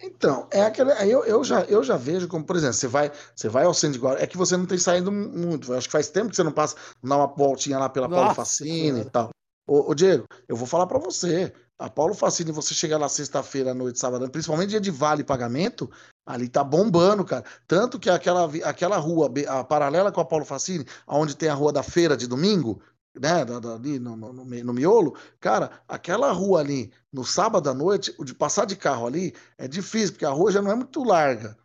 Então, 0.00 0.48
é 0.50 0.62
aquele. 0.62 0.90
Eu, 1.08 1.24
eu, 1.24 1.44
já, 1.44 1.62
eu 1.66 1.84
já 1.84 1.96
vejo 1.96 2.26
como, 2.26 2.44
por 2.44 2.56
exemplo, 2.56 2.74
você 2.74 2.88
vai, 2.88 3.12
você 3.36 3.48
vai 3.48 3.64
ao 3.64 3.72
centro 3.72 4.00
de 4.00 4.04
Guarulhos, 4.04 4.24
é 4.24 4.26
que 4.26 4.36
você 4.36 4.56
não 4.56 4.66
tem 4.66 4.78
saído 4.78 5.12
muito. 5.12 5.70
Eu 5.70 5.78
acho 5.78 5.86
que 5.86 5.92
faz 5.92 6.08
tempo 6.08 6.30
que 6.30 6.34
você 6.34 6.42
não 6.42 6.50
passa, 6.50 6.74
dar 7.00 7.18
uma 7.18 7.28
voltinha 7.28 7.78
lá 7.78 7.88
pela 7.88 8.08
Nossa, 8.08 8.20
Paulo 8.20 8.34
Facine 8.34 9.02
e 9.02 9.04
tal. 9.04 9.30
Ô, 9.64 9.92
ô, 9.92 9.94
Diego, 9.94 10.24
eu 10.48 10.56
vou 10.56 10.66
falar 10.66 10.88
para 10.88 10.98
você. 10.98 11.52
A 11.78 11.88
Paulo 11.88 12.14
Facine, 12.14 12.50
você 12.50 12.74
chegar 12.74 12.98
lá 12.98 13.08
sexta-feira 13.08 13.70
à 13.70 13.74
noite, 13.74 14.00
sábado, 14.00 14.28
principalmente 14.28 14.70
dia 14.70 14.80
de 14.80 14.90
vale 14.90 15.22
pagamento, 15.22 15.88
ali 16.24 16.48
tá 16.48 16.62
bombando, 16.62 17.24
cara. 17.24 17.44
Tanto 17.66 17.98
que 17.98 18.08
aquela, 18.08 18.50
aquela 18.64 18.96
rua, 18.96 19.30
a 19.48 19.64
paralela 19.64 20.12
com 20.12 20.20
a 20.20 20.24
Paulo 20.24 20.44
Facine, 20.44 20.86
onde 21.06 21.36
tem 21.36 21.48
a 21.48 21.54
rua 21.54 21.72
da 21.72 21.82
feira 21.82 22.16
de 22.16 22.26
domingo, 22.26 22.82
né, 23.14 23.42
ali 23.74 23.98
no, 23.98 24.16
no, 24.16 24.32
no, 24.32 24.44
no, 24.44 24.72
miolo, 24.72 25.16
cara, 25.38 25.82
aquela 25.86 26.32
rua 26.32 26.60
ali, 26.60 26.92
no 27.12 27.24
sábado 27.24 27.68
à 27.68 27.74
noite, 27.74 28.14
de 28.24 28.34
passar 28.34 28.64
de 28.64 28.76
carro 28.76 29.06
ali 29.06 29.34
é 29.58 29.68
difícil, 29.68 30.12
porque 30.12 30.24
a 30.24 30.30
rua 30.30 30.50
já 30.50 30.62
não 30.62 30.70
é 30.70 30.74
muito 30.74 31.02
larga. 31.04 31.56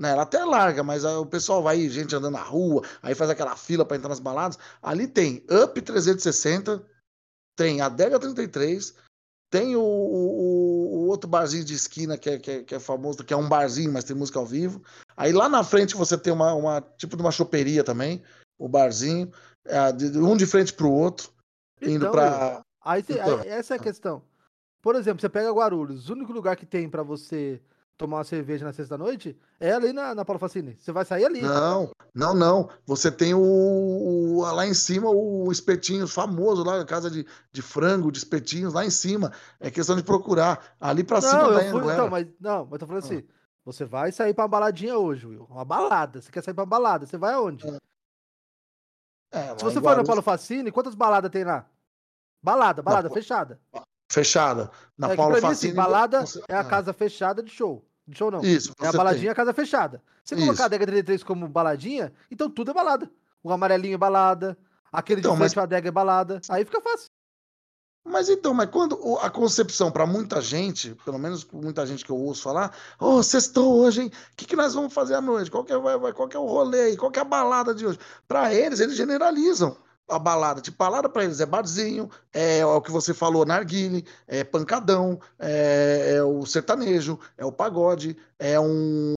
Né? 0.00 0.10
Ela 0.10 0.22
até 0.22 0.38
é 0.38 0.44
larga, 0.44 0.82
mas 0.82 1.04
o 1.04 1.26
pessoal 1.26 1.62
vai, 1.62 1.88
gente 1.88 2.14
andando 2.16 2.32
na 2.32 2.42
rua, 2.42 2.82
aí 3.02 3.14
faz 3.14 3.30
aquela 3.30 3.56
fila 3.56 3.84
para 3.84 3.96
entrar 3.96 4.08
nas 4.08 4.20
baladas. 4.20 4.58
Ali 4.82 5.06
tem 5.06 5.44
Up 5.50 5.80
360, 5.80 6.84
tem 7.56 7.80
a 7.80 7.86
Adega 7.86 8.18
33, 8.18 8.94
tem 9.50 9.76
o, 9.76 9.82
o, 9.82 9.84
outro 11.14 11.28
barzinho 11.28 11.64
de 11.64 11.74
esquina 11.74 12.18
que 12.18 12.30
é, 12.30 12.38
que, 12.38 12.50
é, 12.50 12.62
que 12.62 12.74
é, 12.74 12.80
famoso, 12.80 13.24
que 13.24 13.32
é 13.32 13.36
um 13.36 13.48
barzinho, 13.48 13.92
mas 13.92 14.04
tem 14.04 14.16
música 14.16 14.38
ao 14.38 14.46
vivo. 14.46 14.82
Aí 15.16 15.32
lá 15.32 15.48
na 15.48 15.64
frente 15.64 15.96
você 15.96 16.18
tem 16.18 16.32
uma, 16.32 16.54
uma 16.54 16.80
tipo 16.80 17.16
de 17.16 17.22
uma 17.22 17.32
choperia 17.32 17.82
também, 17.82 18.22
o 18.58 18.68
barzinho 18.68 19.30
é, 19.64 19.92
de, 19.92 20.18
um 20.18 20.36
de 20.36 20.46
frente 20.46 20.72
para 20.72 20.86
o 20.86 20.92
outro, 20.92 21.30
indo 21.80 21.96
então, 21.96 22.12
para. 22.12 22.62
Aí, 22.84 23.04
então. 23.08 23.40
aí, 23.40 23.48
essa 23.48 23.74
é 23.74 23.76
a 23.76 23.80
questão. 23.80 24.22
Por 24.82 24.94
exemplo, 24.96 25.20
você 25.20 25.28
pega 25.28 25.50
Guarulhos, 25.50 26.10
o 26.10 26.12
único 26.12 26.32
lugar 26.32 26.56
que 26.56 26.66
tem 26.66 26.90
para 26.90 27.02
você 27.02 27.62
tomar 27.96 28.18
uma 28.18 28.24
cerveja 28.24 28.64
na 28.64 28.72
sexta-noite 28.72 29.38
é 29.60 29.72
ali 29.72 29.92
na, 29.92 30.14
na 30.14 30.24
Paulo 30.24 30.38
Facine. 30.38 30.76
Você 30.76 30.92
vai 30.92 31.04
sair 31.04 31.24
ali. 31.24 31.40
Não, 31.40 31.90
não, 32.14 32.34
não. 32.34 32.68
Você 32.86 33.10
tem 33.10 33.34
o, 33.34 33.40
o 33.40 34.40
lá 34.40 34.66
em 34.66 34.74
cima 34.74 35.10
o 35.10 35.50
espetinho 35.50 36.06
famoso 36.08 36.64
lá, 36.64 36.78
na 36.78 36.84
casa 36.84 37.10
de, 37.10 37.26
de 37.52 37.62
frango, 37.62 38.10
de 38.10 38.18
espetinhos, 38.18 38.74
lá 38.74 38.84
em 38.84 38.90
cima. 38.90 39.32
É 39.60 39.70
questão 39.70 39.96
de 39.96 40.02
procurar. 40.02 40.74
Ali 40.80 41.04
para 41.04 41.20
cima 41.20 41.52
da 41.52 41.70
fui, 41.70 41.92
então, 41.92 42.10
mas 42.10 42.26
Não, 42.40 42.66
mas 42.66 42.78
tô 42.78 42.86
falando 42.86 43.02
ah. 43.02 43.06
assim. 43.06 43.24
Você 43.64 43.84
vai 43.84 44.12
sair 44.12 44.34
pra 44.34 44.44
uma 44.44 44.48
baladinha 44.48 44.98
hoje, 44.98 45.26
Will. 45.26 45.46
Uma 45.48 45.64
balada. 45.64 46.20
Você 46.20 46.30
quer 46.30 46.42
sair 46.42 46.52
pra 46.52 46.64
uma 46.64 46.70
balada. 46.70 47.06
Você 47.06 47.16
vai 47.16 47.32
aonde? 47.32 47.66
É. 47.66 47.78
É, 49.34 49.58
Se 49.58 49.64
você 49.64 49.80
for 49.80 49.96
na 49.96 50.04
Paulo 50.04 50.22
Facine, 50.22 50.70
quantas 50.70 50.94
baladas 50.94 51.30
tem 51.30 51.42
lá? 51.42 51.66
Balada, 52.40 52.82
balada, 52.82 53.08
na, 53.08 53.14
fechada. 53.14 53.58
Fechada. 54.14 54.70
Na 54.96 55.10
é, 55.10 55.16
Paulo 55.16 55.34
Facine. 55.40 55.72
Assim, 55.72 55.74
balada 55.74 56.20
você... 56.20 56.40
é 56.48 56.54
a 56.54 56.60
ah. 56.60 56.64
casa 56.64 56.92
fechada 56.92 57.42
de 57.42 57.50
show. 57.50 57.84
De 58.06 58.16
show 58.16 58.30
não. 58.30 58.40
Isso. 58.44 58.72
É 58.80 58.86
a 58.86 58.92
baladinha, 58.92 59.22
tem. 59.22 59.30
a 59.30 59.34
casa 59.34 59.52
fechada. 59.52 60.00
Se 60.24 60.36
colocar 60.36 60.62
a 60.62 60.66
Adega 60.66 60.86
33 60.86 61.24
como 61.24 61.48
baladinha, 61.48 62.12
então 62.30 62.48
tudo 62.48 62.70
é 62.70 62.74
balada. 62.74 63.10
O 63.42 63.50
amarelinho 63.50 63.94
é 63.94 63.98
balada, 63.98 64.56
aquele 64.92 65.20
então, 65.20 65.32
de 65.32 65.38
frente 65.38 65.56
mas... 65.56 65.64
adega 65.64 65.88
é 65.88 65.90
balada. 65.90 66.40
Aí 66.48 66.64
fica 66.64 66.80
fácil. 66.80 67.08
Mas 68.06 68.28
então, 68.28 68.54
mas 68.54 68.70
quando 68.70 69.18
a 69.18 69.30
concepção 69.30 69.90
para 69.90 70.06
muita 70.06 70.40
gente, 70.40 70.94
pelo 71.04 71.18
menos 71.18 71.44
muita 71.52 71.84
gente 71.86 72.04
que 72.04 72.10
eu 72.10 72.16
ouço 72.16 72.42
falar, 72.42 72.74
ô, 73.00 73.16
oh, 73.16 73.22
sextou 73.22 73.80
hoje, 73.80 74.02
hein? 74.02 74.12
O 74.32 74.36
que, 74.36 74.44
que 74.44 74.56
nós 74.56 74.74
vamos 74.74 74.92
fazer 74.92 75.14
à 75.14 75.20
noite? 75.20 75.50
Qual 75.50 75.64
que 75.64 75.72
é, 75.72 75.78
vai, 75.78 76.12
qual 76.12 76.28
que 76.28 76.36
é 76.36 76.40
o 76.40 76.46
rolê 76.46 76.82
aí? 76.82 76.96
Qual 76.96 77.10
que 77.10 77.18
é 77.18 77.22
a 77.22 77.24
balada 77.24 77.74
de 77.74 77.86
hoje? 77.86 77.98
Para 78.28 78.54
eles, 78.54 78.78
eles 78.80 78.96
generalizam 78.96 79.76
a 80.08 80.18
balada. 80.18 80.60
Tipo, 80.60 80.76
balada 80.78 81.08
para 81.08 81.24
eles 81.24 81.40
é 81.40 81.46
barzinho, 81.46 82.10
é, 82.32 82.58
é, 82.58 82.66
o 82.66 82.80
que 82.80 82.90
você 82.90 83.14
falou, 83.14 83.44
narguile, 83.44 84.04
é 84.26 84.44
pancadão, 84.44 85.18
é, 85.38 86.16
é 86.16 86.22
o 86.22 86.44
sertanejo, 86.44 87.18
é 87.36 87.44
o 87.44 87.52
pagode, 87.52 88.16
é 88.38 88.58
um 88.58 89.14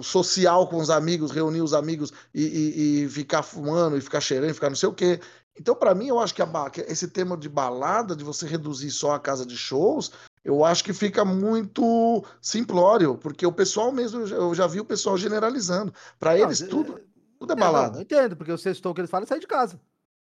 social 0.00 0.68
com 0.68 0.76
os 0.76 0.90
amigos, 0.90 1.30
reunir 1.30 1.62
os 1.62 1.72
amigos 1.72 2.12
e, 2.34 2.42
e, 2.42 3.04
e, 3.04 3.08
ficar 3.08 3.42
fumando, 3.42 3.96
e 3.96 4.00
ficar 4.00 4.20
cheirando, 4.20 4.50
e 4.50 4.54
ficar 4.54 4.68
não 4.68 4.76
sei 4.76 4.88
o 4.88 4.94
quê. 4.94 5.20
Então, 5.56 5.74
para 5.74 5.94
mim, 5.94 6.08
eu 6.08 6.18
acho 6.18 6.34
que 6.34 6.42
a, 6.42 6.48
esse 6.88 7.08
tema 7.08 7.36
de 7.36 7.48
balada, 7.48 8.16
de 8.16 8.24
você 8.24 8.46
reduzir 8.46 8.90
só 8.90 9.12
a 9.12 9.20
casa 9.20 9.46
de 9.46 9.56
shows, 9.56 10.10
eu 10.44 10.64
acho 10.64 10.82
que 10.82 10.92
fica 10.92 11.24
muito 11.24 12.24
simplório, 12.42 13.16
porque 13.16 13.46
o 13.46 13.52
pessoal 13.52 13.92
mesmo, 13.92 14.22
eu 14.26 14.52
já 14.54 14.66
vi 14.66 14.80
o 14.80 14.84
pessoal 14.84 15.16
generalizando. 15.16 15.94
Para 16.18 16.36
eles, 16.36 16.58
tudo, 16.60 17.00
tudo 17.38 17.52
é 17.52 17.56
balada. 17.56 17.86
Não, 17.86 17.94
não 17.94 18.02
entendo, 18.02 18.36
porque 18.36 18.50
o 18.52 18.58
sextou 18.58 18.92
que 18.92 19.00
eles 19.00 19.10
falam 19.10 19.24
é 19.24 19.28
sair 19.28 19.40
de 19.40 19.46
casa. 19.46 19.80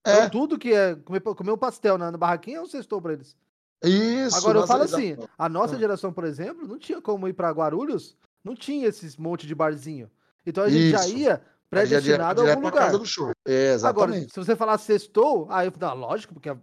É. 0.05 0.15
Então, 0.15 0.31
tudo 0.31 0.59
que 0.59 0.73
é 0.73 0.95
comer, 0.95 1.21
comer 1.21 1.53
um 1.53 1.59
pastel 1.59 1.99
na, 1.99 2.11
na 2.11 2.19
barraquinha 2.19 2.59
é 2.59 2.61
um 2.61 2.67
sextou 2.67 3.01
para 3.01 3.13
eles. 3.13 3.37
Isso. 3.83 4.37
Agora, 4.37 4.61
eu 4.61 4.67
falo 4.67 4.83
assim, 4.83 5.17
a 5.39 5.49
nossa 5.49 5.77
ah. 5.77 5.79
geração, 5.79 6.13
por 6.13 6.25
exemplo, 6.25 6.67
não 6.67 6.79
tinha 6.79 7.01
como 7.01 7.29
ir 7.29 7.33
para 7.33 7.51
Guarulhos, 7.51 8.17
não 8.45 8.55
tinha 8.55 8.87
esses 8.87 9.17
monte 9.17 9.47
de 9.47 9.55
barzinho. 9.55 10.11
Então 10.45 10.65
a 10.65 10.69
gente 10.69 10.95
Isso. 10.95 11.03
já 11.03 11.09
ia 11.09 11.43
predestinado 11.69 12.43
a 12.43 12.51
algum 12.51 12.63
lugar. 12.63 12.87
Casa 12.87 12.99
do 12.99 13.07
show. 13.07 13.31
É, 13.47 13.75
exatamente. 13.75 14.17
Agora, 14.17 14.29
se 14.29 14.37
você 14.37 14.57
falar 14.57 14.79
sextou, 14.79 15.47
aí 15.51 15.69
eu 15.69 15.73
falo, 15.73 16.01
lógico, 16.01 16.35
porque 16.35 16.51
a... 16.51 16.57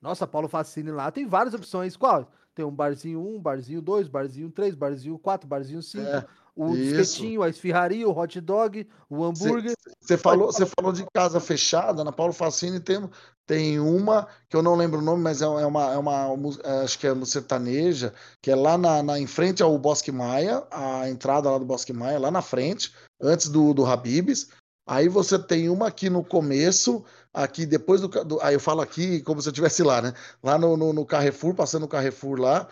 nossa, 0.00 0.26
Paulo 0.26 0.48
Facine 0.48 0.90
lá 0.90 1.10
tem 1.10 1.26
várias 1.26 1.54
opções. 1.54 1.96
Qual? 1.96 2.30
Tem 2.54 2.64
um 2.64 2.70
barzinho 2.70 3.20
1, 3.20 3.36
um, 3.36 3.40
barzinho 3.40 3.80
2, 3.80 4.08
barzinho 4.08 4.50
3, 4.50 4.74
barzinho 4.74 5.18
4, 5.18 5.48
barzinho 5.48 5.82
5. 5.82 6.04
É, 6.04 6.24
o 6.54 6.76
espetinho, 6.76 7.42
a 7.42 7.48
esfirraria, 7.48 8.06
o 8.06 8.16
hot 8.16 8.40
dog, 8.40 8.86
o 9.08 9.24
hambúrguer. 9.24 9.74
Você 10.00 10.18
falou, 10.18 10.52
falou 10.52 10.92
de 10.92 11.04
casa 11.14 11.40
fechada, 11.40 12.04
na 12.04 12.12
Paulo 12.12 12.32
Facine 12.32 12.78
tem, 12.78 13.08
tem 13.46 13.80
uma 13.80 14.28
que 14.48 14.56
eu 14.56 14.62
não 14.62 14.74
lembro 14.74 14.98
o 14.98 15.02
nome, 15.02 15.22
mas 15.22 15.40
é, 15.40 15.46
é 15.46 15.66
uma, 15.66 15.92
é 15.92 15.96
uma, 15.96 16.28
é, 16.62 16.84
acho 16.84 16.98
que 16.98 17.06
é 17.06 17.12
uma 17.12 17.24
sertaneja, 17.24 18.12
que 18.42 18.50
é 18.50 18.54
lá 18.54 18.76
na, 18.76 19.02
na, 19.02 19.18
em 19.18 19.26
frente 19.26 19.62
ao 19.62 19.76
Bosque 19.78 20.12
Maia, 20.12 20.62
a 20.70 21.08
entrada 21.08 21.50
lá 21.50 21.58
do 21.58 21.64
Bosque 21.64 21.92
Maia, 21.92 22.18
lá 22.18 22.30
na 22.30 22.42
frente, 22.42 22.92
antes 23.20 23.48
do, 23.48 23.72
do 23.72 23.86
Habibs. 23.86 24.48
Aí 24.86 25.08
você 25.08 25.38
tem 25.38 25.68
uma 25.68 25.86
aqui 25.86 26.10
no 26.10 26.24
começo, 26.24 27.04
aqui 27.32 27.64
depois 27.64 28.00
do, 28.00 28.08
do. 28.08 28.40
aí 28.42 28.54
eu 28.54 28.60
falo 28.60 28.80
aqui 28.80 29.22
como 29.22 29.40
se 29.40 29.48
eu 29.48 29.52
estivesse 29.52 29.82
lá, 29.82 30.02
né? 30.02 30.12
Lá 30.42 30.58
no, 30.58 30.76
no, 30.76 30.92
no, 30.92 31.06
Carrefour, 31.06 31.54
passando 31.54 31.84
o 31.84 31.88
Carrefour 31.88 32.40
lá, 32.40 32.66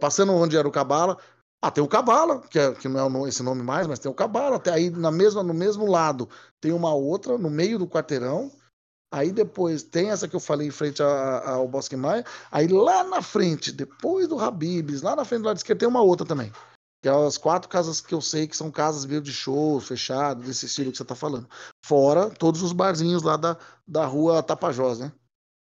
passando 0.00 0.32
onde 0.32 0.56
era 0.56 0.66
o 0.66 0.72
Cabala. 0.72 1.16
Ah, 1.64 1.70
tem 1.70 1.82
o 1.82 1.86
Cabala, 1.86 2.40
que, 2.40 2.58
é, 2.58 2.74
que 2.74 2.88
não 2.88 3.24
é 3.24 3.28
esse 3.28 3.40
nome 3.40 3.62
mais, 3.62 3.86
mas 3.86 4.00
tem 4.00 4.10
o 4.10 4.14
Cabala. 4.14 4.56
Até 4.56 4.72
aí 4.72 4.90
na 4.90 5.12
mesma, 5.12 5.44
no 5.44 5.54
mesmo 5.54 5.86
lado 5.86 6.28
tem 6.60 6.72
uma 6.72 6.92
outra, 6.92 7.38
no 7.38 7.48
meio 7.48 7.78
do 7.78 7.86
quarteirão. 7.86 8.50
Aí 9.12 9.30
depois 9.30 9.82
tem 9.82 10.10
essa 10.10 10.26
que 10.26 10.34
eu 10.34 10.40
falei 10.40 10.66
em 10.66 10.72
frente 10.72 11.00
ao 11.02 11.68
Bosque 11.68 11.94
Maia. 11.94 12.24
Aí 12.50 12.66
lá 12.66 13.04
na 13.04 13.22
frente, 13.22 13.70
depois 13.70 14.26
do 14.26 14.40
Habibs, 14.40 15.02
lá 15.02 15.14
na 15.14 15.24
frente 15.24 15.42
do 15.42 15.46
lado 15.46 15.58
esquerdo, 15.58 15.78
tem 15.78 15.88
uma 15.88 16.02
outra 16.02 16.26
também. 16.26 16.50
Que 17.00 17.08
é 17.08 17.12
as 17.12 17.38
quatro 17.38 17.68
casas 17.68 18.00
que 18.00 18.14
eu 18.14 18.20
sei 18.20 18.48
que 18.48 18.56
são 18.56 18.70
casas 18.70 19.04
meio 19.04 19.20
de 19.20 19.32
show, 19.32 19.78
fechado, 19.80 20.42
desse 20.42 20.66
estilo 20.66 20.90
que 20.90 20.96
você 20.96 21.04
tá 21.04 21.14
falando. 21.14 21.48
Fora 21.84 22.30
todos 22.30 22.62
os 22.62 22.72
barzinhos 22.72 23.22
lá 23.22 23.36
da, 23.36 23.56
da 23.86 24.04
rua 24.06 24.42
Tapajós, 24.42 24.98
né? 24.98 25.12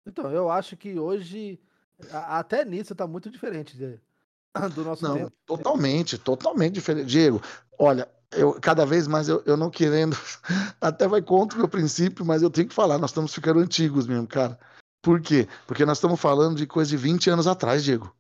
Então, 0.08 0.32
eu 0.32 0.50
acho 0.50 0.78
que 0.78 0.98
hoje, 1.00 1.60
até 2.12 2.64
nisso, 2.64 2.96
tá 2.96 3.08
muito 3.08 3.30
diferente 3.30 3.76
do 4.76 4.84
nosso 4.84 5.04
não, 5.04 5.16
tempo. 5.16 5.32
Totalmente, 5.46 6.18
totalmente 6.18 6.74
diferente. 6.74 7.08
Diego, 7.08 7.42
olha, 7.78 8.08
eu 8.32 8.60
cada 8.60 8.86
vez 8.86 9.08
mais 9.08 9.28
eu, 9.28 9.42
eu 9.46 9.58
não 9.58 9.70
querendo, 9.70 10.18
até 10.80 11.08
vai 11.08 11.22
contra 11.22 11.58
o 11.58 11.60
meu 11.60 11.70
princípio, 11.70 12.26
mas 12.26 12.42
eu 12.42 12.50
tenho 12.50 12.68
que 12.68 12.76
falar, 12.76 12.98
nós 12.98 13.12
estamos 13.12 13.34
ficando 13.34 13.60
antigos 13.60 14.08
mesmo, 14.08 14.28
cara. 14.28 14.60
Por 15.02 15.20
quê? 15.20 15.48
Porque 15.66 15.86
nós 15.86 15.98
estamos 15.98 16.20
falando 16.20 16.58
de 16.58 16.68
coisa 16.68 16.90
de 16.90 16.98
20 16.98 17.30
anos 17.30 17.48
atrás, 17.48 17.84
Diego. 17.84 18.14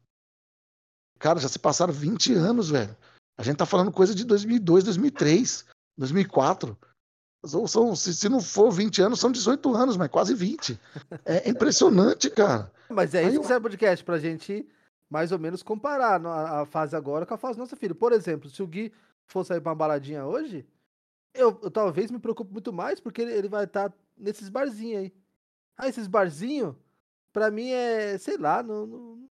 Cara, 1.19 1.39
já 1.39 1.47
se 1.47 1.59
passaram 1.59 1.93
20 1.93 2.33
anos, 2.33 2.69
velho. 2.69 2.95
A 3.37 3.43
gente 3.43 3.57
tá 3.57 3.65
falando 3.65 3.91
coisa 3.91 4.15
de 4.15 4.25
2002, 4.25 4.85
2003, 4.85 5.65
2004. 5.97 6.77
São, 7.45 7.67
são, 7.67 7.95
se, 7.95 8.13
se, 8.13 8.29
não 8.29 8.41
for 8.41 8.71
20 8.71 9.01
anos, 9.01 9.19
são 9.19 9.31
18 9.31 9.75
anos, 9.75 9.97
mas 9.97 10.09
quase 10.09 10.33
20. 10.33 10.79
É 11.25 11.49
impressionante, 11.49 12.29
cara. 12.29 12.71
Mas 12.89 13.13
é 13.13 13.23
isso 13.23 13.41
que 13.41 13.47
serve 13.47 13.59
o 13.59 13.69
podcast, 13.69 14.03
pra 14.03 14.19
gente 14.19 14.67
mais 15.11 15.33
ou 15.33 15.37
menos 15.37 15.61
comparar 15.61 16.25
a, 16.25 16.65
fase 16.65 16.95
agora 16.95 17.25
com 17.25 17.33
a 17.33 17.37
fase 17.37 17.57
do 17.57 17.59
nosso 17.59 17.75
filho. 17.75 17.93
Por 17.93 18.13
exemplo, 18.13 18.49
se 18.49 18.63
o 18.63 18.67
Gui 18.67 18.93
for 19.27 19.43
sair 19.43 19.59
pra 19.59 19.71
uma 19.71 19.75
baladinha 19.75 20.25
hoje, 20.25 20.65
eu, 21.33 21.59
eu 21.61 21.69
talvez 21.69 22.09
me 22.09 22.17
preocupe 22.17 22.53
muito 22.53 22.71
mais, 22.71 23.01
porque 23.01 23.21
ele, 23.21 23.33
ele 23.33 23.49
vai 23.49 23.65
estar 23.65 23.89
tá 23.89 23.97
nesses 24.17 24.47
barzinhos 24.47 25.01
aí. 25.01 25.13
Ah, 25.77 25.89
esses 25.89 26.07
barzinhos, 26.07 26.75
pra 27.33 27.51
mim 27.51 27.71
é, 27.71 28.17
sei 28.17 28.37
lá, 28.37 28.63
não, 28.63 28.87
não, 28.87 28.99
não 29.17 29.29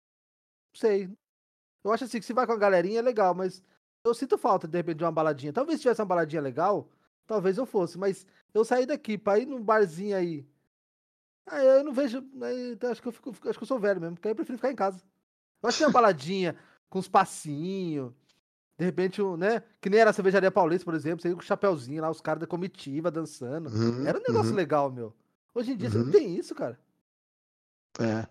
sei. 0.75 1.11
Eu 1.85 1.93
acho 1.93 2.05
assim 2.05 2.21
que 2.21 2.27
se 2.27 2.33
vai 2.33 2.47
com 2.47 2.53
a 2.53 2.59
galerinha 2.59 3.01
é 3.01 3.03
legal, 3.03 3.35
mas 3.35 3.63
eu 4.03 4.15
sinto 4.15 4.39
falta 4.39 4.67
de 4.67 4.79
repente 4.79 4.99
de 4.99 5.05
uma 5.05 5.13
baladinha. 5.13 5.53
Talvez 5.53 5.79
se 5.79 5.83
tivesse 5.83 6.01
uma 6.01 6.07
baladinha 6.07 6.41
legal, 6.41 6.89
talvez 7.27 7.59
eu 7.59 7.67
fosse, 7.67 7.99
mas 7.99 8.27
eu 8.55 8.65
sair 8.65 8.87
daqui 8.87 9.19
pra 9.19 9.39
ir 9.39 9.47
num 9.47 9.63
barzinho 9.63 10.17
aí. 10.17 10.47
Aí 11.47 11.67
eu 11.67 11.85
não 11.85 11.93
vejo. 11.93 12.25
Acho, 12.91 13.03
que 13.03 13.09
eu 13.09 13.13
fico, 13.13 13.31
acho 13.31 13.59
que 13.59 13.63
eu 13.63 13.67
sou 13.67 13.79
velho 13.79 14.01
mesmo, 14.01 14.17
porque 14.17 14.29
eu 14.29 14.35
prefiro 14.35 14.59
ficar 14.59 14.73
em 14.73 14.77
casa. 14.77 15.03
Eu 15.63 15.69
acho 15.69 15.79
que 15.79 15.85
tem 15.85 15.89
uma 15.89 15.93
baladinha 15.93 16.57
com 16.89 16.99
uns 16.99 17.09
passinhos. 17.09 18.13
De 18.79 18.85
repente, 18.85 19.23
um, 19.23 19.37
né? 19.37 19.63
Que 19.81 19.89
nem 19.89 20.01
era 20.01 20.11
a 20.11 20.13
cervejaria 20.13 20.51
paulista, 20.51 20.85
por 20.85 20.95
exemplo, 20.95 21.23
você 21.23 21.29
ia 21.29 21.35
com 21.35 21.41
o 21.41 21.45
chapéuzinho 21.45 22.03
lá, 22.03 22.11
os 22.11 22.21
caras 22.21 22.41
da 22.41 22.47
comitiva 22.47 23.11
dançando. 23.11 23.71
Uhum, 23.71 24.07
Era 24.07 24.19
um 24.19 24.23
negócio 24.23 24.51
uhum, 24.51 24.57
legal, 24.57 24.91
meu. 24.91 25.15
Hoje 25.55 25.73
em 25.73 25.77
dia 25.77 25.91
você 25.91 25.99
uhum. 25.99 26.05
não 26.05 26.13
tem 26.13 26.37
isso, 26.37 26.55
cara. 26.55 26.79
É. 27.99 28.27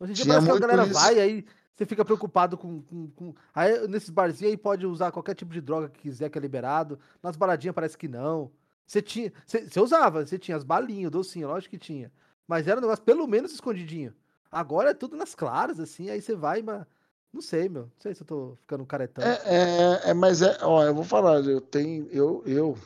Hoje 0.00 0.12
em 0.12 0.14
dia 0.14 0.24
Tinha 0.24 0.34
parece 0.34 0.50
que 0.50 0.56
a 0.56 0.60
galera 0.60 0.84
isso. 0.84 0.94
vai, 0.94 1.20
aí 1.20 1.46
você 1.74 1.86
fica 1.86 2.04
preocupado 2.04 2.58
com, 2.58 2.82
com, 2.82 3.08
com- 3.10 3.34
Aí 3.54 3.86
nesses 3.86 4.10
barzinhos 4.10 4.50
aí 4.52 4.56
pode 4.56 4.84
usar 4.86 5.12
qualquer 5.12 5.34
tipo 5.34 5.52
de 5.52 5.60
droga 5.60 5.88
que 5.88 6.00
quiser, 6.00 6.28
que 6.28 6.36
é 6.38 6.40
liberado. 6.40 6.98
Nas 7.22 7.36
baladinhas 7.36 7.74
parece 7.74 7.96
que 7.96 8.08
não. 8.08 8.50
Você 8.86 9.00
tinha. 9.00 9.32
Você, 9.46 9.68
você 9.68 9.80
usava, 9.80 10.26
você 10.26 10.38
tinha 10.38 10.56
as 10.56 10.64
balinhas, 10.64 11.08
o 11.08 11.10
docinho, 11.12 11.48
lógico 11.48 11.70
que 11.70 11.78
tinha. 11.78 12.12
Mas 12.46 12.66
era 12.66 12.78
um 12.78 12.82
negócio 12.82 13.04
pelo 13.04 13.26
menos 13.26 13.52
escondidinho. 13.52 14.12
Agora 14.54 14.90
é 14.90 14.94
tudo 14.94 15.16
nas 15.16 15.34
claras, 15.34 15.80
assim, 15.80 16.08
aí 16.10 16.22
você 16.22 16.34
vai, 16.36 16.62
mas. 16.62 16.86
Não 17.32 17.42
sei, 17.42 17.68
meu. 17.68 17.82
Não 17.82 17.92
sei 17.98 18.14
se 18.14 18.22
eu 18.22 18.26
tô 18.26 18.56
ficando 18.60 18.86
caretão. 18.86 19.24
É, 19.24 19.40
é, 19.44 20.10
é, 20.10 20.14
mas 20.14 20.40
é, 20.40 20.56
ó, 20.62 20.84
eu 20.84 20.94
vou 20.94 21.02
falar, 21.02 21.40
eu 21.40 21.60
tenho, 21.60 22.06
eu, 22.12 22.42
eu 22.46 22.78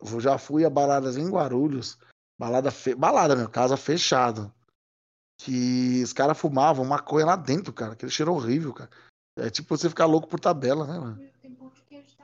eu 0.00 0.20
já 0.20 0.36
fui 0.36 0.66
a 0.66 0.70
baladas 0.70 1.16
em 1.16 1.26
Guarulhos, 1.30 1.98
balada, 2.38 2.70
fe, 2.70 2.94
balada, 2.94 3.34
meu, 3.34 3.48
casa 3.48 3.76
fechada, 3.76 4.52
que 5.38 6.02
os 6.02 6.12
caras 6.12 6.38
fumavam 6.38 6.84
maconha 6.84 7.24
lá 7.24 7.36
dentro, 7.36 7.72
cara, 7.72 7.94
aquele 7.94 8.12
cheiro 8.12 8.34
horrível, 8.34 8.74
cara. 8.74 8.90
É 9.36 9.48
tipo 9.48 9.74
você 9.74 9.88
ficar 9.88 10.04
louco 10.04 10.28
por 10.28 10.38
tabela, 10.38 10.86
né, 10.86 10.98
mano? 10.98 11.34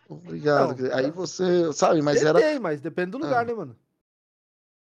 Obrigado. 0.08 0.76
Não, 0.76 0.94
Aí 0.94 1.10
você, 1.10 1.72
sabe, 1.72 2.02
mas 2.02 2.18
Tem, 2.18 2.28
era, 2.28 2.38
tem, 2.38 2.58
mas 2.58 2.80
depende 2.80 3.12
do 3.12 3.18
lugar, 3.18 3.42
Ah. 3.42 3.44
né, 3.44 3.54
mano? 3.54 3.76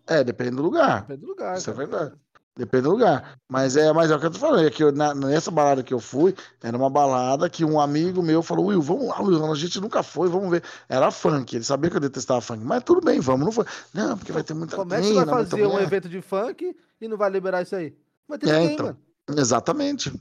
é, 0.06 0.24
depende 0.24 0.52
do 0.52 0.62
lugar. 0.62 1.02
Depende 1.02 1.20
do 1.20 1.26
lugar. 1.26 1.58
Isso 1.58 1.68
é 1.68 1.74
cara. 1.74 1.86
verdade. 1.86 2.20
Depende 2.56 2.84
do 2.84 2.90
lugar. 2.92 3.38
Mas 3.50 3.76
é, 3.76 3.92
mas 3.92 4.10
é 4.10 4.16
o 4.16 4.18
que 4.18 4.26
eu 4.26 4.30
tô 4.30 4.38
falando. 4.38 4.66
É 4.66 4.70
que 4.70 4.82
eu, 4.82 4.90
na- 4.90 5.14
nessa 5.14 5.50
balada 5.50 5.82
que 5.82 5.92
eu 5.92 6.00
fui, 6.00 6.34
era 6.62 6.74
uma 6.74 6.88
balada 6.88 7.50
que 7.50 7.62
um 7.64 7.78
amigo 7.78 8.22
meu 8.22 8.42
falou: 8.42 8.66
Will, 8.66 8.80
vamos 8.80 9.08
lá, 9.08 9.20
Will, 9.20 9.44
a 9.52 9.54
gente 9.54 9.78
nunca 9.78 10.02
foi, 10.02 10.28
vamos 10.30 10.50
ver. 10.50 10.64
Era 10.88 11.10
funk, 11.10 11.54
ele 11.54 11.64
sabia 11.64 11.90
que 11.90 11.96
eu 11.96 12.00
detestava 12.00 12.40
funk. 12.40 12.64
Mas 12.64 12.82
tudo 12.82 13.02
bem, 13.04 13.20
vamos, 13.20 13.44
não 13.44 13.52
foi. 13.52 13.66
Não, 13.92 14.16
porque 14.16 14.32
vai 14.32 14.42
ter 14.42 14.54
muita 14.54 14.74
Como 14.74 14.94
é 14.94 15.02
que 15.02 15.12
vai 15.12 15.26
fazer 15.26 15.66
um 15.66 15.78
evento 15.78 16.08
de 16.08 16.22
funk 16.22 16.74
e 16.98 17.08
não 17.08 17.18
vai 17.18 17.28
liberar 17.28 17.60
isso 17.60 17.76
aí? 17.76 17.94
Vai 18.26 18.38
ter 18.38 18.48
É, 18.48 18.52
ninguém, 18.60 18.72
então. 18.72 18.86
mano. 18.86 18.98
Exatamente. 19.38 20.12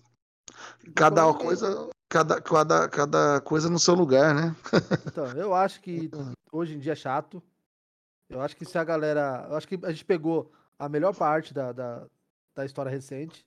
Cada 0.94 1.22
Como 1.24 1.38
é 1.38 1.46
coisa, 1.46 1.90
cada, 2.10 2.42
cada, 2.42 2.90
cada 2.90 3.42
coisa 3.42 3.70
no 3.70 3.80
seu 3.80 3.94
lugar, 3.96 4.36
né? 4.36 4.56
Então, 5.08 5.26
eu 5.32 5.54
acho 5.54 5.80
que 5.80 6.12
hoje 6.52 6.76
em 6.76 6.80
dia 6.80 6.92
é 6.92 6.96
chato. 6.96 7.42
Eu 8.30 8.42
acho 8.42 8.58
que 8.58 8.66
se 8.66 8.78
a 8.78 8.84
galera. 8.84 9.48
Eu 9.50 9.56
acho 9.56 9.68
que 9.68 9.80
a 9.84 9.92
gente 9.92 10.04
pegou 10.04 10.52
a 10.78 10.90
melhor 10.90 11.14
parte 11.16 11.54
da, 11.54 11.72
da, 11.72 12.06
da 12.56 12.66
história 12.66 12.90
recente. 12.90 13.46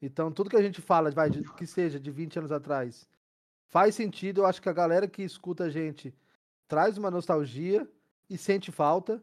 Então, 0.00 0.30
tudo 0.30 0.48
que 0.48 0.56
a 0.56 0.62
gente 0.62 0.80
fala, 0.80 1.10
vai, 1.10 1.28
de- 1.28 1.42
que 1.54 1.66
seja 1.66 1.98
de 1.98 2.10
20 2.10 2.38
anos 2.38 2.52
atrás, 2.52 3.08
faz 3.66 3.94
sentido. 3.94 4.42
Eu 4.42 4.46
acho 4.46 4.62
que 4.62 4.68
a 4.68 4.72
galera 4.72 5.08
que 5.08 5.22
escuta 5.22 5.64
a 5.64 5.70
gente 5.70 6.14
traz 6.68 6.96
uma 6.96 7.10
nostalgia 7.10 7.86
e 8.30 8.38
sente 8.38 8.70
falta. 8.70 9.20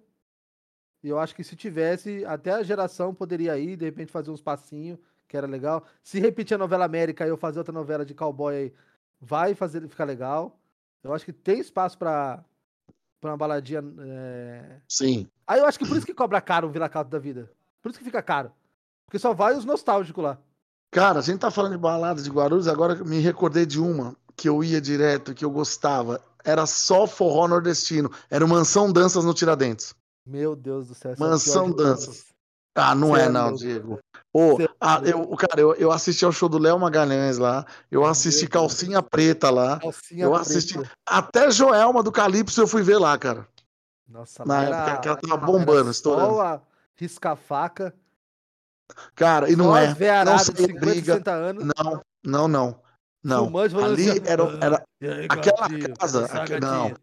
E 1.02 1.08
eu 1.08 1.18
acho 1.20 1.34
que 1.36 1.44
se 1.44 1.56
tivesse, 1.56 2.26
até 2.26 2.52
a 2.52 2.64
geração 2.64 3.14
poderia 3.14 3.58
ir, 3.58 3.78
de 3.78 3.86
repente 3.86 4.12
fazer 4.12 4.32
uns 4.32 4.42
passinhos, 4.42 5.00
que 5.28 5.38
era 5.38 5.48
legal. 5.48 5.86
Se 6.04 6.20
repetir 6.20 6.56
a 6.56 6.58
novela 6.58 6.84
América 6.86 7.26
e 7.26 7.30
eu 7.30 7.38
fazer 7.38 7.60
outra 7.60 7.74
novela 7.74 8.06
de 8.06 8.14
cowboy 8.14 8.54
aí, 8.56 8.74
vai 9.22 9.56
fazer 9.56 9.88
ficar 9.88 10.04
legal. 10.04 10.60
Eu 11.04 11.14
acho 11.14 11.24
que 11.24 11.32
tem 11.32 11.60
espaço 11.60 11.98
pra, 11.98 12.44
pra 13.22 13.32
uma 13.32 13.38
baladinha. 13.38 13.82
é, 14.00 14.82
Sim. 14.90 15.30
Aí 15.48 15.60
eu 15.60 15.66
acho 15.68 15.78
que 15.80 15.88
por 15.88 15.96
isso 15.96 16.06
que 16.06 16.14
cobra 16.14 16.42
caro 16.42 16.68
o 16.68 16.72
Vila 16.72 16.90
Cato 16.90 17.10
da 17.10 17.20
vida. 17.20 17.52
Por 17.82 17.90
isso 17.90 18.00
que 18.00 18.06
fica 18.06 18.22
caro. 18.24 18.52
Porque 19.06 19.20
só 19.20 19.34
vai 19.34 19.56
os 19.56 19.66
nostálgicos 19.66 20.24
lá. 20.24 20.38
Cara, 20.92 21.20
a 21.20 21.22
gente 21.22 21.40
tá 21.40 21.52
falando 21.52 21.74
de 21.74 21.78
baladas 21.78 22.24
de 22.24 22.30
Guarulhos, 22.30 22.68
agora 22.68 22.96
me 23.04 23.20
recordei 23.20 23.66
de 23.66 23.80
uma 23.80 24.16
que 24.36 24.50
eu 24.50 24.64
ia 24.64 24.82
direto, 24.82 25.34
que 25.34 25.44
eu 25.46 25.50
gostava. 25.50 26.22
Era 26.44 26.66
só 26.66 27.08
forró 27.08 27.48
nordestino. 27.48 28.12
Era 28.30 28.46
o 28.46 28.48
Mansão 28.48 28.92
Danças 28.92 29.24
no 29.26 29.34
Tiradentes. 29.34 29.96
Meu 30.26 30.56
Deus 30.56 30.88
do 30.88 30.96
céu. 30.96 31.14
é 31.14 31.16
Mansão 31.20 31.72
Danças. 31.72 32.26
Ah, 32.76 32.94
não 32.94 33.16
é, 33.16 33.26
é 33.26 33.30
não. 33.30 33.54
Diego. 33.54 34.00
É 34.60 34.68
ah, 34.82 35.02
eu, 35.06 35.26
cara, 35.38 35.62
eu, 35.62 35.74
eu 35.76 35.92
assisti 35.94 36.26
ao 36.26 36.32
show 36.32 36.50
do 36.50 36.58
Léo 36.58 36.78
Magalhães 36.78 37.38
lá. 37.38 37.66
Eu 37.90 38.06
assisti. 38.06 38.48
Calcinha 38.48 39.02
Preta 39.02 39.50
lá. 39.50 39.80
Calcinha 39.80 40.26
Eu 40.26 40.32
preta. 40.32 40.42
assisti. 40.42 40.80
Até 41.08 41.50
Joelma 41.50 42.04
do 42.04 42.12
Calypso 42.12 42.60
eu 42.60 42.68
fui 42.68 42.84
ver 42.84 42.98
lá, 42.98 43.18
cara. 43.18 43.48
Nossa, 44.08 44.44
Na 44.46 44.56
lá 44.56 44.64
época 44.64 44.92
era, 44.92 44.98
que 44.98 45.08
ela 45.08 45.18
tava 45.18 45.36
era 45.36 45.46
bombando, 45.46 45.86
só 45.86 45.92
estourando. 45.92 46.42
a 46.42 46.62
risca-faca. 46.96 47.94
Cara, 49.16 49.50
e 49.50 49.56
não 49.56 49.66
só 49.66 49.78
é. 49.78 49.88
Não 49.88 49.96
veiaradas 49.96 50.46
de 50.48 50.52
saía 50.54 50.68
50, 50.68 50.80
briga. 50.86 51.14
60 51.14 51.32
anos. 51.32 51.66
Não, 51.78 52.02
não, 52.24 52.48
não. 52.48 52.80
Não. 53.24 53.46
Fumante 53.46 53.76
Ali 53.76 54.10
assim, 54.12 54.22
era, 54.26 54.44
era, 54.62 54.84
E 55.02 55.08
aí, 55.08 55.26
Aquela 55.30 55.68
gatinho, 55.68 55.96
casa, 55.98 56.26
aque- 56.26 56.60
gatinha? 56.60 56.96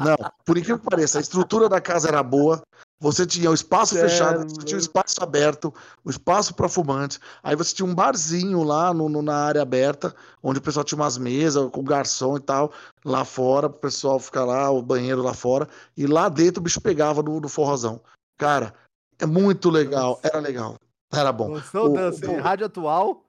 Não, 0.00 0.16
por 0.46 0.56
incrível 0.56 0.78
que 0.78 0.88
pareça, 0.88 1.18
a 1.18 1.20
estrutura 1.20 1.68
da 1.68 1.80
casa 1.80 2.08
era 2.08 2.22
boa. 2.22 2.62
Você 3.00 3.26
tinha 3.26 3.50
o 3.50 3.54
espaço 3.54 3.96
é 3.98 4.00
fechado, 4.00 4.48
você 4.48 4.64
tinha 4.64 4.76
o 4.76 4.80
espaço 4.80 5.22
aberto, 5.22 5.72
o 6.04 6.10
espaço 6.10 6.54
para 6.54 6.68
fumantes. 6.68 7.20
Aí 7.42 7.54
você 7.54 7.74
tinha 7.74 7.86
um 7.86 7.94
barzinho 7.94 8.62
lá 8.64 8.94
no, 8.94 9.08
no- 9.08 9.22
na 9.22 9.36
área 9.36 9.60
aberta, 9.62 10.14
onde 10.42 10.58
o 10.58 10.62
pessoal 10.62 10.82
tinha 10.84 10.96
umas 10.98 11.18
mesas 11.18 11.68
com 11.70 11.82
garçom 11.84 12.36
e 12.36 12.40
tal, 12.40 12.72
lá 13.04 13.24
fora, 13.24 13.66
o 13.66 13.70
pessoal 13.70 14.18
ficar 14.18 14.44
lá, 14.44 14.70
o 14.70 14.80
banheiro 14.82 15.22
lá 15.22 15.34
fora. 15.34 15.68
E 15.96 16.06
lá 16.06 16.28
dentro 16.28 16.60
o 16.60 16.64
bicho 16.64 16.80
pegava 16.80 17.22
no, 17.22 17.38
no 17.40 17.48
forrozão. 17.48 18.00
Cara, 18.36 18.72
é 19.18 19.26
muito 19.26 19.70
legal, 19.70 20.18
era 20.22 20.38
legal, 20.40 20.76
era 21.12 21.32
bom. 21.32 21.54
Dança, 21.92 22.30
o- 22.30 22.40
rádio 22.40 22.66
atual. 22.66 23.24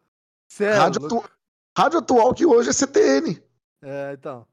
É 0.59 0.73
Rádio, 0.73 1.05
atu- 1.05 1.23
rádio 1.77 1.99
atual 1.99 2.33
que 2.33 2.45
hoje 2.45 2.69
é 2.69 2.73
CTN. 2.73 3.41
É, 3.83 4.13
então. 4.13 4.45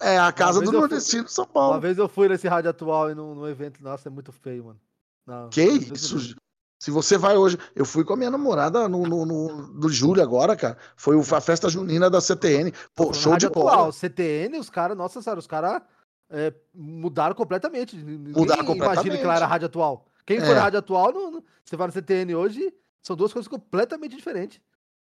É 0.00 0.18
a 0.18 0.32
casa 0.32 0.60
do 0.60 0.70
nordestino 0.72 1.24
de 1.24 1.32
São 1.32 1.44
Uma 1.44 1.52
Paulo. 1.52 1.80
vez 1.80 1.96
eu 1.98 2.08
fui 2.08 2.28
nesse 2.28 2.46
rádio 2.48 2.70
atual 2.70 3.10
e 3.10 3.14
num, 3.14 3.34
num 3.34 3.46
evento, 3.48 3.82
nossa, 3.82 4.08
é 4.08 4.10
muito 4.10 4.30
feio, 4.32 4.64
mano. 4.66 4.80
Não, 5.26 5.48
Que 5.48 5.62
isso? 5.62 6.34
Se 6.82 6.90
você 6.90 7.16
vai 7.16 7.36
hoje. 7.36 7.56
Eu 7.76 7.84
fui 7.84 8.04
com 8.04 8.12
a 8.12 8.16
minha 8.16 8.30
namorada 8.30 8.88
no, 8.88 9.04
no, 9.06 9.24
no- 9.24 9.72
do 9.78 9.88
julho 9.88 10.20
agora, 10.20 10.56
cara. 10.56 10.76
Foi 10.96 11.16
a 11.18 11.40
festa 11.40 11.68
junina 11.70 12.10
da 12.10 12.20
CTN. 12.20 12.72
Pô, 12.94 13.12
show 13.12 13.36
de 13.36 13.46
rádio 13.46 13.50
bola. 13.52 13.70
atual, 13.72 13.92
CTN, 13.92 14.58
os 14.58 14.68
caras, 14.68 14.96
nossa 14.96 15.22
senhora, 15.22 15.38
os 15.38 15.46
caras 15.46 15.80
é, 16.28 16.52
mudaram 16.74 17.34
completamente. 17.36 17.96
Ninguém 17.96 18.34
Mudaram 18.34 18.64
imagina 18.64 18.74
que 18.74 18.80
lá 18.80 18.94
completamente. 18.96 19.26
era 19.36 19.46
rádio 19.46 19.66
atual. 19.66 20.06
Quem 20.26 20.38
É. 20.38 20.40
for 20.44 20.54
na 20.54 20.62
rádio 20.62 20.78
atual, 20.78 21.12
não, 21.12 21.30
não- 21.30 21.44
você 21.64 21.76
vai 21.76 21.86
no 21.86 21.92
CTN 21.92 22.34
hoje, 22.34 22.72
são 23.02 23.16
duas 23.16 23.32
coisas 23.32 23.48
completamente 23.48 24.16
diferentes. 24.16 24.60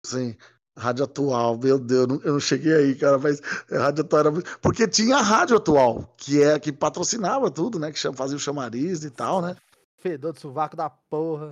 Sim. 0.05 0.35
Rádio 0.77 1.03
atual, 1.03 1.57
meu 1.57 1.77
Deus, 1.77 2.07
eu 2.23 2.33
não, 2.33 2.39
cheguei 2.39 2.73
aí, 2.73 2.95
cara, 2.95 3.17
mas 3.17 3.41
rádio 3.69 4.03
atual 4.05 4.19
era 4.21 4.31
muito. 4.31 4.59
Porque 4.59 4.87
tinha 4.87 5.17
a 5.17 5.21
rádio 5.21 5.57
atual, 5.57 6.13
que 6.15 6.41
é 6.41 6.57
que 6.57 6.71
patrocinava 6.71 7.51
tudo, 7.51 7.77
né? 7.77 7.91
Que 7.91 7.99
fazia 8.13 8.37
o 8.37 8.39
chamariz 8.39 9.03
e 9.03 9.09
tal, 9.09 9.41
né? 9.41 9.57
Fedor 9.97 10.31
de 10.31 10.39
sovaco 10.39 10.77
da 10.77 10.89
porra. 10.89 11.49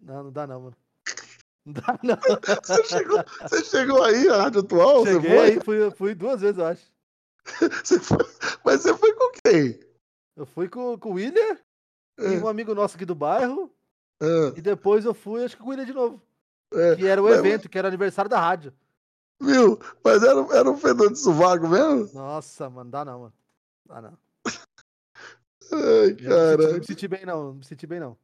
Não, 0.00 0.24
não 0.24 0.32
dá 0.32 0.46
não, 0.46 0.60
mano. 0.62 0.76
Não 1.66 1.72
dá 1.74 1.98
não. 2.02 2.16
Você 2.64 2.84
chegou, 2.84 3.22
você 3.42 3.64
chegou 3.64 4.02
aí, 4.02 4.26
a 4.30 4.44
rádio 4.44 4.60
atual? 4.60 5.04
Você 5.04 5.12
Cheguei 5.12 5.30
foi? 5.30 5.38
aí, 5.40 5.60
fui, 5.62 5.90
fui 5.90 6.14
duas 6.14 6.40
vezes, 6.40 6.56
eu 6.56 6.64
acho. 6.66 6.82
Você 7.84 8.00
foi? 8.00 8.26
Mas 8.64 8.80
você 8.80 8.94
foi 8.96 9.12
com 9.12 9.30
quem? 9.44 9.78
Eu 10.36 10.46
fui 10.46 10.68
com, 10.70 10.98
com 10.98 11.10
o 11.10 11.14
William 11.14 11.58
e 12.20 12.38
um 12.38 12.48
amigo 12.48 12.74
nosso 12.74 12.96
aqui 12.96 13.04
do 13.04 13.14
bairro, 13.14 13.70
Ah, 14.20 14.52
e 14.56 14.60
depois 14.60 15.04
eu 15.04 15.14
fui, 15.14 15.44
acho 15.44 15.56
que 15.56 15.62
com 15.62 15.70
William 15.70 15.84
de 15.86 15.92
novo. 15.92 16.20
é. 16.72 16.94
Que 16.96 17.06
era 17.06 17.22
o 17.22 17.26
Mas- 17.26 17.38
evento, 17.38 17.68
que 17.68 17.78
era 17.78 17.88
aniversário 17.88 18.28
da 18.28 18.38
rádio. 18.40 18.72
Viu? 19.40 19.78
Mas 20.04 20.22
era, 20.22 20.38
era 20.54 20.70
um 20.70 20.76
fedor 20.76 21.10
de 21.10 21.18
sovaco 21.18 21.66
mesmo? 21.66 22.10
Nossa, 22.12 22.68
mano, 22.68 22.90
dá 22.90 23.04
não, 23.04 23.20
mano. 23.20 23.32
Dá 23.86 24.02
não. 24.02 24.18
Ai, 25.72 26.16
Eu 26.20 26.58
não 26.58 26.78
me 26.78 26.84
senti- 26.84 27.08
cara. 27.08 27.16
bem, 27.18 27.26
não. 27.26 27.44
Não 27.44 27.54
me 27.54 27.64
senti 27.64 27.86
bem, 27.86 28.00
não. 28.00 28.16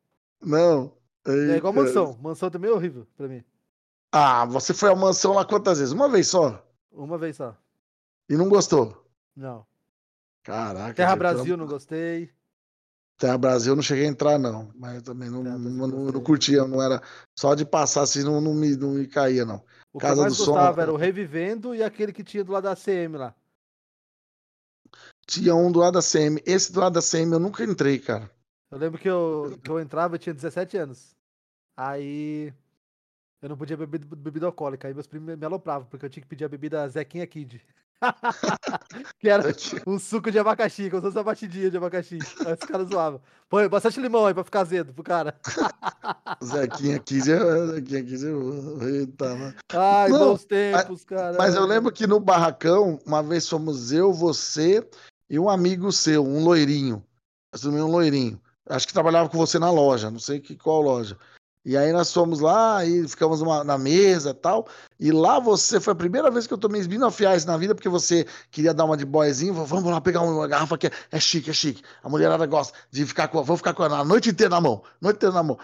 Não. 0.43 0.93
Ai, 1.25 1.53
É 1.53 1.57
igual 1.57 1.73
cara. 1.73 1.87
mansão. 1.87 2.19
Mansão 2.21 2.51
também 2.51 2.71
é 2.71 2.75
horrível 2.75 3.07
pra 3.17 3.29
mim. 3.29 3.43
Ah, 4.13 4.45
você 4.47 4.73
foi 4.75 4.91
à 4.91 4.95
mansão 4.97 5.33
lá 5.33 5.45
quantas 5.45 5.79
vezes? 5.79 5.93
Uma 5.93 6.09
vez 6.09 6.29
só? 6.29 6.63
Uma 6.91 7.19
vez 7.19 7.37
só. 7.37 7.57
E 8.29 8.37
não 8.37 8.49
gostou? 8.49 9.05
Não. 9.35 9.67
Caraca. 10.43 10.95
Terra 10.95 11.17
Brasil, 11.17 11.57
não 11.57 11.67
gostei. 11.67 12.31
Terra 13.19 13.39
Brasil 13.39 13.73
eu 13.73 13.77
não 13.77 13.83
cheguei 13.83 14.05
a 14.05 14.09
entrar, 14.09 14.39
não. 14.39 14.71
Mas 14.75 15.03
também 15.03 15.31
não, 15.31 15.43
não, 15.43 15.59
não, 15.59 15.89
não 15.89 16.23
curtia, 16.23 16.67
não 16.67 16.83
era. 16.83 17.03
Só 17.39 17.55
de 17.55 17.65
passar 17.65 18.03
assim, 18.03 18.23
não, 18.23 18.41
não, 18.41 18.55
me, 18.55 18.77
não 18.77 18.91
me 18.93 19.07
caía, 19.07 19.45
não. 19.45 19.65
O 19.93 19.99
Casa 19.99 20.15
que 20.15 20.19
eu 20.19 20.23
mais 20.25 20.37
do 20.37 20.45
Som. 20.45 20.53
gostava 20.53 20.83
era 20.83 20.93
o 20.93 20.97
Revivendo 20.97 21.75
e 21.75 21.83
aquele 21.83 22.13
que 22.13 22.23
tinha 22.23 22.45
do 22.45 22.53
lado 22.53 22.65
da 22.65 22.77
CM 22.77 23.17
lá. 23.17 23.35
Tinha 25.27 25.55
um 25.55 25.73
do 25.73 25.81
lado 25.81 25.95
da 25.95 26.03
CM. 26.03 26.41
Esse 26.45 26.71
do 26.73 26.81
lado 26.81 26.93
da 26.93 27.03
CM 27.03 27.33
eu 27.33 27.41
nunca 27.41 27.65
entrei, 27.65 27.99
cara. 27.99 28.31
Eu 28.71 28.79
lembro 28.79 29.01
que 29.01 29.09
eu, 29.09 29.59
que 29.63 29.71
eu 29.71 29.81
entrava, 29.81 30.17
eu 30.17 30.19
tinha 30.19 30.35
17 30.35 30.77
anos. 30.77 31.17
Aí 31.77 32.53
eu 33.41 33.49
não 33.49 33.57
podia 33.57 33.77
beber 33.77 34.05
bebida 34.05 34.47
alcoólica. 34.47 34.87
Aí 34.87 34.95
meus 34.95 35.07
primos 35.07 35.37
me 35.37 35.47
alopravam, 35.47 35.89
porque 35.89 36.05
eu 36.05 36.11
tinha 36.11 36.23
que 36.23 36.29
pedir 36.29 36.45
a 36.45 36.49
bebida 36.49 36.87
Zequinha 36.89 37.27
Kid. 37.27 37.65
que 39.19 39.29
era 39.29 39.43
um 39.87 39.99
suco 39.99 40.31
de 40.31 40.39
abacaxi, 40.39 40.91
como 40.91 41.01
se 41.01 41.07
fosse 41.07 41.17
uma 41.17 41.25
batidinha 41.25 41.71
de 41.71 41.77
abacaxi. 41.77 42.19
Aí 42.45 42.53
os 42.53 42.61
caras 42.61 42.89
zoavam. 42.89 43.21
Põe 43.49 43.69
bastante 43.69 44.01
limão 44.01 44.27
aí 44.27 44.35
pra 44.35 44.45
ficar 44.45 44.61
azedo 44.61 44.93
pro 44.93 45.03
cara. 45.03 45.39
Zequinha 46.45 46.97
aqui 46.97 47.19
já. 47.21 47.39
Zequinha 47.67 48.01
aqui 48.01 48.17
já. 48.17 48.29
Eita, 48.87 49.35
mano. 49.35 49.55
Ai, 49.73 50.09
Não, 50.11 50.19
bons 50.19 50.45
tempos, 50.45 51.05
cara. 51.05 51.37
Mas 51.39 51.55
eu 51.55 51.65
lembro 51.65 51.93
que 51.93 52.07
no 52.07 52.21
barracão, 52.21 53.01
uma 53.07 53.23
vez 53.23 53.49
fomos 53.49 53.93
eu, 53.93 54.13
você 54.13 54.87
e 55.29 55.39
um 55.39 55.49
amigo 55.49 55.91
seu, 55.93 56.25
um 56.25 56.45
loirinho. 56.45 57.03
Um 57.65 57.87
loirinho. 57.87 58.41
Acho 58.69 58.87
que 58.87 58.93
trabalhava 58.93 59.29
com 59.29 59.39
você 59.39 59.59
na 59.59 59.71
loja, 59.71 60.11
não 60.11 60.19
sei 60.19 60.41
que, 60.41 60.57
qual 60.57 60.83
loja. 60.83 61.17
E 61.67 61.77
aí 61.77 61.93
nós 61.93 62.13
fomos 62.13 62.39
lá 62.39 62.85
e 62.85 63.09
ficamos 63.09 63.43
uma, 63.43 63.65
na 63.65 63.77
mesa 63.77 64.31
e 64.31 64.35
tal. 64.35 64.69
E 65.01 65.11
lá 65.11 65.41
você 65.41 65.81
foi 65.81 65.95
a 65.95 65.97
primeira 65.97 66.31
vez 66.31 66.47
que 66.47 66.55
eu 66.55 66.59
tomei 66.59 66.81
esbinofiais 66.81 67.45
na 67.45 67.57
vida, 67.57 67.75
porque 67.75 67.89
você 67.89 68.25
queria 68.53 68.73
dar 68.73 68.85
uma 68.85 68.97
de 68.97 69.05
boyzinho. 69.05 69.53
Vamos 69.53 69.91
lá 69.91 70.01
pegar 70.01 70.21
uma 70.21 70.47
garrafa 70.47 70.79
que 70.79 70.87
é, 70.87 70.91
é 71.11 71.19
chique, 71.19 71.51
é 71.51 71.53
chique. 71.53 71.83
A 72.05 72.09
mulherada 72.09 72.47
gosta 72.47 72.79
de 72.89 73.05
ficar 73.05 73.27
com. 73.27 73.43
Vamos 73.43 73.59
ficar 73.59 73.75
com 73.75 73.83
a 73.83 74.05
noite 74.05 74.31
inteira 74.31 74.51
na 74.51 74.61
mão. 74.61 74.81
Noite 75.01 75.17
inteira 75.17 75.35
na 75.35 75.43
mão. 75.43 75.59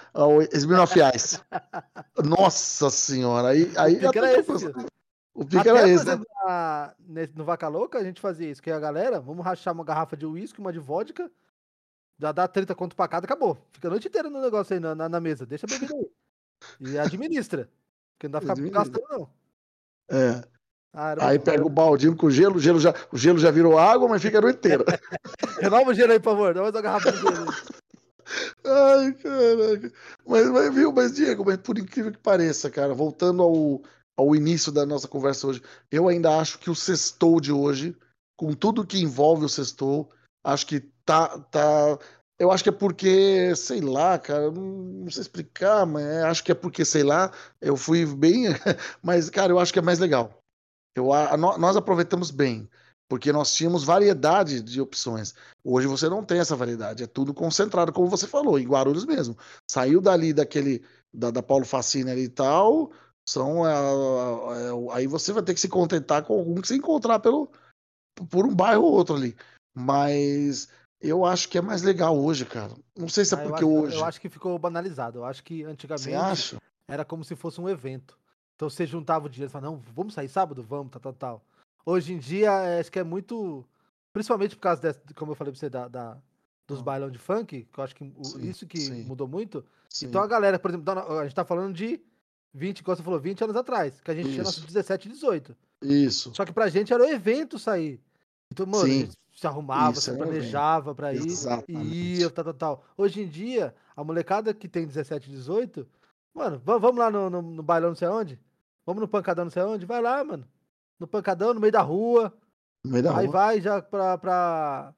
Esbinofiais. 0.52 1.40
Nossa 2.18 2.90
senhora. 2.90 3.50
Aí, 3.50 3.70
aí 3.76 3.94
o 3.94 4.00
pique 4.00 4.18
era 4.18 4.40
esse. 4.40 4.72
O 5.32 5.44
pique 5.44 5.68
era 5.68 5.88
esse. 5.88 6.04
Né? 6.04 6.20
Na, 6.44 6.94
no 7.36 7.44
Vaca 7.44 7.68
Louca 7.68 8.00
a 8.00 8.02
gente 8.02 8.20
fazia 8.20 8.50
isso, 8.50 8.60
que 8.60 8.72
a 8.72 8.80
galera, 8.80 9.20
vamos 9.20 9.44
rachar 9.44 9.72
uma 9.72 9.84
garrafa 9.84 10.16
de 10.16 10.26
uísque, 10.26 10.58
uma 10.58 10.72
de 10.72 10.80
vodka 10.80 11.30
já 12.22 12.30
dá 12.30 12.46
30 12.46 12.72
conto 12.76 12.94
pra 12.94 13.08
cada, 13.08 13.24
acabou. 13.24 13.58
Fica 13.72 13.88
a 13.88 13.90
noite 13.90 14.06
inteira 14.06 14.30
no 14.30 14.40
negócio 14.40 14.72
aí 14.72 14.78
na, 14.78 14.94
na, 14.94 15.08
na 15.08 15.20
mesa. 15.20 15.44
Deixa 15.44 15.66
a 15.66 15.68
bebida 15.68 15.92
aí. 15.92 16.92
E 16.92 16.96
administra. 16.96 17.68
Porque 18.14 18.28
não 18.28 18.38
dá 18.38 18.40
pra 18.40 18.54
ficar 18.54 18.70
gastando, 18.70 19.04
não. 19.10 19.28
É. 20.08 20.44
Ah, 20.94 21.16
aí 21.26 21.38
pega 21.40 21.66
o 21.66 21.70
baldinho 21.70 22.14
com 22.14 22.26
o 22.26 22.30
gelo, 22.30 22.56
o 22.56 22.60
gelo 22.60 22.78
já, 22.78 22.94
o 23.10 23.18
gelo 23.18 23.38
já 23.38 23.50
virou 23.50 23.76
água, 23.76 24.06
mas 24.08 24.22
fica 24.22 24.38
a 24.38 24.40
noite 24.40 24.58
inteira. 24.58 24.84
Renova 25.60 25.90
o 25.90 25.94
gelo 25.94 26.12
aí, 26.12 26.20
por 26.20 26.30
favor. 26.30 26.54
Dá 26.54 26.60
mais 26.60 26.74
uma 26.74 26.82
garrafa 26.82 27.10
de 27.10 27.18
gelo. 27.18 27.46
Ai, 28.64 29.12
caraca. 29.14 29.92
Mas, 30.24 30.50
mas, 30.50 30.74
viu, 30.74 30.92
mas, 30.92 31.12
Diego, 31.12 31.44
mas 31.44 31.56
por 31.56 31.76
incrível 31.76 32.12
que 32.12 32.18
pareça, 32.18 32.70
cara, 32.70 32.94
voltando 32.94 33.42
ao, 33.42 33.82
ao 34.16 34.36
início 34.36 34.70
da 34.70 34.86
nossa 34.86 35.08
conversa 35.08 35.48
hoje, 35.48 35.62
eu 35.90 36.06
ainda 36.06 36.38
acho 36.38 36.60
que 36.60 36.70
o 36.70 36.74
sextou 36.74 37.40
de 37.40 37.50
hoje, 37.50 37.96
com 38.36 38.52
tudo 38.52 38.86
que 38.86 39.02
envolve 39.02 39.44
o 39.44 39.48
sextou, 39.48 40.08
acho 40.44 40.66
que 40.66 40.91
tá, 41.04 41.38
tá. 41.38 41.98
Eu 42.38 42.50
acho 42.50 42.64
que 42.64 42.70
é 42.70 42.72
porque, 42.72 43.54
sei 43.54 43.80
lá, 43.80 44.18
cara, 44.18 44.50
não, 44.50 45.08
sei 45.10 45.22
explicar, 45.22 45.86
mas 45.86 46.04
é, 46.04 46.22
acho 46.22 46.42
que 46.42 46.50
é 46.50 46.54
porque, 46.54 46.84
sei 46.84 47.02
lá, 47.02 47.30
eu 47.60 47.76
fui 47.76 48.04
bem. 48.04 48.46
mas, 49.02 49.30
cara, 49.30 49.52
eu 49.52 49.58
acho 49.58 49.72
que 49.72 49.78
é 49.78 49.82
mais 49.82 49.98
legal. 49.98 50.42
Eu, 50.96 51.12
a, 51.12 51.34
a, 51.34 51.36
nós 51.36 51.76
aproveitamos 51.76 52.30
bem, 52.30 52.68
porque 53.08 53.32
nós 53.32 53.54
tínhamos 53.54 53.84
variedade 53.84 54.60
de 54.60 54.80
opções. 54.80 55.34
Hoje 55.64 55.86
você 55.86 56.08
não 56.08 56.24
tem 56.24 56.38
essa 56.40 56.56
variedade, 56.56 57.04
é 57.04 57.06
tudo 57.06 57.32
concentrado, 57.32 57.92
como 57.92 58.08
você 58.08 58.26
falou, 58.26 58.58
em 58.58 58.66
Guarulhos 58.66 59.04
mesmo. 59.04 59.36
Saiu 59.70 60.00
dali 60.00 60.32
daquele, 60.32 60.84
da, 61.14 61.30
da 61.30 61.42
Paulo 61.42 61.64
Facine 61.64 62.10
ali 62.10 62.24
e 62.24 62.28
tal, 62.28 62.90
são. 63.28 63.66
É, 63.66 63.72
é, 63.72 64.96
aí 64.96 65.06
você 65.06 65.32
vai 65.32 65.42
ter 65.42 65.54
que 65.54 65.60
se 65.60 65.68
contentar 65.68 66.24
com 66.24 66.38
algum 66.38 66.60
que 66.60 66.68
você 66.68 66.76
encontrar 66.76 67.20
pelo, 67.20 67.50
por 68.30 68.46
um 68.46 68.54
bairro 68.54 68.82
ou 68.82 68.92
outro 68.92 69.14
ali. 69.14 69.36
Mas 69.74 70.68
eu 71.02 71.24
acho 71.24 71.48
que 71.48 71.58
é 71.58 71.60
mais 71.60 71.82
legal 71.82 72.16
hoje, 72.16 72.44
cara. 72.44 72.72
Não 72.96 73.08
sei 73.08 73.24
se 73.24 73.34
é 73.34 73.38
ah, 73.38 73.42
porque 73.42 73.64
eu 73.64 73.70
acho, 73.70 73.86
hoje. 73.86 73.96
Eu 73.96 74.04
acho 74.04 74.20
que 74.20 74.28
ficou 74.28 74.56
banalizado. 74.58 75.18
Eu 75.18 75.24
acho 75.24 75.42
que 75.42 75.64
antigamente 75.64 76.56
era 76.86 77.04
como 77.04 77.24
se 77.24 77.34
fosse 77.34 77.60
um 77.60 77.68
evento. 77.68 78.16
Então 78.54 78.70
você 78.70 78.86
juntava 78.86 79.26
o 79.26 79.28
dinheiro 79.28 79.50
e 79.50 79.52
falava, 79.52 79.72
não, 79.72 79.82
vamos 79.94 80.14
sair 80.14 80.28
sábado? 80.28 80.62
Vamos, 80.62 80.92
tal, 80.92 81.00
tal, 81.00 81.12
tal. 81.12 81.44
Hoje 81.84 82.12
em 82.12 82.18
dia, 82.18 82.50
é, 82.50 82.80
acho 82.80 82.92
que 82.92 83.00
é 83.00 83.04
muito. 83.04 83.64
Principalmente 84.12 84.54
por 84.54 84.62
causa, 84.62 84.80
dessa, 84.80 85.00
como 85.16 85.32
eu 85.32 85.36
falei 85.36 85.52
pra 85.52 85.58
você, 85.58 85.68
da, 85.68 85.88
da 85.88 86.18
dos 86.68 86.78
ah. 86.78 86.82
bailão 86.82 87.10
de 87.10 87.18
funk, 87.18 87.66
que 87.72 87.78
eu 87.78 87.82
acho 87.82 87.94
que 87.96 88.12
sim, 88.22 88.48
isso 88.48 88.66
que 88.66 88.78
sim. 88.78 89.02
mudou 89.02 89.26
muito. 89.26 89.64
Sim. 89.88 90.06
Então 90.06 90.22
a 90.22 90.26
galera, 90.26 90.58
por 90.58 90.70
exemplo, 90.70 90.92
a 91.18 91.24
gente 91.24 91.34
tá 91.34 91.44
falando 91.44 91.74
de 91.74 92.00
20, 92.54 92.84
como 92.84 92.96
você 92.96 93.02
falou, 93.02 93.18
20 93.18 93.42
anos 93.42 93.56
atrás, 93.56 94.00
que 94.00 94.10
a 94.10 94.14
gente 94.14 94.26
isso. 94.26 94.34
tinha 94.34 94.44
nossos 94.44 94.64
17 94.64 95.08
e 95.08 95.12
18. 95.12 95.56
Isso. 95.82 96.32
Só 96.34 96.44
que 96.44 96.52
pra 96.52 96.68
gente 96.68 96.92
era 96.92 97.02
o 97.02 97.08
evento 97.08 97.58
sair. 97.58 98.00
Então, 98.50 98.66
mano, 98.66 98.86
Sim 98.86 99.08
se 99.32 99.46
arrumava, 99.46 99.92
Isso, 99.92 100.02
se 100.02 100.16
planejava 100.16 100.94
para 100.94 101.14
ir 101.14 101.22
e 101.68 102.18
ia, 102.20 102.30
tal, 102.30 102.44
tal, 102.44 102.54
tal. 102.54 102.84
Hoje 102.96 103.22
em 103.22 103.28
dia, 103.28 103.74
a 103.96 104.04
molecada 104.04 104.52
que 104.52 104.68
tem 104.68 104.86
17, 104.86 105.30
18, 105.30 105.86
mano, 106.34 106.60
vamos 106.64 106.96
lá 106.96 107.10
no, 107.10 107.30
no, 107.30 107.42
no 107.42 107.62
bailão 107.62 107.90
não 107.90 107.96
sei 107.96 108.08
onde? 108.08 108.38
Vamos 108.84 109.00
no 109.00 109.08
pancadão 109.08 109.44
não 109.44 109.50
sei 109.50 109.62
onde? 109.62 109.86
Vai 109.86 110.02
lá, 110.02 110.22
mano. 110.22 110.46
No 110.98 111.06
pancadão, 111.06 111.54
no 111.54 111.60
meio 111.60 111.72
da 111.72 111.82
rua. 111.82 112.32
No 112.84 112.92
meio 112.92 113.04
da 113.04 113.16
aí 113.16 113.26
rua. 113.26 113.32
vai 113.32 113.60
já 113.60 113.80
pra. 113.80 114.18
pra... 114.18 114.94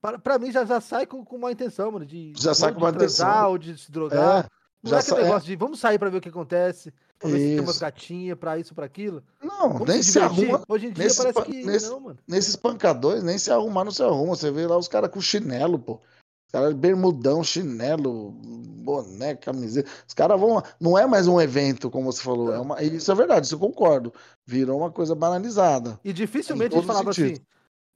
Pra, 0.00 0.16
pra 0.16 0.38
mim 0.38 0.52
já, 0.52 0.64
já 0.64 0.80
sai 0.80 1.06
com, 1.06 1.24
com 1.24 1.34
uma 1.34 1.50
intenção, 1.50 1.90
mano. 1.90 2.06
De, 2.06 2.32
já 2.36 2.54
sai 2.54 2.72
com 2.72 2.78
uma 2.78 2.90
intenção. 2.90 3.50
Ou 3.50 3.58
de 3.58 3.76
se 3.76 3.90
drogar. 3.90 4.44
É, 4.44 4.48
não 4.80 4.96
é 4.96 5.00
aquele 5.00 5.22
negócio 5.22 5.46
é. 5.46 5.50
de 5.50 5.56
vamos 5.56 5.80
sair 5.80 5.98
pra 5.98 6.08
ver 6.08 6.18
o 6.18 6.20
que 6.20 6.28
acontece. 6.28 6.94
Pra 7.18 7.30
ver 7.30 7.38
se 7.38 7.48
tem 7.48 7.60
umas 7.60 7.78
gatinhas 7.78 8.38
pra 8.38 8.58
isso, 8.58 8.74
pra 8.74 8.86
aquilo. 8.86 9.22
Não, 9.42 9.72
Vamos 9.72 9.88
nem 9.88 10.02
se, 10.02 10.12
se 10.12 10.18
arruma. 10.20 10.62
Hoje 10.68 10.86
em 10.86 10.92
dia 10.92 11.04
nesse, 11.04 11.16
parece 11.16 11.42
que 11.42 11.64
nesse, 11.64 11.88
não, 11.88 12.00
mano. 12.00 12.18
Nesses 12.28 12.54
pancadores, 12.56 13.24
nem 13.24 13.36
se 13.38 13.50
arrumar, 13.50 13.84
não 13.84 13.90
se 13.90 14.02
arruma. 14.02 14.36
Você 14.36 14.50
vê 14.50 14.66
lá 14.66 14.76
os 14.76 14.86
caras 14.86 15.10
com 15.10 15.20
chinelo, 15.20 15.78
pô. 15.78 15.94
Os 15.94 16.52
caras 16.52 16.72
bermudão, 16.74 17.42
chinelo, 17.42 18.30
boné, 18.30 19.34
camiseta. 19.34 19.90
Os 20.06 20.14
caras 20.14 20.40
vão 20.40 20.54
lá. 20.54 20.62
Não 20.80 20.96
é 20.96 21.06
mais 21.06 21.26
um 21.26 21.40
evento, 21.40 21.90
como 21.90 22.10
você 22.10 22.22
falou. 22.22 22.54
É 22.54 22.58
uma... 22.58 22.82
Isso 22.82 23.10
é 23.10 23.14
verdade, 23.14 23.46
isso 23.46 23.56
eu 23.56 23.58
concordo. 23.58 24.14
Virou 24.46 24.78
uma 24.78 24.90
coisa 24.90 25.14
banalizada. 25.14 25.98
E 26.04 26.12
dificilmente 26.12 26.74
a 26.74 26.78
gente 26.78 26.86
falava 26.86 27.12
sentido. 27.12 27.34
assim. 27.34 27.46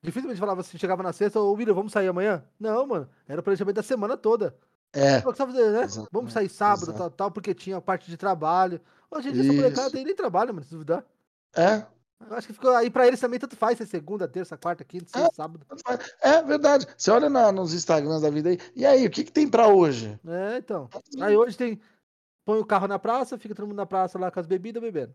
Dificilmente 0.03 0.41
falava 0.41 0.61
assim, 0.63 0.77
chegava 0.77 1.03
na 1.03 1.13
sexta, 1.13 1.41
ô 1.41 1.53
William, 1.53 1.75
vamos 1.75 1.93
sair 1.93 2.09
amanhã? 2.09 2.43
Não, 2.59 2.87
mano. 2.89 3.09
Era 3.29 3.41
o 3.41 3.45
planejamento 3.45 3.77
da 3.77 3.83
semana 3.85 4.17
toda. 4.17 4.55
É. 4.93 5.21
Fazer, 5.21 5.71
né? 5.71 5.87
Vamos 6.11 6.33
sair 6.33 6.49
sábado, 6.49 6.93
tal, 6.93 7.11
tal, 7.11 7.31
porque 7.31 7.55
tinha 7.55 7.81
parte 7.81 8.11
de 8.11 8.17
trabalho. 8.17 8.81
Hoje 9.13 9.29
em 9.29 9.33
dia, 9.33 9.43
essa 9.43 9.53
molecada 9.53 9.91
tem 9.91 10.05
nem 10.05 10.15
trabalho, 10.15 10.55
mano, 10.55 10.65
se 10.65 10.71
duvidar. 10.71 11.05
É. 11.55 11.85
Eu 12.29 12.37
acho 12.37 12.47
que 12.47 12.53
ficou 12.55 12.71
aí 12.71 12.89
pra 12.89 13.07
eles 13.07 13.21
também 13.21 13.39
tanto 13.39 13.57
faz 13.57 13.77
ser 13.77 13.87
segunda, 13.87 14.27
terça, 14.27 14.57
quarta, 14.57 14.85
quinta, 14.85 15.07
sexta, 15.07 15.29
é, 15.29 15.35
sábado. 15.35 15.67
É 16.21 16.43
verdade. 16.43 16.87
Você 16.97 17.11
olha 17.11 17.29
na, 17.29 17.53
nos 17.53 17.75
Instagrams 17.75 18.23
da 18.23 18.31
vida 18.31 18.49
aí. 18.49 18.59
E 18.75 18.87
aí, 18.87 19.07
o 19.07 19.11
que, 19.11 19.25
que 19.25 19.33
tem 19.33 19.49
pra 19.49 19.69
hoje? 19.69 20.19
É, 20.27 20.57
então. 20.57 20.89
Aí 21.21 21.37
hoje 21.37 21.59
tem. 21.59 21.79
Põe 22.45 22.59
o 22.59 22.65
carro 22.65 22.89
na 22.89 22.99
praça, 22.99 23.39
fica 23.39 23.55
todo 23.55 23.67
mundo 23.67 23.77
na 23.77 23.87
praça 23.87 24.19
lá 24.19 24.31
com 24.31 24.41
as 24.41 24.47
bebidas 24.47 24.83
bebendo. 24.83 25.15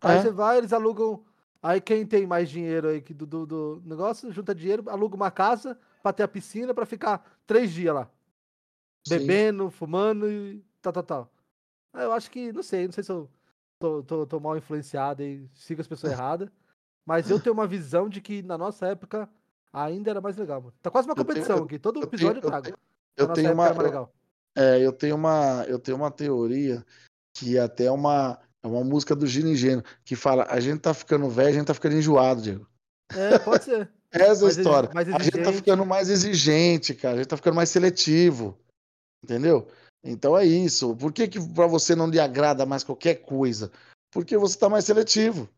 Aí 0.00 0.18
é. 0.18 0.22
você 0.22 0.30
vai, 0.30 0.58
eles 0.58 0.72
alugam. 0.72 1.24
Aí 1.62 1.80
quem 1.80 2.06
tem 2.06 2.26
mais 2.26 2.50
dinheiro 2.50 2.88
aí 2.88 3.00
do, 3.00 3.26
do, 3.26 3.46
do 3.46 3.82
negócio, 3.84 4.30
junta 4.30 4.54
dinheiro, 4.54 4.84
aluga 4.88 5.16
uma 5.16 5.30
casa 5.30 5.76
pra 6.02 6.12
ter 6.12 6.22
a 6.22 6.28
piscina 6.28 6.74
pra 6.74 6.86
ficar 6.86 7.24
três 7.46 7.72
dias 7.72 7.94
lá. 7.94 8.10
Bebendo, 9.08 9.64
Sim. 9.64 9.70
fumando 9.70 10.30
e 10.30 10.62
tal, 10.82 10.92
tal, 10.92 11.02
tal. 11.02 11.32
Eu 11.94 12.12
acho 12.12 12.30
que, 12.30 12.52
não 12.52 12.62
sei, 12.62 12.86
não 12.86 12.92
sei 12.92 13.02
se 13.02 13.10
eu 13.10 13.28
tô, 13.78 14.02
tô, 14.02 14.26
tô 14.26 14.40
mal 14.40 14.56
influenciado 14.56 15.22
e 15.22 15.48
sigo 15.54 15.80
as 15.80 15.86
pessoas 15.86 16.12
erradas. 16.12 16.48
Mas 17.06 17.30
eu 17.30 17.40
tenho 17.40 17.54
uma 17.54 17.66
visão 17.66 18.08
de 18.08 18.20
que 18.20 18.42
na 18.42 18.58
nossa 18.58 18.86
época 18.86 19.28
ainda 19.72 20.10
era 20.10 20.20
mais 20.20 20.36
legal, 20.36 20.60
mano. 20.60 20.74
Tá 20.82 20.90
quase 20.90 21.08
uma 21.08 21.14
competição 21.14 21.56
tenho, 21.56 21.66
aqui. 21.66 21.78
Todo 21.78 22.02
episódio 22.02 22.38
eu, 22.38 22.46
trago. 22.46 22.68
Eu, 22.68 22.74
eu 23.16 23.32
tenho 23.32 23.52
uma. 23.52 24.10
É, 24.54 24.84
eu 24.84 24.92
tenho 24.92 25.16
uma. 25.16 25.64
Eu 25.66 25.78
tenho 25.78 25.96
uma 25.96 26.10
teoria 26.10 26.84
que 27.34 27.56
é 27.56 27.60
até 27.60 27.90
uma. 27.90 28.38
É 28.62 28.66
uma 28.66 28.84
música 28.84 29.14
do 29.14 29.26
Gino 29.26 29.54
Gênio, 29.54 29.84
que 30.04 30.14
fala: 30.14 30.46
a 30.50 30.60
gente 30.60 30.80
tá 30.80 30.92
ficando 30.92 31.30
velho, 31.30 31.48
a 31.48 31.52
gente 31.52 31.66
tá 31.66 31.74
ficando 31.74 31.96
enjoado, 31.96 32.42
Diego. 32.42 32.66
É, 33.14 33.38
pode 33.38 33.64
ser. 33.64 33.90
Essa 34.10 34.44
é 34.44 34.46
a 34.46 34.50
história. 34.50 34.90
a 34.94 35.22
gente 35.22 35.42
tá 35.42 35.52
ficando 35.52 35.84
mais 35.84 36.08
exigente, 36.08 36.94
cara. 36.94 37.14
A 37.14 37.18
gente 37.18 37.28
tá 37.28 37.36
ficando 37.36 37.54
mais 37.54 37.68
seletivo. 37.68 38.58
Entendeu? 39.22 39.66
Então 40.02 40.36
é 40.36 40.44
isso. 40.44 40.94
Por 40.96 41.12
que, 41.12 41.28
que 41.28 41.40
para 41.40 41.66
você 41.66 41.94
não 41.94 42.08
lhe 42.08 42.20
agrada 42.20 42.64
mais 42.64 42.84
qualquer 42.84 43.16
coisa? 43.16 43.70
Porque 44.10 44.36
você 44.36 44.54
está 44.54 44.68
mais 44.68 44.84
seletivo. 44.84 45.48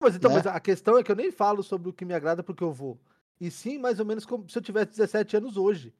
Mas 0.00 0.16
então, 0.16 0.30
né? 0.30 0.36
mas 0.38 0.46
a 0.46 0.58
questão 0.58 0.98
é 0.98 1.02
que 1.02 1.12
eu 1.12 1.16
nem 1.16 1.30
falo 1.30 1.62
sobre 1.62 1.88
o 1.88 1.92
que 1.92 2.04
me 2.04 2.14
agrada 2.14 2.42
porque 2.42 2.64
eu 2.64 2.72
vou. 2.72 2.98
E 3.40 3.50
sim, 3.50 3.78
mais 3.78 4.00
ou 4.00 4.06
menos 4.06 4.24
como 4.24 4.48
se 4.48 4.58
eu 4.58 4.62
tivesse 4.62 4.90
17 4.92 5.36
anos 5.36 5.56
hoje. 5.56 5.94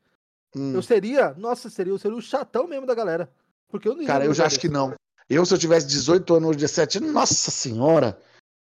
Hum. 0.57 0.75
Eu 0.75 0.83
seria, 0.83 1.35
nossa, 1.35 1.71
seria, 1.71 1.93
eu 1.93 1.99
seria 1.99 2.17
o 2.17 2.23
chatão 2.23 2.67
mesmo 2.67 2.87
da 2.87 2.95
galera. 2.95 3.33
Porque 3.69 3.89
eu 3.89 3.95
não 3.95 4.05
Cara, 4.05 4.25
eu 4.25 4.35
já 4.35 4.47
acho 4.47 4.61
que 4.61 4.69
não. 4.69 4.95
Eu, 5.29 5.47
se 5.47 5.55
eu 5.55 5.59
tivesse 5.59 5.87
18 5.87 6.35
anos, 6.35 6.57
17 6.57 6.99
anos, 6.99 7.13
nossa 7.13 7.51
senhora, 7.51 8.21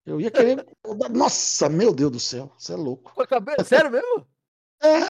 eu 0.05 0.21
ia 0.21 0.32
querer. 0.32 0.65
nossa, 1.11 1.67
meu 1.67 1.93
Deus 1.93 2.11
do 2.11 2.19
céu, 2.19 2.51
você 2.57 2.74
é 2.74 2.76
louco. 2.78 3.11
Sério 3.65 3.91
mesmo? 3.91 4.26
É, 4.82 5.07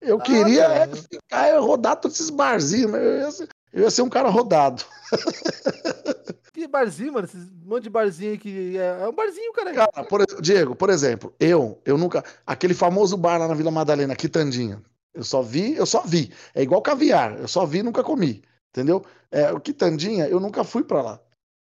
eu 0.00 0.18
ah, 0.18 0.22
queria 0.22 0.64
é, 0.64 0.86
ficar, 0.88 1.58
rodar 1.58 1.96
todos 1.96 2.18
esses 2.18 2.30
barzinhos, 2.30 2.90
mas 2.90 3.02
eu 3.02 3.16
ia, 3.16 3.30
ser, 3.30 3.48
eu 3.72 3.82
ia 3.82 3.90
ser 3.90 4.02
um 4.02 4.08
cara 4.08 4.28
rodado. 4.28 4.84
Que 6.52 6.66
barzinho, 6.66 7.12
mano? 7.14 7.26
Esse 7.26 7.38
monte 7.64 7.84
de 7.84 7.90
barzinho 7.90 8.38
que 8.38 8.76
é, 8.76 9.02
é 9.02 9.08
um 9.08 9.14
barzinho, 9.14 9.50
cara. 9.52 9.72
Cara, 9.72 10.04
por, 10.04 10.26
Diego, 10.42 10.74
por 10.74 10.90
exemplo, 10.90 11.32
eu, 11.40 11.80
eu 11.86 11.96
nunca. 11.96 12.22
Aquele 12.44 12.74
famoso 12.74 13.16
bar 13.16 13.38
lá 13.38 13.48
na 13.48 13.54
Vila 13.54 13.70
Madalena, 13.70 14.14
Quitandinha. 14.14 14.82
Eu 15.14 15.24
só 15.24 15.40
vi, 15.40 15.74
eu 15.74 15.86
só 15.86 16.02
vi. 16.02 16.30
É 16.54 16.62
igual 16.62 16.82
caviar. 16.82 17.38
Eu 17.38 17.48
só 17.48 17.64
vi 17.64 17.78
e 17.78 17.82
nunca 17.82 18.04
comi. 18.04 18.42
Entendeu? 18.70 19.02
É, 19.30 19.50
o 19.52 19.60
Quitandinha, 19.60 20.28
eu 20.28 20.38
nunca 20.38 20.62
fui 20.62 20.84
para 20.84 21.00
lá. 21.00 21.20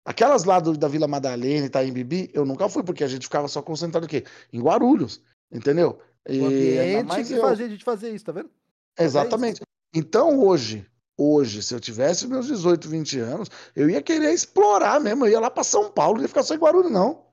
Aquelas 0.04 0.44
lá 0.44 0.60
do, 0.60 0.76
da 0.76 0.88
Vila 0.88 1.08
Madalena 1.08 1.64
e 1.64 1.66
Itaim 1.66 1.92
Bibi, 1.92 2.30
eu 2.34 2.44
nunca 2.44 2.68
fui, 2.68 2.82
porque 2.82 3.04
a 3.04 3.08
gente 3.08 3.24
ficava 3.24 3.46
só 3.48 3.62
concentrado 3.62 4.04
aqui 4.04 4.24
em 4.52 4.60
Guarulhos, 4.60 5.22
entendeu? 5.50 6.00
O 6.28 6.46
ambiente 6.46 7.24
que 7.24 7.32
eu... 7.32 7.40
fazia 7.40 7.66
a 7.66 7.68
gente 7.68 7.84
fazer 7.84 8.10
isso, 8.10 8.24
tá 8.24 8.32
vendo? 8.32 8.50
Exatamente. 8.98 9.62
Então 9.94 10.40
hoje, 10.40 10.86
hoje, 11.16 11.62
se 11.62 11.74
eu 11.74 11.80
tivesse 11.80 12.26
meus 12.26 12.46
18, 12.46 12.88
20 12.88 13.18
anos, 13.18 13.48
eu 13.74 13.90
ia 13.90 14.02
querer 14.02 14.32
explorar 14.32 15.00
mesmo, 15.00 15.26
eu 15.26 15.32
ia 15.32 15.40
lá 15.40 15.50
para 15.50 15.64
São 15.64 15.90
Paulo, 15.90 16.16
não 16.16 16.22
ia 16.22 16.28
ficar 16.28 16.42
só 16.42 16.54
em 16.54 16.58
Guarulhos, 16.58 16.90
não. 16.90 17.26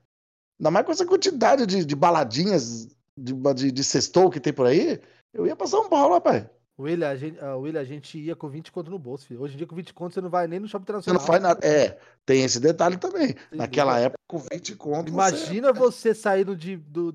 Ainda 0.58 0.70
mais 0.70 0.84
com 0.84 0.92
essa 0.92 1.06
quantidade 1.06 1.64
de, 1.66 1.84
de 1.84 1.96
baladinhas 1.96 2.88
de, 3.16 3.32
de, 3.54 3.72
de 3.72 3.84
sextou 3.84 4.30
que 4.30 4.40
tem 4.40 4.52
por 4.52 4.66
aí, 4.66 5.00
eu 5.32 5.46
ia 5.46 5.56
pra 5.56 5.66
São 5.66 5.88
Paulo, 5.88 6.14
rapaz. 6.14 6.44
William, 6.80 7.10
a 7.10 7.16
gente, 7.16 7.38
uh, 7.38 7.58
William, 7.58 7.80
a 7.80 7.84
gente 7.84 8.18
ia 8.18 8.34
com 8.34 8.48
20 8.48 8.72
conto 8.72 8.90
no 8.90 8.98
bolso, 8.98 9.26
filho. 9.26 9.42
Hoje 9.42 9.54
em 9.54 9.58
dia, 9.58 9.66
com 9.66 9.76
20 9.76 9.92
conto, 9.92 10.14
você 10.14 10.20
não 10.20 10.30
vai 10.30 10.46
nem 10.48 10.58
no 10.58 10.66
shopping 10.66 10.84
internacional. 10.84 11.20
Você 11.20 11.26
não 11.26 11.26
faz 11.26 11.42
nada. 11.42 11.66
É, 11.66 11.98
tem 12.24 12.42
esse 12.42 12.58
detalhe 12.58 12.96
também. 12.96 13.28
Sim, 13.28 13.56
Naquela 13.56 13.98
época, 13.98 14.18
com 14.26 14.38
20 14.38 14.76
conto. 14.76 15.10
Imagina 15.10 15.72
você, 15.72 16.14
você 16.14 16.14
saindo 16.14 16.56
de. 16.56 16.76
Do, 16.76 17.14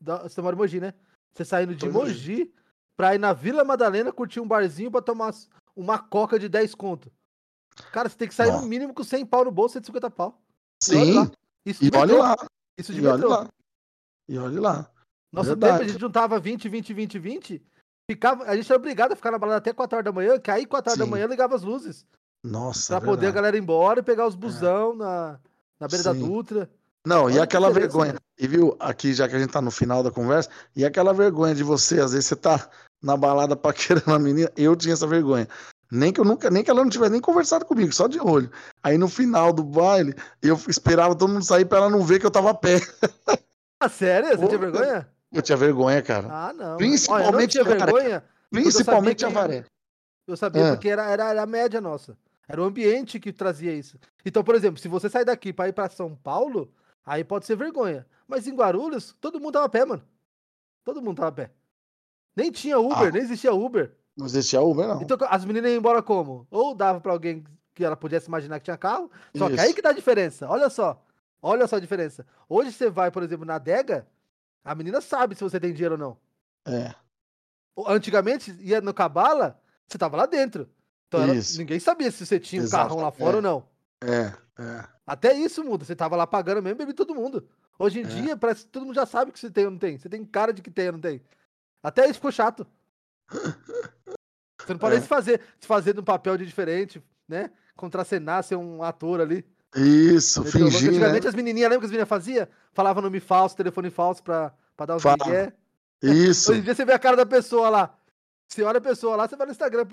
da, 0.00 0.24
você 0.24 0.42
mora 0.42 0.56
em 0.56 0.58
Mogi, 0.58 0.80
né? 0.80 0.92
Você 1.34 1.44
saindo 1.44 1.74
de 1.74 1.88
Mogi 1.88 2.52
pra 2.96 3.14
ir 3.14 3.18
na 3.18 3.32
Vila 3.32 3.64
Madalena 3.64 4.12
curtir 4.12 4.40
um 4.40 4.46
barzinho 4.46 4.90
pra 4.90 5.02
tomar 5.02 5.34
uma 5.74 5.98
coca 5.98 6.38
de 6.38 6.48
10 6.48 6.74
conto. 6.74 7.10
Cara, 7.92 8.08
você 8.08 8.16
tem 8.16 8.28
que 8.28 8.34
sair 8.34 8.52
no 8.52 8.62
mínimo 8.62 8.94
com 8.94 9.02
100 9.02 9.26
pau 9.26 9.44
no 9.44 9.50
bolso, 9.50 9.72
150 9.72 10.10
pau. 10.10 10.40
Sim. 10.80 11.28
Isso 11.66 11.84
e 11.84 11.90
olha 11.96 12.16
lá. 12.16 12.36
Isso 12.78 12.92
de 12.92 13.00
e 13.00 13.06
olha 13.06 13.26
lá. 13.26 13.48
E 14.28 14.38
olha 14.38 14.60
lá. 14.60 14.90
Nosso 15.32 15.48
Verdade. 15.50 15.72
tempo 15.72 15.84
a 15.84 15.88
gente 15.88 16.00
juntava 16.00 16.38
20, 16.38 16.68
20, 16.68 16.94
20, 16.94 17.18
20. 17.18 17.62
Ficava, 18.08 18.44
a 18.44 18.54
gente 18.54 18.70
era 18.70 18.78
obrigado 18.78 19.12
a 19.12 19.16
ficar 19.16 19.32
na 19.32 19.38
balada 19.38 19.58
até 19.58 19.72
4 19.72 19.96
horas 19.96 20.04
da 20.04 20.12
manhã, 20.12 20.38
que 20.38 20.50
aí 20.50 20.64
4 20.64 20.90
horas 20.90 20.98
Sim. 20.98 21.04
da 21.04 21.10
manhã 21.10 21.26
ligava 21.26 21.56
as 21.56 21.62
luzes. 21.62 22.06
Nossa. 22.44 22.88
Pra 22.88 22.98
verdade. 23.00 23.16
poder 23.16 23.26
a 23.26 23.32
galera 23.32 23.56
ir 23.56 23.60
embora 23.60 24.00
e 24.00 24.02
pegar 24.02 24.26
os 24.26 24.36
busão 24.36 24.92
é. 24.92 24.96
na, 24.96 25.40
na 25.80 25.88
beira 25.88 26.02
Sim. 26.04 26.20
da 26.20 26.26
Dutra. 26.26 26.70
Não, 27.06 27.28
e 27.28 27.38
aquela 27.38 27.70
vergonha. 27.70 28.14
E 28.38 28.48
viu, 28.48 28.76
aqui, 28.80 29.12
já 29.12 29.28
que 29.28 29.36
a 29.36 29.38
gente 29.38 29.52
tá 29.52 29.60
no 29.60 29.70
final 29.70 30.02
da 30.02 30.10
conversa, 30.10 30.48
e 30.74 30.84
aquela 30.84 31.12
vergonha 31.12 31.54
de 31.54 31.62
você, 31.62 32.00
às 32.00 32.12
vezes 32.12 32.26
você 32.26 32.36
tá 32.36 32.68
na 33.02 33.16
balada 33.16 33.54
paquerando 33.56 34.12
a 34.12 34.18
menina, 34.18 34.50
eu 34.56 34.74
tinha 34.74 34.94
essa 34.94 35.06
vergonha. 35.06 35.46
Nem 35.90 36.12
que 36.12 36.18
eu 36.18 36.24
nunca, 36.24 36.50
nem 36.50 36.64
que 36.64 36.70
ela 36.70 36.82
não 36.82 36.90
tivesse 36.90 37.12
nem 37.12 37.20
conversado 37.20 37.64
comigo, 37.64 37.92
só 37.92 38.08
de 38.08 38.18
olho. 38.18 38.50
Aí 38.82 38.96
no 38.96 39.06
final 39.06 39.52
do 39.52 39.62
baile, 39.62 40.14
eu 40.42 40.58
esperava 40.66 41.14
todo 41.14 41.32
mundo 41.32 41.44
sair 41.44 41.66
pra 41.66 41.78
ela 41.78 41.90
não 41.90 42.02
ver 42.02 42.18
que 42.18 42.26
eu 42.26 42.30
tava 42.30 42.50
a 42.50 42.54
pé. 42.54 42.80
Ah, 43.80 43.88
sério? 43.88 44.30
Você 44.30 44.36
Pô, 44.38 44.46
tinha 44.46 44.58
vergonha? 44.58 45.08
Eu 45.30 45.42
tinha 45.42 45.58
vergonha, 45.58 46.00
cara. 46.00 46.28
Ah, 46.30 46.52
não. 46.54 46.76
Principalmente 46.78 47.34
Olha, 47.34 47.48
tinha 47.48 47.64
vergonha. 47.64 48.24
Principalmente 48.50 49.26
a 49.26 49.28
Varé. 49.28 49.64
Eu 50.26 50.36
sabia 50.38 50.68
ah. 50.68 50.72
porque 50.72 50.88
era, 50.88 51.04
era, 51.10 51.30
era 51.30 51.42
a 51.42 51.46
média 51.46 51.82
nossa. 51.82 52.16
Era 52.48 52.62
o 52.62 52.64
ambiente 52.64 53.20
que 53.20 53.32
trazia 53.32 53.74
isso. 53.74 53.98
Então, 54.24 54.42
por 54.42 54.54
exemplo, 54.54 54.80
se 54.80 54.88
você 54.88 55.10
sair 55.10 55.24
daqui 55.24 55.52
para 55.52 55.68
ir 55.68 55.72
para 55.72 55.90
São 55.90 56.14
Paulo, 56.14 56.72
aí 57.04 57.24
pode 57.24 57.46
ser 57.46 57.56
vergonha. 57.56 58.06
Mas 58.26 58.46
em 58.46 58.54
Guarulhos, 58.54 59.14
todo 59.20 59.40
mundo 59.40 59.52
tava 59.52 59.66
a 59.66 59.68
pé, 59.68 59.84
mano. 59.84 60.02
Todo 60.82 61.02
mundo 61.02 61.16
tava 61.16 61.28
a 61.28 61.32
pé. 61.32 61.50
Nem 62.36 62.50
tinha 62.50 62.78
Uber, 62.78 63.08
ah. 63.08 63.10
nem 63.10 63.22
existia 63.22 63.52
Uber. 63.52 63.94
Não 64.16 64.26
existia 64.26 64.60
Uber, 64.60 64.86
não. 64.86 65.02
Então 65.02 65.16
as 65.28 65.44
meninas 65.44 65.70
iam 65.70 65.78
embora 65.78 66.02
como? 66.02 66.46
Ou 66.50 66.74
dava 66.74 67.00
para 67.00 67.12
alguém 67.12 67.44
que 67.74 67.84
ela 67.84 67.96
pudesse 67.96 68.28
imaginar 68.28 68.58
que 68.58 68.64
tinha 68.64 68.76
carro. 68.76 69.10
Só 69.36 69.46
isso. 69.46 69.56
que 69.56 69.60
aí 69.60 69.74
que 69.74 69.82
dá 69.82 69.90
a 69.90 69.94
diferença. 69.94 70.48
Olha 70.48 70.70
só. 70.70 71.02
Olha 71.42 71.66
só 71.66 71.76
a 71.76 71.80
diferença. 71.80 72.26
Hoje 72.48 72.72
você 72.72 72.88
vai, 72.88 73.10
por 73.10 73.22
exemplo, 73.22 73.44
na 73.44 73.56
adega, 73.56 74.06
a 74.64 74.74
menina 74.74 75.00
sabe 75.00 75.34
se 75.34 75.42
você 75.42 75.60
tem 75.60 75.72
dinheiro 75.72 75.94
ou 75.94 75.98
não. 75.98 76.16
É. 76.64 76.94
Antigamente, 77.86 78.56
ia 78.60 78.80
no 78.80 78.94
Cabala, 78.94 79.60
você 79.86 79.98
tava 79.98 80.16
lá 80.16 80.26
dentro. 80.26 80.68
Então 81.08 81.20
era, 81.22 81.32
ninguém 81.56 81.78
sabia 81.78 82.10
se 82.10 82.24
você 82.24 82.40
tinha 82.40 82.62
um 82.62 82.64
Exato. 82.64 82.88
carrão 82.88 83.02
lá 83.02 83.10
fora 83.10 83.32
é. 83.32 83.36
ou 83.36 83.42
não. 83.42 83.68
É, 84.00 84.32
é. 84.58 84.84
Até 85.06 85.34
isso 85.34 85.64
muda. 85.64 85.84
Você 85.84 85.96
tava 85.96 86.16
lá 86.16 86.26
pagando 86.26 86.62
mesmo, 86.62 86.78
bebia 86.78 86.94
todo 86.94 87.14
mundo. 87.14 87.48
Hoje 87.78 88.00
em 88.00 88.04
é. 88.04 88.06
dia, 88.06 88.36
parece 88.36 88.64
que 88.64 88.70
todo 88.70 88.86
mundo 88.86 88.94
já 88.94 89.06
sabe 89.06 89.32
que 89.32 89.38
você 89.38 89.50
tem 89.50 89.64
ou 89.64 89.70
não 89.70 89.78
tem. 89.78 89.98
Você 89.98 90.08
tem 90.08 90.24
cara 90.24 90.52
de 90.52 90.62
que 90.62 90.70
tem 90.70 90.86
ou 90.86 90.92
não 90.92 91.00
tem. 91.00 91.20
Até 91.82 92.04
isso 92.04 92.14
ficou 92.14 92.32
chato. 92.32 92.66
Você 93.28 94.72
não 94.72 94.78
pode 94.78 94.96
é. 94.96 95.00
se 95.00 95.08
fazer, 95.08 95.40
se 95.60 95.66
fazer 95.66 95.94
num 95.94 96.04
papel 96.04 96.36
de 96.36 96.46
diferente, 96.46 97.02
né? 97.28 97.50
Contracenar, 97.76 98.44
ser 98.44 98.56
um 98.56 98.82
ator 98.82 99.20
ali. 99.20 99.44
Isso, 99.74 100.40
então, 100.40 100.52
fingir, 100.52 100.90
Antigamente 100.90 101.24
né? 101.24 101.28
as 101.28 101.34
menininhas, 101.34 101.68
lembra 101.68 101.80
que 101.80 101.86
as 101.86 101.90
meninas 101.90 102.08
faziam? 102.08 102.46
Falavam 102.72 103.02
nome 103.02 103.18
falso, 103.18 103.56
telefone 103.56 103.90
falso 103.90 104.22
pra, 104.22 104.54
pra 104.76 104.86
dar 104.86 104.96
os 104.96 105.02
Fala. 105.02 105.16
migué. 105.24 105.52
Isso. 106.00 106.52
Hoje 106.52 106.60
em 106.60 106.62
dia 106.62 106.74
você 106.74 106.84
vê 106.84 106.92
a 106.92 106.98
cara 106.98 107.16
da 107.16 107.26
pessoa 107.26 107.68
lá. 107.68 107.98
Você 108.46 108.62
olha 108.62 108.78
a 108.78 108.80
pessoa 108.80 109.16
lá, 109.16 109.26
você 109.26 109.34
vai 109.34 109.46
no 109.46 109.52
Instagram, 109.52 109.84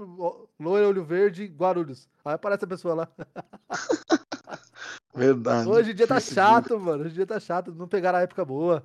loira, 0.59 0.88
olho 0.88 1.03
verde, 1.03 1.45
Guarulhos. 1.45 2.07
Aí 2.24 2.36
aparece 2.36 2.64
a 2.64 2.68
pessoa 2.68 2.93
lá. 2.93 3.07
Verdade. 5.14 5.68
Hoje 5.68 5.91
em 5.91 5.95
dia 5.95 6.08
tá 6.08 6.20
chato, 6.20 6.80
mano. 6.80 7.04
Hoje 7.04 7.12
em 7.12 7.16
dia 7.16 7.28
tá 7.28 7.39
chato. 7.39 7.74
Não 7.74 7.88
pegaram 7.88 8.20
a 8.20 8.22
época 8.22 8.45
boa. 8.45 8.84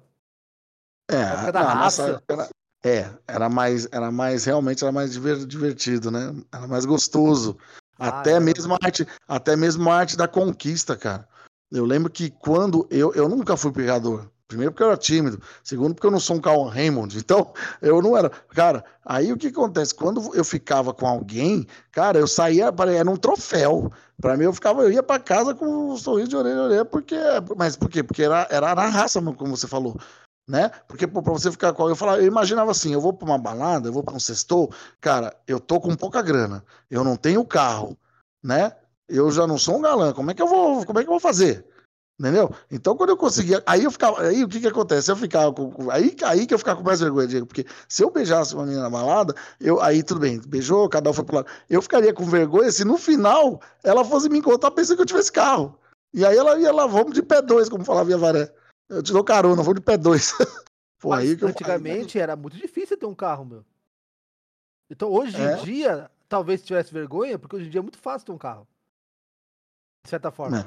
É, 1.10 1.16
a 1.16 1.32
época 1.32 1.52
da 1.52 1.62
raça. 1.62 2.22
Era, 2.28 2.48
é, 2.84 3.10
era 3.26 3.48
mais, 3.48 3.88
era 3.90 4.10
mais, 4.10 4.44
realmente 4.44 4.82
era 4.82 4.92
mais 4.92 5.12
divertido, 5.12 6.10
né? 6.10 6.34
Era 6.52 6.66
mais 6.66 6.84
gostoso. 6.84 7.56
Ah, 7.98 8.08
até 8.08 8.32
é. 8.32 8.40
mesmo 8.40 8.74
a 8.74 8.78
arte, 8.82 9.06
até 9.26 9.56
mesmo 9.56 9.90
a 9.90 9.96
arte 9.96 10.16
da 10.16 10.28
conquista, 10.28 10.96
cara. 10.96 11.28
Eu 11.70 11.84
lembro 11.84 12.10
que 12.10 12.30
quando 12.30 12.86
eu, 12.90 13.12
eu 13.14 13.28
nunca 13.28 13.56
fui 13.56 13.72
pegador. 13.72 14.30
Primeiro 14.48 14.72
porque 14.72 14.82
eu 14.82 14.88
era 14.88 14.96
tímido, 14.96 15.42
segundo 15.64 15.94
porque 15.94 16.06
eu 16.06 16.10
não 16.10 16.20
sou 16.20 16.36
um 16.36 16.40
Carl 16.40 16.64
Raymond, 16.64 17.16
então 17.18 17.52
eu 17.82 18.00
não 18.00 18.16
era. 18.16 18.30
Cara, 18.30 18.84
aí 19.04 19.32
o 19.32 19.36
que 19.36 19.48
acontece? 19.48 19.94
Quando 19.94 20.34
eu 20.34 20.44
ficava 20.44 20.94
com 20.94 21.06
alguém, 21.06 21.66
cara, 21.90 22.18
eu 22.18 22.26
saía, 22.26 22.72
era 22.96 23.10
um 23.10 23.16
troféu. 23.16 23.92
Para 24.20 24.36
mim 24.36 24.44
eu 24.44 24.52
ficava, 24.52 24.82
eu 24.82 24.90
ia 24.90 25.02
para 25.02 25.20
casa 25.20 25.54
com 25.54 25.92
um 25.92 25.96
sorriso 25.96 26.28
de 26.28 26.36
orelha 26.36 26.60
a 26.60 26.64
orelha, 26.64 26.84
porque, 26.84 27.16
mas 27.56 27.76
por 27.76 27.90
quê? 27.90 28.02
Porque 28.02 28.22
era, 28.22 28.46
era 28.50 28.74
na 28.74 28.86
raça, 28.86 29.20
como 29.20 29.56
você 29.56 29.66
falou 29.66 29.96
né? 30.48 30.70
Porque 30.86 31.06
para 31.06 31.20
você 31.20 31.50
ficar 31.50 31.72
com 31.72 31.88
eu 31.88 31.96
falava, 31.96 32.20
eu 32.20 32.26
imaginava 32.26 32.70
assim, 32.70 32.92
eu 32.92 33.00
vou 33.00 33.12
para 33.12 33.26
uma 33.26 33.38
balada, 33.38 33.88
eu 33.88 33.92
vou 33.92 34.02
para 34.02 34.14
um 34.14 34.20
sextou, 34.20 34.72
cara, 35.00 35.34
eu 35.46 35.58
tô 35.58 35.80
com 35.80 35.96
pouca 35.96 36.22
grana, 36.22 36.64
eu 36.90 37.02
não 37.02 37.16
tenho 37.16 37.44
carro, 37.44 37.98
né? 38.42 38.72
Eu 39.08 39.30
já 39.30 39.46
não 39.46 39.58
sou 39.58 39.78
um 39.78 39.82
galã, 39.82 40.12
como 40.12 40.30
é 40.30 40.34
que 40.34 40.42
eu 40.42 40.46
vou, 40.46 40.84
como 40.84 40.98
é 40.98 41.02
que 41.02 41.08
eu 41.08 41.12
vou 41.12 41.20
fazer? 41.20 41.66
Entendeu? 42.18 42.50
Então, 42.70 42.96
quando 42.96 43.10
eu 43.10 43.16
conseguia. 43.16 43.62
Aí 43.66 43.84
eu 43.84 43.90
ficava. 43.90 44.22
Aí 44.22 44.42
o 44.42 44.48
que 44.48 44.58
que 44.58 44.66
acontece? 44.66 45.10
Eu 45.10 45.16
ficava 45.16 45.52
com. 45.52 45.90
Aí, 45.90 46.16
aí 46.24 46.46
que 46.46 46.54
eu 46.54 46.58
ficava 46.58 46.78
com 46.78 46.86
mais 46.86 47.00
vergonha, 47.00 47.28
Diego. 47.28 47.46
Porque 47.46 47.66
se 47.86 48.02
eu 48.02 48.10
beijasse 48.10 48.54
uma 48.54 48.64
menina 48.64 48.84
na 48.84 48.90
balada, 48.90 49.34
eu, 49.60 49.82
aí 49.82 50.02
tudo 50.02 50.20
bem, 50.20 50.40
beijou, 50.46 50.88
cada 50.88 51.10
um 51.10 51.12
foi 51.12 51.24
pro 51.24 51.36
lado. 51.36 51.48
Eu 51.68 51.82
ficaria 51.82 52.14
com 52.14 52.24
vergonha 52.24 52.72
se 52.72 52.86
no 52.86 52.96
final 52.96 53.60
ela 53.84 54.02
fosse 54.02 54.30
me 54.30 54.38
encontrar 54.38 54.70
pensando 54.70 54.96
que 54.96 55.02
eu 55.02 55.06
tivesse 55.06 55.30
carro. 55.30 55.78
E 56.14 56.24
aí 56.24 56.34
ela 56.38 56.58
ia 56.58 56.72
lá, 56.72 56.86
vamos 56.86 57.12
de 57.12 57.22
pé 57.22 57.42
dois, 57.42 57.68
como 57.68 57.84
falava 57.84 58.14
a 58.14 58.16
Varé. 58.16 58.54
Eu 58.88 59.02
te 59.02 59.12
dou 59.12 59.22
carona, 59.22 59.62
vou 59.62 59.74
de 59.74 59.82
pé 59.82 59.98
dois. 59.98 60.32
Pô, 60.98 61.12
aí 61.12 61.36
que 61.36 61.44
antigamente 61.44 62.16
eu... 62.16 62.22
era 62.22 62.34
muito 62.34 62.56
difícil 62.56 62.96
ter 62.96 63.04
um 63.04 63.14
carro, 63.14 63.44
meu. 63.44 63.64
Então 64.88 65.12
hoje 65.12 65.36
é? 65.36 65.52
em 65.52 65.64
dia, 65.64 66.10
talvez 66.30 66.62
tivesse 66.62 66.94
vergonha, 66.94 67.38
porque 67.38 67.56
hoje 67.56 67.66
em 67.66 67.70
dia 67.70 67.80
é 67.80 67.82
muito 67.82 67.98
fácil 67.98 68.24
ter 68.24 68.32
um 68.32 68.38
carro. 68.38 68.66
De 70.02 70.08
certa 70.08 70.30
forma. 70.30 70.66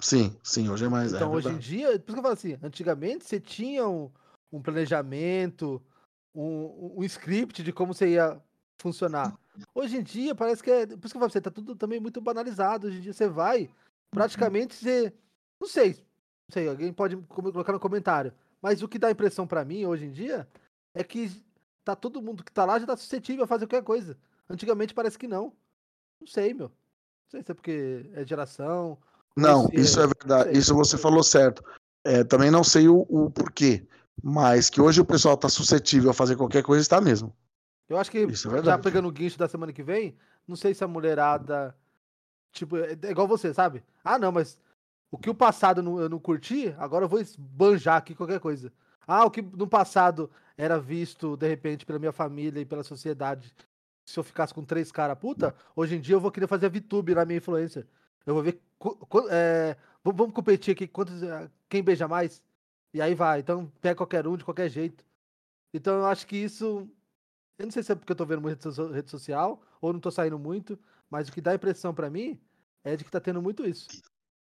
Sim, 0.00 0.36
sim, 0.42 0.68
hoje 0.68 0.84
é 0.84 0.88
mais. 0.88 1.12
É 1.12 1.16
então, 1.16 1.32
é 1.32 1.36
hoje 1.36 1.48
em 1.48 1.58
dia, 1.58 1.86
por 1.86 1.94
isso 1.94 2.04
que 2.06 2.18
eu 2.18 2.22
falo 2.22 2.34
assim, 2.34 2.58
antigamente 2.62 3.24
você 3.24 3.38
tinha 3.38 3.86
um, 3.86 4.10
um 4.52 4.62
planejamento, 4.62 5.82
um, 6.34 6.98
um 6.98 7.04
script 7.04 7.62
de 7.62 7.72
como 7.72 7.94
você 7.94 8.10
ia 8.10 8.40
funcionar. 8.80 9.38
Hoje 9.74 9.98
em 9.98 10.02
dia, 10.02 10.34
parece 10.34 10.62
que 10.62 10.70
é. 10.70 10.86
Por 10.86 11.04
isso 11.04 11.12
que 11.12 11.16
eu 11.16 11.20
falo, 11.20 11.30
você 11.30 11.40
tá 11.40 11.50
tudo 11.50 11.76
também 11.76 12.00
muito 12.00 12.20
banalizado. 12.20 12.86
Hoje 12.86 12.98
em 12.98 13.00
dia 13.00 13.12
você 13.12 13.28
vai, 13.28 13.68
praticamente 14.10 14.74
você. 14.74 15.12
Não 15.60 15.68
sei, 15.68 15.90
não 16.48 16.52
sei, 16.52 16.68
alguém 16.68 16.92
pode 16.92 17.16
colocar 17.28 17.72
no 17.72 17.80
comentário. 17.80 18.32
Mas 18.62 18.82
o 18.82 18.88
que 18.88 18.98
dá 18.98 19.10
impressão 19.10 19.46
para 19.46 19.64
mim 19.64 19.84
hoje 19.84 20.06
em 20.06 20.10
dia 20.10 20.48
é 20.94 21.04
que 21.04 21.30
tá 21.84 21.94
todo 21.94 22.22
mundo 22.22 22.44
que 22.44 22.52
tá 22.52 22.64
lá 22.64 22.78
já 22.78 22.86
tá 22.86 22.96
suscetível 22.96 23.44
a 23.44 23.46
fazer 23.46 23.66
qualquer 23.66 23.84
coisa. 23.84 24.16
Antigamente 24.48 24.94
parece 24.94 25.18
que 25.18 25.28
não. 25.28 25.52
Não 26.20 26.26
sei, 26.26 26.54
meu. 26.54 26.68
Não 26.68 27.30
sei 27.30 27.42
se 27.42 27.52
é 27.52 27.54
porque 27.54 28.10
é 28.14 28.26
geração. 28.26 28.98
Não, 29.36 29.68
isso 29.72 30.00
é, 30.00 30.04
é 30.04 30.06
verdade. 30.06 30.58
Isso 30.58 30.74
você 30.74 30.98
falou 30.98 31.22
certo. 31.22 31.62
É, 32.04 32.24
também 32.24 32.50
não 32.50 32.64
sei 32.64 32.88
o, 32.88 33.06
o, 33.08 33.30
porquê. 33.30 33.86
Mas 34.22 34.68
que 34.68 34.80
hoje 34.80 35.00
o 35.00 35.04
pessoal 35.04 35.36
tá 35.36 35.48
suscetível 35.48 36.10
a 36.10 36.14
fazer 36.14 36.36
qualquer 36.36 36.62
coisa, 36.62 36.82
está 36.82 37.00
mesmo. 37.00 37.34
Eu 37.88 37.98
acho 37.98 38.10
que 38.10 38.18
é 38.18 38.62
já 38.62 38.78
pegando 38.78 39.08
o 39.08 39.12
guincho 39.12 39.38
da 39.38 39.48
semana 39.48 39.72
que 39.72 39.82
vem, 39.82 40.16
não 40.46 40.56
sei 40.56 40.74
se 40.74 40.84
a 40.84 40.88
mulherada. 40.88 41.74
Tipo, 42.52 42.76
é, 42.76 42.96
é 43.02 43.10
igual 43.10 43.26
você, 43.26 43.52
sabe? 43.52 43.82
Ah, 44.04 44.18
não, 44.18 44.30
mas 44.30 44.58
o 45.10 45.18
que 45.18 45.30
o 45.30 45.34
passado 45.34 45.80
eu 46.00 46.08
não 46.08 46.18
curti, 46.18 46.74
agora 46.78 47.04
eu 47.04 47.08
vou 47.08 47.20
banjar 47.38 47.96
aqui 47.96 48.14
qualquer 48.14 48.40
coisa. 48.40 48.72
Ah, 49.06 49.24
o 49.24 49.30
que 49.30 49.42
no 49.42 49.66
passado 49.66 50.30
era 50.56 50.78
visto, 50.78 51.36
de 51.36 51.48
repente, 51.48 51.84
pela 51.84 51.98
minha 51.98 52.12
família 52.12 52.60
e 52.60 52.64
pela 52.64 52.84
sociedade, 52.84 53.52
se 54.04 54.18
eu 54.18 54.22
ficasse 54.22 54.54
com 54.54 54.64
três 54.64 54.92
caras 54.92 55.18
puta, 55.18 55.54
hoje 55.74 55.96
em 55.96 56.00
dia 56.00 56.14
eu 56.14 56.20
vou 56.20 56.30
querer 56.30 56.46
fazer 56.46 56.66
a 56.66 56.68
VTube 56.68 57.14
na 57.14 57.24
minha 57.24 57.38
influência. 57.38 57.86
Eu 58.26 58.34
vou 58.34 58.42
ver. 58.42 58.60
É, 59.30 59.76
vamos 60.04 60.34
competir 60.34 60.72
aqui 60.72 60.86
quantos, 60.88 61.22
é, 61.22 61.50
quem 61.68 61.82
beija 61.82 62.08
mais. 62.08 62.42
E 62.94 63.00
aí 63.00 63.14
vai. 63.14 63.40
Então 63.40 63.68
pega 63.80 63.96
qualquer 63.96 64.26
um 64.26 64.36
de 64.36 64.44
qualquer 64.44 64.68
jeito. 64.68 65.04
Então 65.74 65.98
eu 65.98 66.06
acho 66.06 66.26
que 66.26 66.36
isso. 66.36 66.88
Eu 67.58 67.66
não 67.66 67.72
sei 67.72 67.82
se 67.82 67.92
é 67.92 67.94
porque 67.94 68.12
eu 68.12 68.16
tô 68.16 68.26
vendo 68.26 68.42
muito 68.42 68.70
rede 68.92 69.10
social 69.10 69.62
ou 69.80 69.92
não 69.92 70.00
tô 70.00 70.10
saindo 70.10 70.38
muito, 70.38 70.78
mas 71.10 71.28
o 71.28 71.32
que 71.32 71.40
dá 71.40 71.54
impressão 71.54 71.94
para 71.94 72.10
mim 72.10 72.40
é 72.84 72.96
de 72.96 73.04
que 73.04 73.10
tá 73.10 73.20
tendo 73.20 73.42
muito 73.42 73.66
isso. 73.66 73.88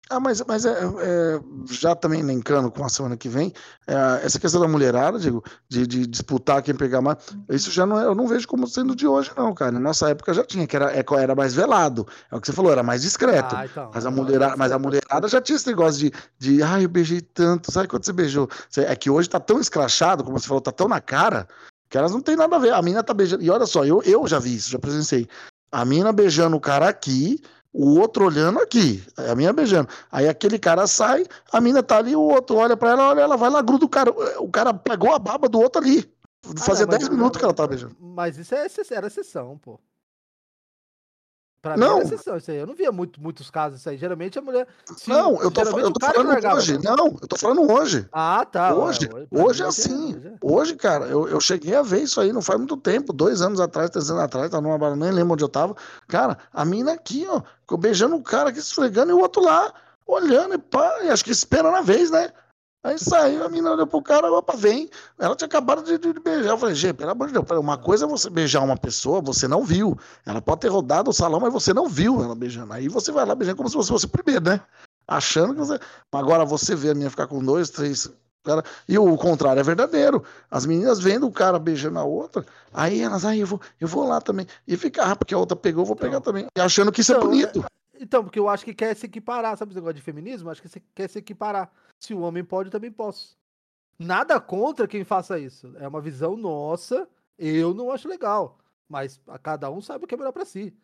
Ah, 0.09 0.21
mas, 0.21 0.41
mas 0.47 0.65
é, 0.65 0.71
é, 0.71 1.41
já 1.69 1.95
também 1.97 2.23
linkando 2.23 2.71
com 2.71 2.85
a 2.85 2.89
semana 2.89 3.17
que 3.17 3.29
vem, 3.29 3.53
é, 3.89 4.25
essa 4.25 4.39
questão 4.39 4.61
da 4.61 4.69
mulherada, 4.69 5.19
digo, 5.19 5.43
de, 5.69 5.85
de, 5.85 6.07
disputar 6.07 6.63
quem 6.63 6.77
pegar 6.77 7.01
mais, 7.01 7.19
isso 7.51 7.73
já 7.73 7.85
não 7.85 8.01
é, 8.01 8.05
eu 8.05 8.15
não 8.15 8.29
vejo 8.29 8.47
como 8.47 8.69
sendo 8.69 8.95
de 8.95 9.05
hoje, 9.05 9.33
não, 9.37 9.53
cara. 9.53 9.73
Na 9.73 9.81
nossa 9.81 10.09
época 10.09 10.33
já 10.33 10.45
tinha, 10.45 10.65
que 10.65 10.77
era, 10.77 10.97
é, 10.97 11.05
era 11.19 11.35
mais 11.35 11.55
velado. 11.55 12.07
É 12.31 12.37
o 12.37 12.41
que 12.41 12.47
você 12.47 12.53
falou, 12.53 12.71
era 12.71 12.85
mais 12.85 13.03
discreto. 13.03 13.57
Ah, 13.57 13.67
então, 13.67 13.91
mas, 13.93 14.07
a 14.07 14.11
mulherada, 14.11 14.57
mas 14.57 14.71
a 14.71 14.79
mulherada 14.79 15.27
já 15.27 15.41
tinha 15.41 15.57
esse 15.57 15.67
negócio 15.67 15.99
de, 15.99 16.13
de 16.39 16.63
ai, 16.63 16.85
eu 16.85 16.89
beijei 16.89 17.21
tanto, 17.21 17.73
sabe 17.73 17.89
quando 17.89 18.05
você 18.05 18.13
beijou? 18.13 18.49
É 18.77 18.95
que 18.95 19.11
hoje 19.11 19.29
tá 19.29 19.41
tão 19.41 19.61
escrachado, 19.61 20.23
como 20.23 20.39
você 20.39 20.47
falou, 20.47 20.61
tá 20.61 20.71
tão 20.71 20.87
na 20.87 21.01
cara, 21.01 21.49
que 21.91 21.99
elas 21.99 22.13
não 22.13 22.21
tem 22.21 22.37
nada 22.37 22.55
a 22.55 22.61
ver. 22.61 22.73
A 22.73 22.81
mina 22.81 23.03
tá 23.03 23.13
beijando. 23.13 23.43
E 23.43 23.51
olha 23.51 23.67
só, 23.67 23.85
eu, 23.85 24.01
eu 24.05 24.25
já 24.29 24.39
vi 24.39 24.55
isso, 24.55 24.71
já 24.71 24.79
presenciei. 24.79 25.29
A 25.73 25.85
mina 25.85 26.13
beijando 26.13 26.57
o 26.57 26.61
cara 26.61 26.89
aqui, 26.89 27.41
o 27.77 27.99
outro 28.01 28.25
olhando 28.25 28.59
aqui, 28.59 29.05
a 29.17 29.35
mina 29.35 29.53
beijando. 29.53 29.89
Aí 30.11 30.27
aquele 30.27 30.59
cara 30.59 30.87
sai, 30.87 31.27
a 31.53 31.61
mina 31.61 31.83
tá 31.83 31.99
ali, 31.99 32.17
o 32.17 32.23
outro 32.23 32.57
olha 32.57 32.77
pra 32.77 32.91
ela, 32.91 33.11
olha, 33.11 33.21
ela 33.21 33.37
vai 33.37 33.51
lá, 33.51 33.61
gruda 33.61 33.85
o 33.85 33.89
cara. 33.89 34.11
O 34.39 34.49
cara 34.49 34.73
pegou 34.73 35.13
a 35.13 35.19
baba 35.19 35.49
do 35.49 35.61
outro 35.61 35.83
ali. 35.83 36.11
Fazia 36.59 36.87
10 36.87 37.11
minutos 37.11 37.39
que 37.39 37.45
ela 37.45 37.53
tava 37.53 37.69
beijando. 37.69 37.95
Mas 38.01 38.39
isso 38.39 38.55
é, 38.55 38.67
era 38.93 39.09
exceção, 39.09 39.59
pô. 39.59 39.79
Pra 41.67 41.77
não. 41.77 41.95
mim 41.95 42.01
era 42.01 42.15
exceção 42.15 42.37
isso 42.37 42.51
aí. 42.51 42.59
Eu 42.59 42.67
não 42.67 42.75
via 42.75 42.93
muito, 42.93 43.21
muitos 43.21 43.51
casos 43.51 43.81
isso 43.81 43.89
aí. 43.89 43.97
Geralmente 43.97 44.39
a 44.39 44.43
mulher. 44.43 44.69
Se, 44.97 45.11
não, 45.11 45.43
eu 45.43 45.51
tô, 45.51 45.63
eu 45.63 45.93
tô 45.93 46.07
falando 46.07 46.55
hoje. 46.55 46.79
Não, 46.79 47.07
eu 47.21 47.29
tô 47.29 47.37
falando 47.37 47.73
hoje. 47.73 48.09
Ah, 48.13 48.47
tá. 48.51 48.73
Hoje, 48.73 49.09
hoje, 49.13 49.29
hoje 49.33 49.63
é 49.63 49.67
assim. 49.67 50.15
Hoje, 50.15 50.27
é. 50.29 50.33
hoje 50.41 50.77
cara, 50.77 51.07
eu, 51.07 51.29
eu 51.29 51.41
cheguei 51.41 51.75
a 51.75 51.83
ver 51.83 52.03
isso 52.03 52.21
aí 52.21 52.33
não 52.33 52.41
faz 52.41 52.59
muito 52.59 52.77
tempo. 52.77 53.13
Dois 53.13 53.43
anos 53.43 53.59
atrás, 53.59 53.91
três 53.91 54.09
anos 54.09 54.23
atrás, 54.23 54.51
tá 54.51 54.61
numa 54.61 54.95
nem 54.95 55.11
lembro 55.11 55.33
onde 55.33 55.43
eu 55.43 55.49
tava. 55.49 55.75
Cara, 56.07 56.39
a 56.53 56.65
mina 56.65 56.93
aqui, 56.93 57.27
ó, 57.29 57.77
beijando 57.77 58.15
o 58.15 58.23
cara 58.23 58.51
aqui, 58.51 58.61
esfregando, 58.61 59.11
e 59.11 59.15
o 59.15 59.19
outro 59.19 59.43
lá, 59.43 59.73
olhando 60.07 60.55
e 60.55 60.59
pá, 60.59 61.01
e 61.03 61.09
acho 61.09 61.25
que 61.25 61.33
espera 61.33 61.71
na 61.71 61.81
vez, 61.81 62.11
né? 62.13 62.31
Aí 62.83 62.99
saiu, 62.99 63.45
a 63.45 63.49
menina 63.49 63.73
olhou 63.73 63.87
pro 63.87 64.01
cara, 64.01 64.31
opa, 64.31 64.57
vem. 64.57 64.89
Ela 65.19 65.35
tinha 65.35 65.47
acabado 65.47 65.83
de, 65.83 65.99
de, 65.99 66.21
beijar. 66.21 66.51
Eu 66.51 66.59
falei, 66.59 66.75
gente, 66.75 66.95
pelo 66.95 67.11
amor 67.11 67.27
de 67.27 67.33
Deus, 67.33 67.45
uma 67.51 67.77
coisa 67.77 68.05
é 68.05 68.09
você 68.09 68.31
beijar 68.31 68.63
uma 68.63 68.77
pessoa, 68.77 69.21
você 69.21 69.49
não 69.49 69.65
viu. 69.65 69.99
Ela 70.25 70.41
pode 70.41 70.61
ter 70.61 70.69
rodado 70.69 71.11
o 71.11 71.13
salão, 71.13 71.41
mas 71.41 71.53
você 71.53 71.75
não 71.75 71.89
viu 71.89 72.23
ela 72.23 72.35
beijando. 72.35 72.73
Aí 72.73 72.89
você 72.89 73.11
vai 73.11 73.27
lá 73.27 73.35
beijando 73.35 73.57
como 73.57 73.69
se 73.69 73.77
você 73.77 73.89
fosse 73.89 74.07
o 74.07 74.09
primeiro, 74.09 74.45
né? 74.45 74.61
Achando 75.09 75.53
que 75.53 75.59
você. 75.59 75.81
Agora 76.13 76.45
você 76.45 76.77
vê 76.77 76.91
a 76.91 76.95
menina 76.95 77.11
ficar 77.11 77.27
com 77.27 77.45
dois, 77.45 77.71
três. 77.71 78.09
Cara... 78.45 78.63
E 78.89 78.97
o 78.97 79.17
contrário 79.17 79.59
é 79.59 79.63
verdadeiro. 79.65 80.23
As 80.49 80.65
meninas 80.65 81.01
vendo 81.01 81.27
o 81.27 81.33
cara 81.33 81.59
beijando 81.59 81.99
a 81.99 82.05
outra, 82.05 82.47
aí 82.73 83.01
elas, 83.01 83.25
aí 83.25 83.41
eu 83.41 83.47
vou, 83.47 83.61
eu 83.81 83.89
vou 83.89 84.07
lá 84.07 84.21
também. 84.21 84.47
E 84.67 84.77
fica, 84.77 85.03
ah, 85.03 85.17
porque 85.17 85.35
a 85.35 85.39
outra 85.39 85.57
pegou, 85.57 85.83
eu 85.83 85.87
vou 85.87 85.97
pegar 85.97 86.19
então, 86.19 86.33
também. 86.33 86.47
E 86.57 86.61
achando 86.61 86.93
que 86.93 87.01
isso 87.01 87.13
é 87.13 87.17
então, 87.17 87.29
é 87.29 87.31
bonito. 87.31 87.65
Então, 88.01 88.23
porque 88.23 88.39
eu 88.39 88.49
acho 88.49 88.65
que 88.65 88.75
quer 88.75 88.95
se 88.95 89.07
equiparar, 89.07 89.57
sabe 89.57 89.71
esse 89.71 89.77
negócio 89.77 89.95
de 89.95 90.03
feminismo? 90.03 90.51
Acho 90.51 90.63
que 90.63 90.81
quer 90.95 91.09
se 91.09 91.19
equiparar. 91.19 91.71
Se 91.99 92.15
o 92.15 92.21
homem 92.21 92.45
pode, 92.45 92.69
eu 92.69 92.73
também 92.73 92.93
posso. 92.93 93.37
Nada 93.99 94.41
contra 94.41 94.87
quem 94.87 95.05
faça 95.05 95.39
isso. 95.39 95.75
É 95.79 95.89
uma 95.89 96.01
visão 96.01 96.37
nossa. 96.37 97.09
Eu 97.39 97.73
não 97.75 97.91
acho 97.91 98.09
legal. 98.09 98.59
Mas 98.89 99.21
a 99.27 99.39
cada 99.39 99.71
um 99.71 99.81
sabe 99.81 100.05
o 100.05 100.09
que 100.09 100.15
é 100.15 100.19
melhor 100.19 100.33
para 100.33 100.45
si. 100.45 100.77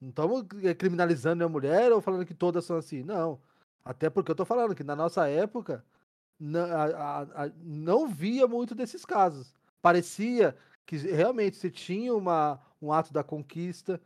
Não 0.00 0.10
estamos 0.10 0.44
eh, 0.62 0.74
criminalizando 0.74 1.44
a 1.44 1.48
mulher 1.48 1.92
ou 1.92 2.00
falando 2.00 2.26
que 2.26 2.34
todas 2.34 2.64
são 2.64 2.76
assim. 2.76 3.02
Não. 3.02 3.40
Até 3.84 4.08
porque 4.08 4.30
eu 4.30 4.36
tô 4.36 4.44
falando 4.44 4.74
que 4.74 4.84
na 4.84 4.96
nossa 4.96 5.28
época 5.28 5.84
não, 6.38 6.66
não 7.62 8.08
via 8.08 8.46
muito 8.46 8.74
desses 8.74 9.04
casos. 9.04 9.54
Parecia 9.82 10.56
que 10.86 10.96
realmente 10.96 11.56
você 11.56 11.70
tinha 11.70 12.14
uma, 12.14 12.60
um 12.80 12.92
ato 12.92 13.12
da 13.12 13.22
conquista. 13.22 14.00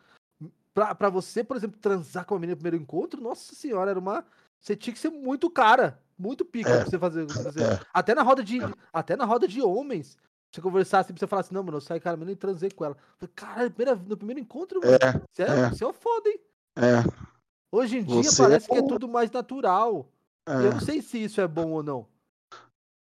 Para 0.75 1.11
você, 1.11 1.45
por 1.45 1.57
exemplo, 1.57 1.79
transar 1.79 2.25
com 2.25 2.35
a 2.35 2.39
menina 2.39 2.55
no 2.55 2.63
primeiro 2.63 2.83
encontro, 2.83 3.21
nossa 3.21 3.55
senhora, 3.55 3.91
era 3.91 3.99
uma. 3.99 4.25
Você 4.61 4.75
tinha 4.77 4.95
que 4.95 5.01
ser 5.01 5.11
muito 5.11 5.51
cara 5.51 6.01
muito 6.23 6.45
pica 6.45 6.71
é, 6.71 6.77
pra 6.77 6.85
você 6.85 6.99
fazer. 6.99 7.29
fazer. 7.29 7.63
É. 7.63 7.81
Até 7.93 8.15
na 8.15 8.23
roda 8.23 8.45
de. 8.45 8.61
Até 8.93 9.17
na 9.17 9.25
roda 9.25 9.49
de 9.49 9.61
homens. 9.61 10.17
Você 10.51 10.61
conversar 10.61 11.01
assim, 11.01 11.15
você 11.17 11.27
falar 11.27 11.41
assim, 11.41 11.55
não, 11.55 11.63
mano, 11.63 11.79
eu 11.79 11.81
saí, 11.81 11.99
cara, 11.99 12.19
eu 12.21 12.27
nem 12.27 12.37
transei 12.37 12.71
com 12.71 12.85
ela. 12.85 12.97
Caralho, 13.35 13.73
no 14.07 14.17
primeiro 14.19 14.39
encontro, 14.39 14.81
mano, 14.81 14.99
é, 15.01 15.21
você, 15.33 15.43
é, 15.43 15.47
é. 15.47 15.69
você 15.71 15.85
é 15.85 15.93
foda, 15.95 16.29
hein? 16.29 16.41
É. 16.77 17.33
Hoje 17.73 17.99
em 17.99 18.05
dia 18.05 18.23
você 18.23 18.43
parece 18.43 18.71
é 18.71 18.75
que 18.75 18.81
é 18.81 18.87
tudo 18.87 19.09
mais 19.09 19.31
natural. 19.31 20.07
É. 20.47 20.53
Eu 20.53 20.73
não 20.73 20.81
sei 20.81 21.01
se 21.01 21.25
isso 21.25 21.41
é 21.41 21.49
bom 21.49 21.71
ou 21.71 21.83
não. 21.83 22.07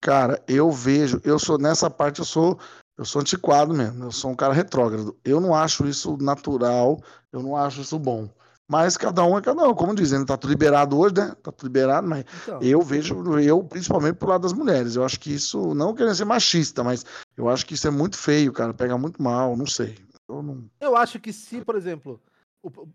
Cara, 0.00 0.42
eu 0.48 0.72
vejo, 0.72 1.20
eu 1.24 1.38
sou 1.38 1.56
nessa 1.56 1.88
parte, 1.88 2.18
eu 2.18 2.24
sou, 2.24 2.58
eu 2.96 3.04
sou 3.04 3.20
antiquado 3.20 3.74
mesmo. 3.74 4.04
Eu 4.04 4.12
sou 4.12 4.30
um 4.30 4.36
cara 4.36 4.52
retrógrado. 4.52 5.16
Eu 5.24 5.40
não 5.40 5.54
acho 5.54 5.86
isso 5.86 6.16
natural, 6.18 7.00
eu 7.32 7.42
não 7.42 7.56
acho 7.56 7.80
isso 7.82 7.98
bom. 7.98 8.28
Mas 8.68 8.96
cada 8.96 9.24
um 9.24 9.38
é 9.38 9.40
cada 9.40 9.62
um, 9.62 9.74
como 9.74 9.94
dizendo, 9.94 10.26
tá 10.26 10.36
tudo 10.36 10.50
liberado 10.50 10.98
hoje, 10.98 11.14
né? 11.14 11.36
Tá 11.40 11.52
tudo 11.52 11.68
liberado, 11.68 12.08
mas 12.08 12.24
então. 12.42 12.60
eu 12.60 12.82
vejo, 12.82 13.38
eu 13.38 13.62
principalmente 13.62 14.16
pro 14.16 14.28
lado 14.28 14.42
das 14.42 14.52
mulheres. 14.52 14.96
Eu 14.96 15.04
acho 15.04 15.20
que 15.20 15.32
isso, 15.32 15.72
não 15.72 15.94
querendo 15.94 16.16
ser 16.16 16.24
machista, 16.24 16.82
mas 16.82 17.04
eu 17.36 17.48
acho 17.48 17.64
que 17.64 17.74
isso 17.74 17.86
é 17.86 17.90
muito 17.90 18.16
feio, 18.16 18.52
cara. 18.52 18.74
Pega 18.74 18.98
muito 18.98 19.22
mal, 19.22 19.56
não 19.56 19.66
sei. 19.66 19.96
Eu, 20.28 20.42
não... 20.42 20.68
eu 20.80 20.96
acho 20.96 21.20
que 21.20 21.32
se, 21.32 21.64
por 21.64 21.76
exemplo, 21.76 22.20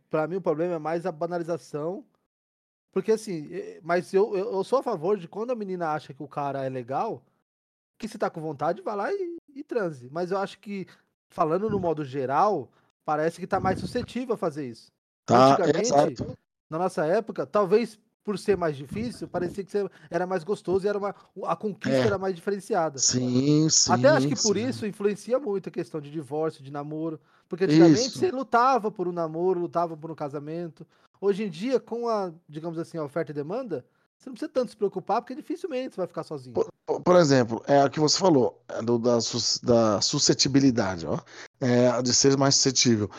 para 0.09 0.27
mim 0.27 0.35
o 0.35 0.41
problema 0.41 0.75
é 0.75 0.79
mais 0.79 1.05
a 1.05 1.11
banalização. 1.11 2.03
Porque 2.91 3.13
assim, 3.13 3.49
mas 3.81 4.13
eu, 4.13 4.35
eu, 4.35 4.61
sou 4.65 4.79
a 4.79 4.83
favor 4.83 5.17
de 5.17 5.25
quando 5.25 5.51
a 5.51 5.55
menina 5.55 5.91
acha 5.91 6.13
que 6.13 6.21
o 6.21 6.27
cara 6.27 6.65
é 6.65 6.69
legal, 6.69 7.23
que 8.01 8.07
se 8.07 8.17
tá 8.17 8.31
com 8.31 8.41
vontade, 8.41 8.81
vá 8.81 8.95
lá 8.95 9.13
e, 9.13 9.37
e 9.55 9.63
transe. 9.63 10.09
Mas 10.11 10.31
eu 10.31 10.39
acho 10.39 10.59
que, 10.59 10.87
falando 11.29 11.69
no 11.69 11.79
modo 11.79 12.03
geral, 12.03 12.67
parece 13.05 13.39
que 13.39 13.45
tá 13.45 13.59
mais 13.59 13.79
suscetível 13.79 14.33
a 14.33 14.37
fazer 14.37 14.67
isso. 14.67 14.91
Tá, 15.23 15.51
Antigamente, 15.51 15.81
exato. 15.81 16.37
na 16.67 16.79
nossa 16.79 17.05
época, 17.05 17.45
talvez 17.45 17.99
por 18.23 18.39
ser 18.39 18.57
mais 18.57 18.75
difícil, 18.75 19.27
parecia 19.27 19.63
que 19.63 19.77
era 20.09 20.25
mais 20.25 20.43
gostoso 20.43 20.85
e 20.85 20.89
era 20.89 20.97
uma, 20.97 21.15
a 21.43 21.55
conquista 21.55 21.99
é. 21.99 22.07
era 22.07 22.17
mais 22.17 22.35
diferenciada. 22.35 22.97
Sim, 22.97 23.67
sim. 23.69 23.91
Até 23.91 24.09
acho 24.09 24.27
que 24.27 24.41
por 24.41 24.55
sim. 24.55 24.67
isso 24.67 24.85
influencia 24.85 25.39
muito 25.39 25.69
a 25.69 25.71
questão 25.71 26.01
de 26.01 26.09
divórcio, 26.11 26.63
de 26.63 26.71
namoro. 26.71 27.19
Porque 27.47 27.65
antigamente 27.65 27.99
isso. 27.99 28.19
você 28.19 28.31
lutava 28.31 28.91
por 28.91 29.07
um 29.07 29.11
namoro, 29.11 29.59
lutava 29.59 29.95
por 29.95 30.09
um 30.09 30.15
casamento. 30.15 30.85
Hoje 31.19 31.43
em 31.43 31.49
dia, 31.49 31.79
com 31.79 32.07
a, 32.07 32.31
digamos 32.47 32.79
assim, 32.79 32.97
a 32.97 33.03
oferta 33.03 33.31
e 33.31 33.35
demanda, 33.35 33.85
você 34.21 34.29
não 34.29 34.33
precisa 34.33 34.51
tanto 34.53 34.69
se 34.69 34.77
preocupar, 34.77 35.19
porque 35.21 35.33
dificilmente 35.33 35.95
você 35.95 36.01
vai 36.01 36.07
ficar 36.07 36.23
sozinho. 36.23 36.53
Por, 36.53 37.01
por 37.01 37.15
exemplo, 37.15 37.63
é 37.65 37.83
o 37.83 37.89
que 37.89 37.99
você 37.99 38.19
falou, 38.19 38.61
é 38.69 38.79
do, 38.79 38.99
da, 38.99 39.17
da 39.63 39.99
suscetibilidade, 39.99 41.07
ó, 41.07 41.17
é, 41.59 41.99
de 42.03 42.13
ser 42.13 42.37
mais 42.37 42.53
suscetível. 42.53 43.09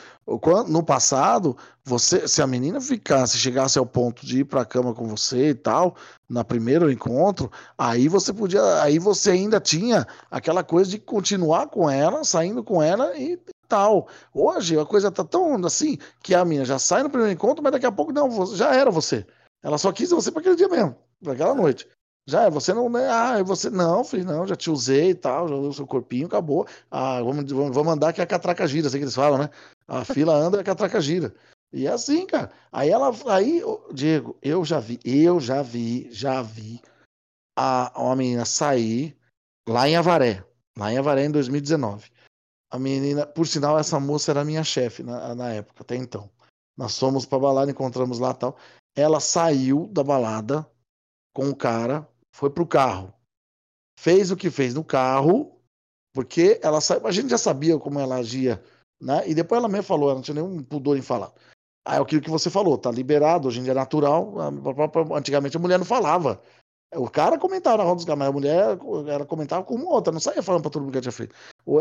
No 0.69 0.81
passado, 0.85 1.57
você, 1.85 2.29
se 2.29 2.41
a 2.41 2.47
menina 2.47 2.81
ficasse, 2.81 3.37
chegasse 3.37 3.81
ao 3.81 3.85
ponto 3.87 4.25
de 4.25 4.41
ir 4.41 4.45
para 4.45 4.61
a 4.61 4.65
cama 4.65 4.95
com 4.95 5.09
você 5.09 5.49
e 5.49 5.55
tal, 5.55 5.97
na 6.29 6.45
primeiro 6.45 6.91
encontro, 6.91 7.51
aí 7.77 8.07
você 8.07 8.33
podia, 8.33 8.81
aí 8.81 9.01
você 9.01 9.33
ainda 9.33 9.59
tinha 9.59 10.07
aquela 10.31 10.63
coisa 10.63 10.89
de 10.89 11.01
continuar 11.01 11.67
com 11.67 11.91
ela, 11.91 12.23
saindo 12.23 12.63
com 12.63 12.81
ela 12.81 13.19
e 13.19 13.37
tal. 13.69 14.07
Hoje 14.33 14.79
a 14.79 14.87
coisa 14.87 15.11
tá 15.11 15.25
tão 15.25 15.57
assim 15.67 15.99
que 16.23 16.33
a 16.33 16.45
menina 16.45 16.65
já 16.65 16.79
sai 16.79 17.03
no 17.03 17.11
primeiro 17.11 17.33
encontro, 17.33 17.61
mas 17.61 17.73
daqui 17.73 17.87
a 17.87 17.93
pouco 17.93 18.13
não, 18.13 18.47
já 18.55 18.73
era 18.73 18.91
você. 18.91 19.27
Ela 19.63 19.79
só 19.79 19.93
quis 19.93 20.11
você 20.11 20.31
para 20.31 20.41
aquele 20.41 20.57
dia 20.57 20.69
mesmo, 20.69 20.97
para 21.23 21.33
aquela 21.33 21.55
noite. 21.55 21.89
Já 22.27 22.49
você 22.49 22.73
não, 22.73 22.89
né? 22.89 23.09
Ah, 23.09 23.43
você 23.43 23.69
não, 23.69 24.05
filho, 24.05 24.25
não, 24.25 24.47
já 24.47 24.55
te 24.55 24.71
usei 24.71 25.11
e 25.11 25.15
tal, 25.15 25.49
já 25.49 25.55
usei 25.55 25.71
o 25.71 25.73
seu 25.73 25.87
corpinho, 25.87 26.27
acabou. 26.27 26.67
Ah, 26.91 27.21
vamos, 27.21 27.51
vamos, 27.51 27.93
andar 27.93 28.13
que 28.13 28.21
a 28.21 28.27
catraca 28.27 28.67
gira, 28.67 28.87
assim 28.87 28.99
que 28.99 29.05
eles 29.05 29.15
falam, 29.15 29.39
né? 29.39 29.51
A 29.89 30.05
fila 30.05 30.35
anda 30.35 30.59
e 30.59 30.61
a 30.61 30.65
catraca 30.65 31.01
gira. 31.01 31.35
E 31.73 31.87
é 31.87 31.91
assim, 31.91 32.27
cara. 32.27 32.53
Aí 32.71 32.91
ela, 32.91 33.11
aí, 33.27 33.63
Diego, 33.93 34.37
eu 34.41 34.65
já 34.65 34.79
vi, 34.79 35.01
eu 35.05 35.41
já 35.41 35.63
vi, 35.63 36.09
já 36.13 36.43
vi 36.43 36.81
a, 37.59 37.93
uma 37.97 38.15
menina 38.15 38.45
sair 38.45 39.17
lá 39.69 39.89
em 39.89 39.97
Avaré, 39.97 40.45
lá 40.77 40.93
em 40.93 40.99
Avaré 40.99 41.25
em 41.25 41.31
2019. 41.31 42.11
A 42.71 42.79
menina, 42.79 43.27
por 43.27 43.47
sinal, 43.47 43.79
essa 43.79 43.99
moça 43.99 44.31
era 44.31 44.45
minha 44.45 44.63
chefe 44.63 45.03
na, 45.03 45.35
na 45.35 45.53
época, 45.53 45.83
até 45.83 45.97
então. 45.97 46.31
Nós 46.77 46.99
fomos 46.99 47.27
pra 47.27 47.39
balada, 47.39 47.71
encontramos 47.71 48.19
lá 48.19 48.33
tal. 48.33 48.57
Ela 48.95 49.21
saiu 49.21 49.87
da 49.89 50.05
balada 50.05 50.69
com 51.35 51.49
o 51.49 51.57
cara, 51.57 52.07
foi 52.31 52.51
pro 52.51 52.67
carro. 52.67 53.13
Fez 53.99 54.31
o 54.31 54.37
que 54.37 54.51
fez 54.51 54.75
no 54.75 54.85
carro, 54.85 55.59
porque 56.13 56.61
ela 56.63 56.81
saiu. 56.81 57.07
A 57.07 57.13
gente 57.13 57.31
já 57.31 57.39
sabia 57.39 57.79
como 57.79 57.99
ela 57.99 58.17
agia, 58.17 58.63
né? 59.01 59.27
E 59.29 59.35
depois 59.35 59.59
ela 59.59 59.69
mesmo 59.69 59.85
falou, 59.85 60.09
ela 60.09 60.17
não 60.17 60.23
tinha 60.23 60.35
nenhum 60.35 60.63
pudor 60.63 60.97
em 60.97 61.03
falar. 61.03 61.33
Aí 61.85 61.99
é 61.99 62.01
aquilo 62.01 62.23
que 62.23 62.31
você 62.31 62.51
falou, 62.51 62.79
tá 62.79 62.91
liberado, 62.91 63.49
hoje 63.49 63.61
em 63.61 63.63
dia 63.63 63.73
é 63.73 63.75
natural. 63.75 64.35
Antigamente 65.15 65.57
a 65.57 65.61
mulher 65.61 65.79
não 65.79 65.87
falava. 65.87 66.43
O 66.95 67.09
cara 67.09 67.39
comentava 67.39 67.79
na 67.79 67.85
roda 67.85 67.97
dos 67.97 68.05
caras, 68.05 68.29
a 68.29 68.31
mulher 68.33 68.79
ela 69.09 69.25
comentava 69.25 69.65
com 69.65 69.75
uma 69.75 69.91
outra, 69.91 70.13
não 70.13 70.21
saía 70.21 70.43
falando 70.43 70.61
pra 70.63 70.71
todo 70.71 70.83
mundo 70.83 70.93
que 70.93 71.01
tinha 71.01 71.11
feito. 71.11 71.35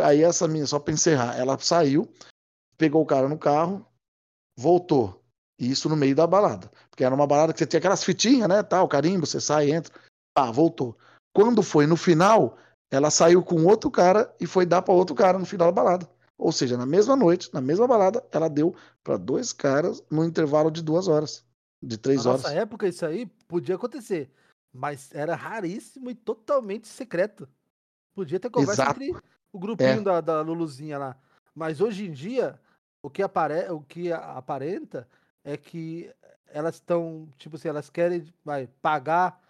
Aí 0.03 0.23
essa 0.23 0.47
minha, 0.47 0.65
só 0.65 0.79
pra 0.79 0.93
encerrar, 0.93 1.37
ela 1.37 1.59
saiu, 1.59 2.07
pegou 2.77 3.01
o 3.01 3.05
cara 3.05 3.27
no 3.27 3.37
carro, 3.37 3.85
voltou. 4.57 5.20
Isso 5.61 5.87
no 5.87 5.95
meio 5.95 6.15
da 6.15 6.25
balada. 6.25 6.71
Porque 6.89 7.03
era 7.03 7.13
uma 7.13 7.27
balada 7.27 7.53
que 7.53 7.59
você 7.59 7.67
tinha 7.67 7.77
aquelas 7.77 8.03
fitinhas, 8.03 8.49
né? 8.49 8.63
Tal, 8.63 8.87
carimbo, 8.87 9.27
você 9.27 9.39
sai, 9.39 9.69
entra. 9.71 9.93
Ah, 10.35 10.51
voltou. 10.51 10.97
Quando 11.35 11.61
foi 11.61 11.85
no 11.85 11.95
final, 11.95 12.57
ela 12.89 13.11
saiu 13.11 13.43
com 13.43 13.63
outro 13.65 13.91
cara 13.91 14.33
e 14.39 14.47
foi 14.47 14.65
dar 14.65 14.81
para 14.81 14.93
outro 14.93 15.15
cara 15.15 15.37
no 15.37 15.45
final 15.45 15.67
da 15.67 15.71
balada. 15.71 16.09
Ou 16.35 16.51
seja, 16.51 16.75
na 16.75 16.85
mesma 16.85 17.15
noite, 17.15 17.53
na 17.53 17.61
mesma 17.61 17.87
balada, 17.87 18.25
ela 18.31 18.49
deu 18.49 18.75
para 19.03 19.17
dois 19.17 19.53
caras 19.53 20.03
no 20.09 20.25
intervalo 20.25 20.71
de 20.71 20.81
duas 20.81 21.07
horas. 21.07 21.45
De 21.83 21.97
três 21.97 22.25
Na 22.25 22.31
horas. 22.31 22.43
nossa 22.43 22.55
época, 22.55 22.87
isso 22.87 23.05
aí 23.05 23.27
podia 23.47 23.75
acontecer. 23.75 24.31
Mas 24.73 25.13
era 25.13 25.35
raríssimo 25.35 26.09
e 26.09 26.15
totalmente 26.15 26.87
secreto. 26.87 27.47
Podia 28.15 28.39
ter 28.39 28.49
conversa 28.49 28.81
Exato. 28.81 29.03
entre 29.03 29.21
o 29.53 29.59
grupinho 29.59 29.99
É. 29.99 30.01
da, 30.01 30.21
da 30.21 30.41
Luluzinha 30.41 30.97
lá. 30.97 31.15
Mas 31.53 31.81
hoje 31.81 32.07
em 32.07 32.11
dia, 32.11 32.59
o 33.03 33.09
que, 33.09 33.21
apare... 33.21 33.69
o 33.69 33.81
que 33.81 34.11
aparenta 34.11 35.07
é 35.43 35.57
que 35.57 36.11
elas 36.47 36.75
estão, 36.75 37.29
tipo 37.37 37.55
assim, 37.55 37.67
elas 37.67 37.89
querem 37.89 38.25
vai, 38.43 38.67
pagar 38.81 39.41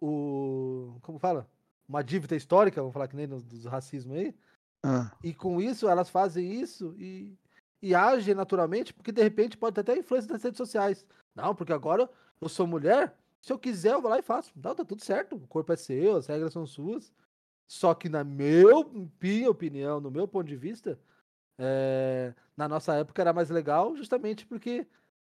o. 0.00 0.98
Como 1.02 1.18
fala? 1.18 1.48
Uma 1.88 2.02
dívida 2.02 2.34
histórica, 2.34 2.80
vamos 2.80 2.92
falar 2.92 3.08
que 3.08 3.16
nem 3.16 3.28
dos 3.28 3.64
racismo 3.64 4.14
aí. 4.14 4.34
Ah, 4.82 5.10
E 5.22 5.32
com 5.32 5.60
isso, 5.60 5.88
elas 5.88 6.10
fazem 6.10 6.60
isso 6.60 6.94
e, 6.98 7.36
e 7.80 7.94
agem 7.94 8.34
naturalmente, 8.34 8.92
porque 8.92 9.12
de 9.12 9.22
repente 9.22 9.56
pode 9.56 9.74
ter 9.74 9.80
até 9.82 9.98
influência 9.98 10.28
das 10.28 10.42
redes 10.42 10.58
sociais. 10.58 11.06
Não, 11.34 11.54
porque 11.54 11.72
agora 11.72 12.10
eu 12.40 12.48
sou 12.48 12.66
mulher, 12.66 13.16
se 13.40 13.52
eu 13.52 13.58
quiser 13.58 13.92
eu 13.92 14.02
vou 14.02 14.10
lá 14.10 14.18
e 14.18 14.22
faço. 14.22 14.52
Não, 14.56 14.74
tá 14.74 14.84
tudo 14.84 15.04
certo, 15.04 15.36
o 15.36 15.46
corpo 15.46 15.72
é 15.72 15.76
seu, 15.76 16.16
as 16.16 16.26
regras 16.26 16.52
são 16.52 16.66
suas. 16.66 17.12
Só 17.68 17.94
que 17.94 18.08
na 18.08 18.22
meu, 18.22 18.90
minha 19.20 19.50
opinião, 19.50 20.00
no 20.00 20.10
meu 20.10 20.26
ponto 20.28 20.46
de 20.46 20.56
vista, 20.56 20.98
é, 21.58 22.32
na 22.56 22.68
nossa 22.68 22.94
época 22.94 23.22
era 23.22 23.32
mais 23.32 23.50
legal, 23.50 23.96
justamente 23.96 24.46
porque 24.46 24.86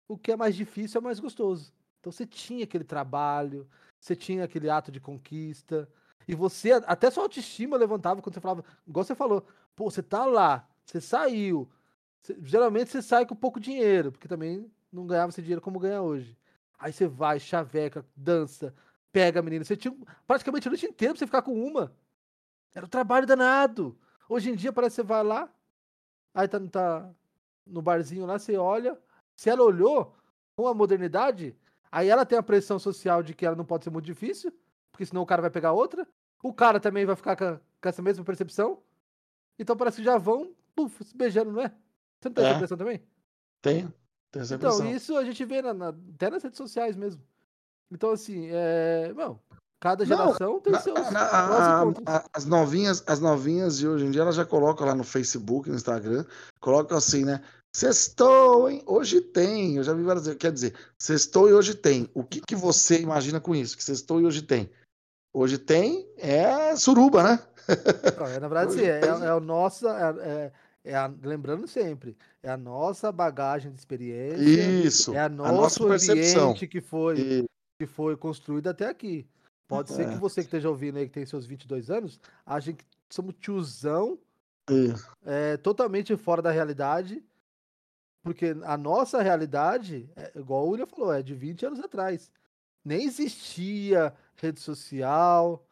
o 0.07 0.17
que 0.17 0.31
é 0.31 0.35
mais 0.35 0.55
difícil 0.55 0.99
é 0.99 1.03
mais 1.03 1.19
gostoso. 1.19 1.73
Então 1.99 2.11
você 2.11 2.25
tinha 2.25 2.63
aquele 2.63 2.83
trabalho, 2.83 3.67
você 3.99 4.15
tinha 4.15 4.43
aquele 4.43 4.69
ato 4.69 4.91
de 4.91 4.99
conquista, 4.99 5.89
e 6.27 6.33
você, 6.33 6.71
até 6.85 7.09
sua 7.11 7.23
autoestima 7.23 7.77
levantava 7.77 8.21
quando 8.21 8.33
você 8.33 8.41
falava, 8.41 8.63
igual 8.87 9.03
você 9.03 9.15
falou, 9.15 9.45
pô, 9.75 9.89
você 9.89 10.01
tá 10.01 10.25
lá, 10.25 10.67
você 10.83 10.99
saiu. 10.99 11.69
geralmente 12.41 12.89
você 12.89 13.01
sai 13.01 13.25
com 13.25 13.35
pouco 13.35 13.59
dinheiro, 13.59 14.11
porque 14.11 14.27
também 14.27 14.71
não 14.91 15.05
ganhava 15.05 15.29
esse 15.29 15.41
dinheiro 15.41 15.61
como 15.61 15.79
ganha 15.79 16.01
hoje. 16.01 16.37
Aí 16.79 16.91
você 16.91 17.07
vai, 17.07 17.39
chaveca, 17.39 18.05
dança, 18.15 18.73
pega 19.11 19.39
a 19.39 19.43
menina. 19.43 19.63
Você 19.63 19.77
tinha 19.77 19.95
praticamente 20.27 20.67
a 20.67 20.71
noite 20.71 20.85
inteira 20.85 21.13
pra 21.13 21.19
você 21.19 21.25
ficar 21.25 21.41
com 21.41 21.53
uma. 21.53 21.95
Era 22.73 22.85
um 22.85 22.89
trabalho 22.89 23.27
danado. 23.27 23.97
Hoje 24.27 24.49
em 24.49 24.55
dia 24.55 24.73
parece 24.73 24.95
que 24.95 25.01
você 25.01 25.07
vai 25.07 25.23
lá, 25.23 25.49
aí 26.33 26.47
tá, 26.47 26.59
tá 26.59 27.09
no 27.65 27.81
barzinho 27.81 28.25
lá, 28.25 28.39
você 28.39 28.57
olha. 28.57 28.97
Se 29.35 29.49
ela 29.49 29.63
olhou 29.63 30.15
com 30.57 30.67
a 30.67 30.73
modernidade, 30.73 31.55
aí 31.91 32.09
ela 32.09 32.25
tem 32.25 32.37
a 32.37 32.43
pressão 32.43 32.79
social 32.79 33.21
de 33.21 33.33
que 33.33 33.45
ela 33.45 33.55
não 33.55 33.65
pode 33.65 33.83
ser 33.83 33.89
muito 33.89 34.05
difícil, 34.05 34.51
porque 34.91 35.05
senão 35.05 35.21
o 35.21 35.25
cara 35.25 35.41
vai 35.41 35.51
pegar 35.51 35.73
outra. 35.73 36.07
O 36.43 36.53
cara 36.53 36.79
também 36.79 37.05
vai 37.05 37.15
ficar 37.15 37.35
com, 37.35 37.57
com 37.81 37.89
essa 37.89 38.01
mesma 38.01 38.23
percepção. 38.23 38.79
Então 39.59 39.75
parece 39.75 39.97
que 39.97 40.03
já 40.03 40.17
vão 40.17 40.53
puf, 40.75 41.03
se 41.03 41.15
beijando, 41.15 41.51
não 41.51 41.61
é? 41.61 41.69
Você 42.21 42.29
não 42.29 42.33
tem 42.33 42.43
É. 42.43 42.47
essa 42.47 42.55
impressão 42.55 42.77
também? 42.77 43.01
tem. 43.61 43.93
Tem 44.31 44.41
essa 44.41 44.55
Então, 44.55 44.91
isso 44.91 45.15
a 45.17 45.23
gente 45.23 45.43
vê 45.45 45.61
na- 45.61 45.73
na- 45.73 45.89
até 46.13 46.29
nas 46.29 46.43
redes 46.43 46.57
sociais 46.57 46.95
mesmo. 46.95 47.21
Então, 47.89 48.11
assim, 48.11 48.47
é. 48.51 49.13
Não, 49.13 49.39
cada 49.79 50.03
Não, 50.03 50.07
geração 50.17 50.59
tem 50.59 50.73
Na- 50.73 50.79
seus 50.81 51.09
na- 51.11 51.21
a- 51.21 51.83
a- 52.05 52.25
as 52.33 52.45
novinhas, 52.45 53.01
as 53.07 53.19
novinhas 53.21 53.77
de 53.77 53.87
hoje 53.87 54.05
em 54.05 54.11
dia, 54.11 54.21
elas 54.21 54.35
já 54.35 54.45
colocam 54.45 54.85
lá 54.85 54.93
no 54.93 55.03
Facebook, 55.05 55.69
no 55.69 55.75
Instagram, 55.75 56.25
colocam 56.59 56.97
assim, 56.97 57.23
né? 57.23 57.41
Sextou, 57.85 58.69
hein? 58.69 58.81
Hoje 58.85 59.19
tem. 59.19 59.75
Eu 59.75 59.83
já 59.83 59.93
vi 59.93 60.01
várias 60.01 60.23
vezes. 60.25 60.39
Quer 60.39 60.49
dizer, 60.53 60.73
sextou 60.97 61.49
e 61.49 61.53
hoje 61.53 61.75
tem. 61.75 62.09
O 62.13 62.23
que, 62.23 62.39
que 62.39 62.55
você 62.55 63.01
imagina 63.01 63.41
com 63.41 63.53
isso? 63.53 63.75
Que 63.75 63.83
sextou 63.83 64.21
e 64.21 64.25
hoje 64.25 64.41
tem? 64.43 64.69
Hoje 65.33 65.57
tem 65.57 66.07
é 66.15 66.73
suruba, 66.77 67.21
né? 67.21 67.39
É, 68.33 68.39
na 68.39 68.47
verdade, 68.47 68.73
sim, 68.75 68.79
é, 68.83 69.01
é 69.01 69.27
a 69.29 69.39
nossa. 69.41 69.89
É, 69.89 70.29
é- 70.29 70.51
é 70.85 70.95
a- 70.95 71.11
lembrando 71.21 71.67
sempre, 71.67 72.15
é 72.41 72.49
a 72.49 72.55
nossa 72.55 73.11
bagagem 73.11 73.73
de 73.73 73.77
experiência. 73.79 74.37
Isso. 74.39 75.13
É 75.13 75.19
a 75.19 75.25
a 75.25 75.29
nosso 75.29 75.83
nossa 75.83 75.87
percepção. 75.89 76.53
que 76.53 76.79
foi, 76.79 77.19
E- 77.19 77.45
que 77.77 77.85
foi 77.87 78.15
construído 78.15 78.67
até 78.69 78.87
aqui. 78.87 79.27
Pode 79.67 79.91
ser 79.91 80.03
É. 80.03 80.13
que 80.13 80.15
você 80.17 80.35
que 80.41 80.47
esteja 80.47 80.69
ouvindo 80.69 80.97
aí, 80.97 81.07
que 81.07 81.13
tem 81.13 81.25
seus 81.25 81.45
22 81.45 81.89
anos, 81.89 82.21
ache 82.45 82.71
que 82.71 82.85
somos 83.09 83.35
tiozão 83.41 84.17
e- 84.69 84.93
é, 85.25 85.57
totalmente 85.57 86.15
fora 86.15 86.41
da 86.41 86.51
realidade, 86.51 87.21
porque 88.25 88.55
a 88.63 88.75
nossa 88.75 89.21
realidade, 89.21 90.09
é, 90.15 90.31
igual 90.35 90.65
o 90.65 90.69
William 90.71 90.87
falou, 90.87 91.13
é 91.13 91.21
de 91.21 91.35
20 91.35 91.67
anos 91.67 91.79
atrás. 91.79 92.31
Nem 92.83 93.03
existia 93.03 94.11
rede 94.35 94.59
social, 94.59 95.63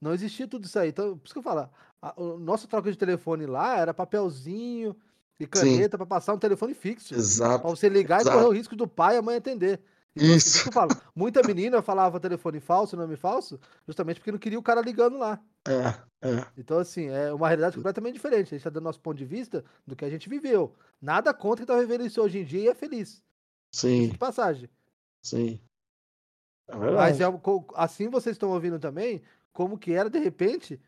não 0.00 0.14
existia 0.14 0.48
tudo 0.48 0.64
isso 0.64 0.78
aí. 0.78 0.88
Então, 0.88 1.18
por 1.18 1.26
isso 1.26 1.34
que 1.34 1.38
eu 1.38 1.42
falo, 1.42 1.68
a, 2.00 2.14
o 2.18 2.38
nossa 2.38 2.66
troca 2.66 2.90
de 2.90 2.96
telefone 2.96 3.44
lá 3.44 3.78
era 3.78 3.92
papelzinho 3.92 4.96
e 5.38 5.46
caneta 5.46 5.98
para 5.98 6.06
passar 6.06 6.32
um 6.32 6.38
telefone 6.38 6.72
fixo. 6.72 7.10
Pra 7.10 7.18
Exato. 7.18 7.68
você 7.68 7.90
ligar 7.90 8.22
Exato. 8.22 8.36
e 8.36 8.40
correr 8.40 8.48
o 8.54 8.56
risco 8.56 8.74
do 8.74 8.88
pai 8.88 9.16
e 9.16 9.18
a 9.18 9.22
mãe 9.22 9.36
atender. 9.36 9.78
Então, 10.16 10.34
assim, 10.34 10.48
isso 10.48 10.58
Isso. 10.58 10.62
que 10.62 10.68
eu 10.68 10.72
falo, 10.72 10.90
muita 11.14 11.42
menina 11.42 11.80
falava 11.82 12.18
telefone 12.20 12.60
falso, 12.60 12.96
nome 12.96 13.16
falso, 13.16 13.60
justamente 13.86 14.16
porque 14.20 14.32
não 14.32 14.38
queria 14.38 14.58
o 14.58 14.62
cara 14.62 14.80
ligando 14.80 15.16
lá. 15.18 15.40
É, 15.66 16.28
é. 16.28 16.46
Então, 16.56 16.78
assim, 16.78 17.06
é 17.08 17.32
uma 17.32 17.48
realidade 17.48 17.76
completamente 17.76 18.14
diferente. 18.14 18.54
A 18.54 18.58
gente 18.58 18.64
tá 18.64 18.70
dando 18.70 18.84
nosso 18.84 19.00
ponto 19.00 19.16
de 19.16 19.24
vista 19.24 19.64
do 19.86 19.94
que 19.96 20.04
a 20.04 20.10
gente 20.10 20.28
viveu. 20.28 20.74
Nada 21.00 21.32
contra 21.32 21.64
quem 21.64 21.74
tá 21.74 21.80
vivendo 21.80 22.04
isso 22.04 22.20
hoje 22.20 22.38
em 22.38 22.44
dia 22.44 22.60
e 22.62 22.68
é 22.68 22.74
feliz. 22.74 23.22
Sim, 23.72 24.08
De 24.08 24.18
passagem. 24.18 24.68
sim. 25.22 25.60
É 26.68 26.74
Mas 26.76 27.20
é, 27.20 27.24
assim 27.74 28.08
vocês 28.10 28.34
estão 28.34 28.50
ouvindo 28.50 28.78
também, 28.78 29.22
como 29.52 29.78
que 29.78 29.92
era, 29.92 30.10
de 30.10 30.18
repente, 30.18 30.80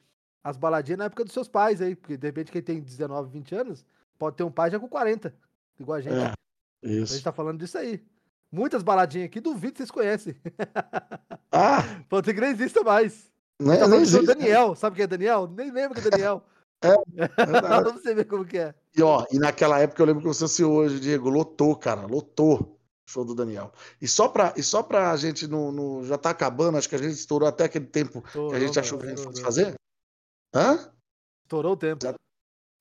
as 0.44 0.56
baladinhas 0.56 0.98
na 0.98 1.04
época 1.06 1.24
dos 1.24 1.32
seus 1.32 1.48
pais 1.48 1.80
aí. 1.80 1.96
Porque, 1.96 2.16
de 2.16 2.26
repente, 2.26 2.52
quem 2.52 2.62
tem 2.62 2.80
19, 2.80 3.30
20 3.30 3.54
anos, 3.54 3.86
pode 4.18 4.36
ter 4.36 4.44
um 4.44 4.50
pai 4.52 4.70
já 4.70 4.78
com 4.78 4.88
40. 4.88 5.34
Igual 5.78 5.98
a 5.98 6.00
gente. 6.00 6.14
É, 6.14 6.26
A 6.26 6.86
gente 6.88 7.02
isso. 7.04 7.22
tá 7.22 7.32
falando 7.32 7.58
disso 7.58 7.78
aí. 7.78 8.04
Muitas 8.52 8.82
baladinhas 8.82 9.26
aqui, 9.26 9.40
duvido 9.40 9.72
que 9.74 9.78
vocês 9.78 9.90
conhecem. 9.90 10.34
Ah, 11.52 11.82
Pode 12.08 12.26
ser 12.26 12.34
que 12.34 12.40
nem 12.40 12.50
exista 12.50 12.82
mais. 12.84 13.28
nem, 13.60 13.76
Tá 13.78 13.88
nem 13.88 14.00
existe. 14.02 14.24
Daniel. 14.26 14.74
Sabe 14.76 14.94
quem 14.96 15.02
é 15.02 15.06
Daniel? 15.08 15.48
Nem 15.48 15.70
lembro 15.72 16.00
que 16.00 16.06
é 16.06 16.10
Daniel. 16.10 16.44
Verdade. 17.12 17.60
pra 17.60 17.80
você 17.92 18.14
ver 18.14 18.24
como 18.24 18.44
que 18.44 18.56
é. 18.56 18.72
E, 18.96 19.02
ó, 19.02 19.26
e 19.32 19.38
naquela 19.38 19.78
época 19.80 20.00
eu 20.00 20.06
lembro 20.06 20.22
que 20.22 20.28
você 20.28 20.46
se 20.46 20.62
hoje, 20.64 21.00
Diego, 21.00 21.28
lotou, 21.28 21.74
cara, 21.76 22.06
lotou 22.06 22.78
show 23.04 23.24
do 23.24 23.34
Daniel. 23.34 23.72
E 24.00 24.06
só 24.06 24.28
pra, 24.28 24.54
e 24.56 24.62
só 24.62 24.80
pra 24.82 25.14
gente 25.16 25.48
no, 25.48 25.72
no- 25.72 26.04
Já 26.04 26.16
tá 26.16 26.30
acabando, 26.30 26.78
acho 26.78 26.88
que 26.88 26.94
a 26.94 26.98
gente 26.98 27.14
estourou 27.14 27.48
até 27.48 27.64
aquele 27.64 27.86
tempo 27.86 28.22
que 28.22 28.26
a 28.28 28.28
Estourou, 28.28 28.60
gente 28.60 28.78
achou 28.78 28.98
que 28.98 29.06
a 29.06 29.08
gente 29.08 29.18
fosse 29.24 29.40
estourou. 29.42 29.44
fazer. 29.66 29.74
Hã? 30.54 30.92
Estourou 31.42 31.72
o 31.72 31.76
tempo. 31.76 32.06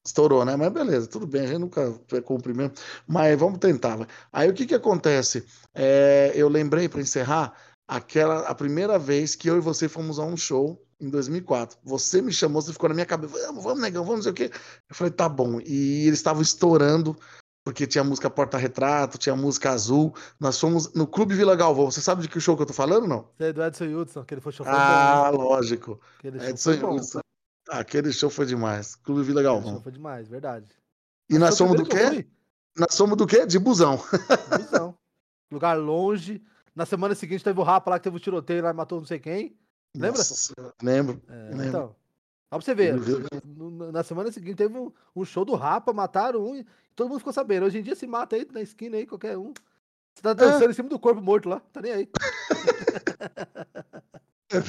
Estourou, 0.05 0.45
né? 0.45 0.55
Mas 0.55 0.71
beleza, 0.71 1.07
tudo 1.07 1.27
bem, 1.27 1.41
a 1.41 1.47
gente 1.47 1.59
nunca 1.59 1.91
cumpre 2.23 2.53
mesmo. 2.53 2.73
Mas 3.07 3.37
vamos 3.37 3.59
tentar. 3.59 3.95
vai. 3.97 4.07
Aí 4.31 4.49
o 4.49 4.53
que 4.53 4.65
que 4.65 4.75
acontece? 4.75 5.45
É, 5.73 6.31
eu 6.35 6.47
lembrei, 6.49 6.87
para 6.87 7.01
encerrar, 7.01 7.53
aquela 7.87 8.41
a 8.47 8.55
primeira 8.55 8.97
vez 8.97 9.35
que 9.35 9.49
eu 9.49 9.57
e 9.57 9.61
você 9.61 9.89
fomos 9.89 10.19
a 10.19 10.23
um 10.23 10.37
show 10.37 10.81
em 10.99 11.09
2004. 11.09 11.77
Você 11.83 12.21
me 12.21 12.31
chamou, 12.31 12.61
você 12.61 12.71
ficou 12.73 12.89
na 12.89 12.95
minha 12.95 13.05
cabeça, 13.05 13.33
vamos, 13.47 13.63
vamos, 13.63 13.81
negão, 13.81 14.03
vamos, 14.03 14.17
não 14.17 14.23
sei 14.23 14.31
o 14.31 14.35
quê. 14.35 14.51
Eu 14.89 14.95
falei, 14.95 15.11
tá 15.11 15.27
bom. 15.29 15.59
E 15.65 16.07
eles 16.07 16.19
estavam 16.19 16.41
estourando, 16.41 17.15
porque 17.63 17.85
tinha 17.85 18.03
música 18.03 18.29
Porta-Retrato, 18.29 19.17
tinha 19.17 19.35
música 19.35 19.71
Azul. 19.71 20.13
Nós 20.39 20.59
fomos 20.59 20.93
no 20.93 21.05
Clube 21.07 21.35
Vila 21.35 21.55
Galvão. 21.55 21.91
Você 21.91 22.01
sabe 22.01 22.21
de 22.21 22.29
que 22.29 22.39
show 22.39 22.55
que 22.55 22.63
eu 22.63 22.67
tô 22.67 22.73
falando, 22.73 23.07
não? 23.07 23.27
É 23.39 23.51
do 23.53 23.63
Edson 23.63 23.85
Hudson, 23.85 24.23
que 24.23 24.33
ele 24.33 24.41
foi 24.41 24.53
Ah, 24.65 25.31
bom. 25.31 25.43
lógico. 25.43 25.99
Aquele 26.19 26.39
show 26.39 26.49
Edson 26.49 26.63
foi 26.63 27.21
Aquele 27.69 28.11
show 28.11 28.29
foi 28.29 28.45
demais. 28.45 28.95
Clube 28.95 29.21
Vila 29.23 29.41
Aquele 29.41 29.53
Galvão. 29.53 29.73
show 29.73 29.81
foi 29.81 29.91
demais, 29.91 30.27
verdade. 30.27 30.67
E 31.29 31.37
o 31.37 31.55
somos 31.55 31.77
do 31.77 31.85
quê? 31.85 32.27
Nós 32.75 32.93
somos 32.93 33.17
do 33.17 33.27
quê? 33.27 33.45
De 33.45 33.59
busão. 33.59 33.99
busão. 34.57 34.97
Lugar 35.51 35.75
longe. 35.77 36.41
Na 36.75 36.85
semana 36.85 37.13
seguinte 37.13 37.43
teve 37.43 37.59
o 37.59 37.63
Rapa 37.63 37.91
lá 37.91 37.99
que 37.99 38.03
teve 38.03 38.17
o 38.17 38.19
tiroteio 38.19 38.63
lá 38.63 38.71
e 38.71 38.73
matou 38.73 38.99
não 38.99 39.05
sei 39.05 39.19
quem. 39.19 39.55
Lembra? 39.95 40.17
Nossa 40.19 40.53
lembro. 40.81 41.21
É, 41.27 41.49
Lembro. 41.49 41.65
então. 41.67 41.95
Ó 42.51 42.57
pra 42.57 42.61
você 42.65 42.73
ver. 42.73 42.95
Na 43.91 44.03
semana 44.03 44.31
seguinte 44.31 44.55
teve 44.55 44.77
um, 44.77 44.91
um 45.15 45.25
show 45.25 45.45
do 45.45 45.55
Rapa, 45.55 45.93
mataram 45.93 46.43
um 46.43 46.55
e 46.55 46.65
todo 46.95 47.09
mundo 47.09 47.19
ficou 47.19 47.33
sabendo. 47.33 47.65
Hoje 47.65 47.79
em 47.79 47.83
dia 47.83 47.95
se 47.95 48.07
mata 48.07 48.35
aí 48.35 48.47
na 48.51 48.61
esquina 48.61 48.97
aí, 48.97 49.05
qualquer 49.05 49.37
um. 49.37 49.53
Você 50.15 50.23
tá 50.23 50.33
dançando 50.33 50.71
em 50.71 50.73
cima 50.73 50.89
do 50.89 50.99
corpo 50.99 51.21
morto 51.21 51.47
lá, 51.49 51.59
tá 51.71 51.81
nem 51.81 51.91
aí. 51.91 52.09
É. 54.51 54.59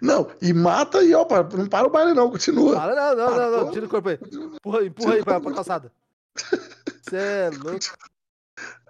Não, 0.00 0.28
e 0.40 0.52
mata 0.52 1.02
e 1.02 1.14
ó, 1.14 1.24
para- 1.24 1.42
não 1.56 1.66
para 1.66 1.86
o 1.86 1.90
baile, 1.90 2.14
não, 2.14 2.30
continua. 2.30 2.76
Fala, 2.76 2.94
não, 2.94 3.16
não, 3.16 3.36
não, 3.36 3.64
não, 3.64 3.70
tira 3.72 3.86
o 3.86 3.88
corpo 3.88 4.08
aí. 4.08 4.18
Empurra, 4.22 4.84
empurra 4.84 5.14
aí 5.14 5.24
pra, 5.24 5.40
pra 5.40 5.52
calçada. 5.52 5.92
Você 6.36 7.16
é 7.16 7.50
louco. 7.50 7.78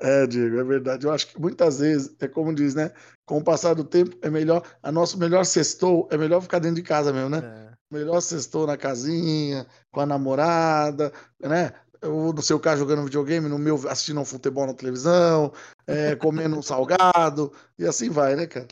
É, 0.00 0.26
Diego, 0.26 0.58
é 0.58 0.64
verdade. 0.64 1.06
Eu 1.06 1.12
acho 1.12 1.28
que 1.28 1.40
muitas 1.40 1.78
vezes, 1.78 2.16
é 2.18 2.26
como 2.26 2.52
diz, 2.52 2.74
né? 2.74 2.90
Com 3.24 3.38
o 3.38 3.44
passar 3.44 3.74
do 3.74 3.84
tempo, 3.84 4.16
é 4.22 4.28
melhor. 4.30 4.62
A 4.82 4.90
nosso 4.90 5.16
melhor 5.18 5.44
sextou 5.44 6.08
é 6.10 6.16
melhor 6.16 6.40
ficar 6.40 6.58
dentro 6.58 6.76
de 6.76 6.82
casa 6.82 7.12
mesmo, 7.12 7.28
né? 7.28 7.38
É. 7.44 7.70
Melhor 7.96 8.20
sextou 8.20 8.66
na 8.66 8.76
casinha, 8.76 9.66
com 9.92 10.00
a 10.00 10.06
namorada, 10.06 11.12
né? 11.38 11.72
Ou 12.02 12.32
no 12.32 12.42
seu 12.42 12.58
caso 12.58 12.80
jogando 12.80 13.04
videogame, 13.04 13.48
no 13.48 13.58
meu 13.58 13.76
assistindo 13.88 14.18
um 14.20 14.24
futebol 14.24 14.66
na 14.66 14.74
televisão, 14.74 15.52
é, 15.86 16.16
comendo 16.16 16.56
um 16.58 16.62
salgado, 16.62 17.52
e 17.78 17.86
assim 17.86 18.08
vai, 18.08 18.34
né, 18.34 18.46
cara? 18.46 18.66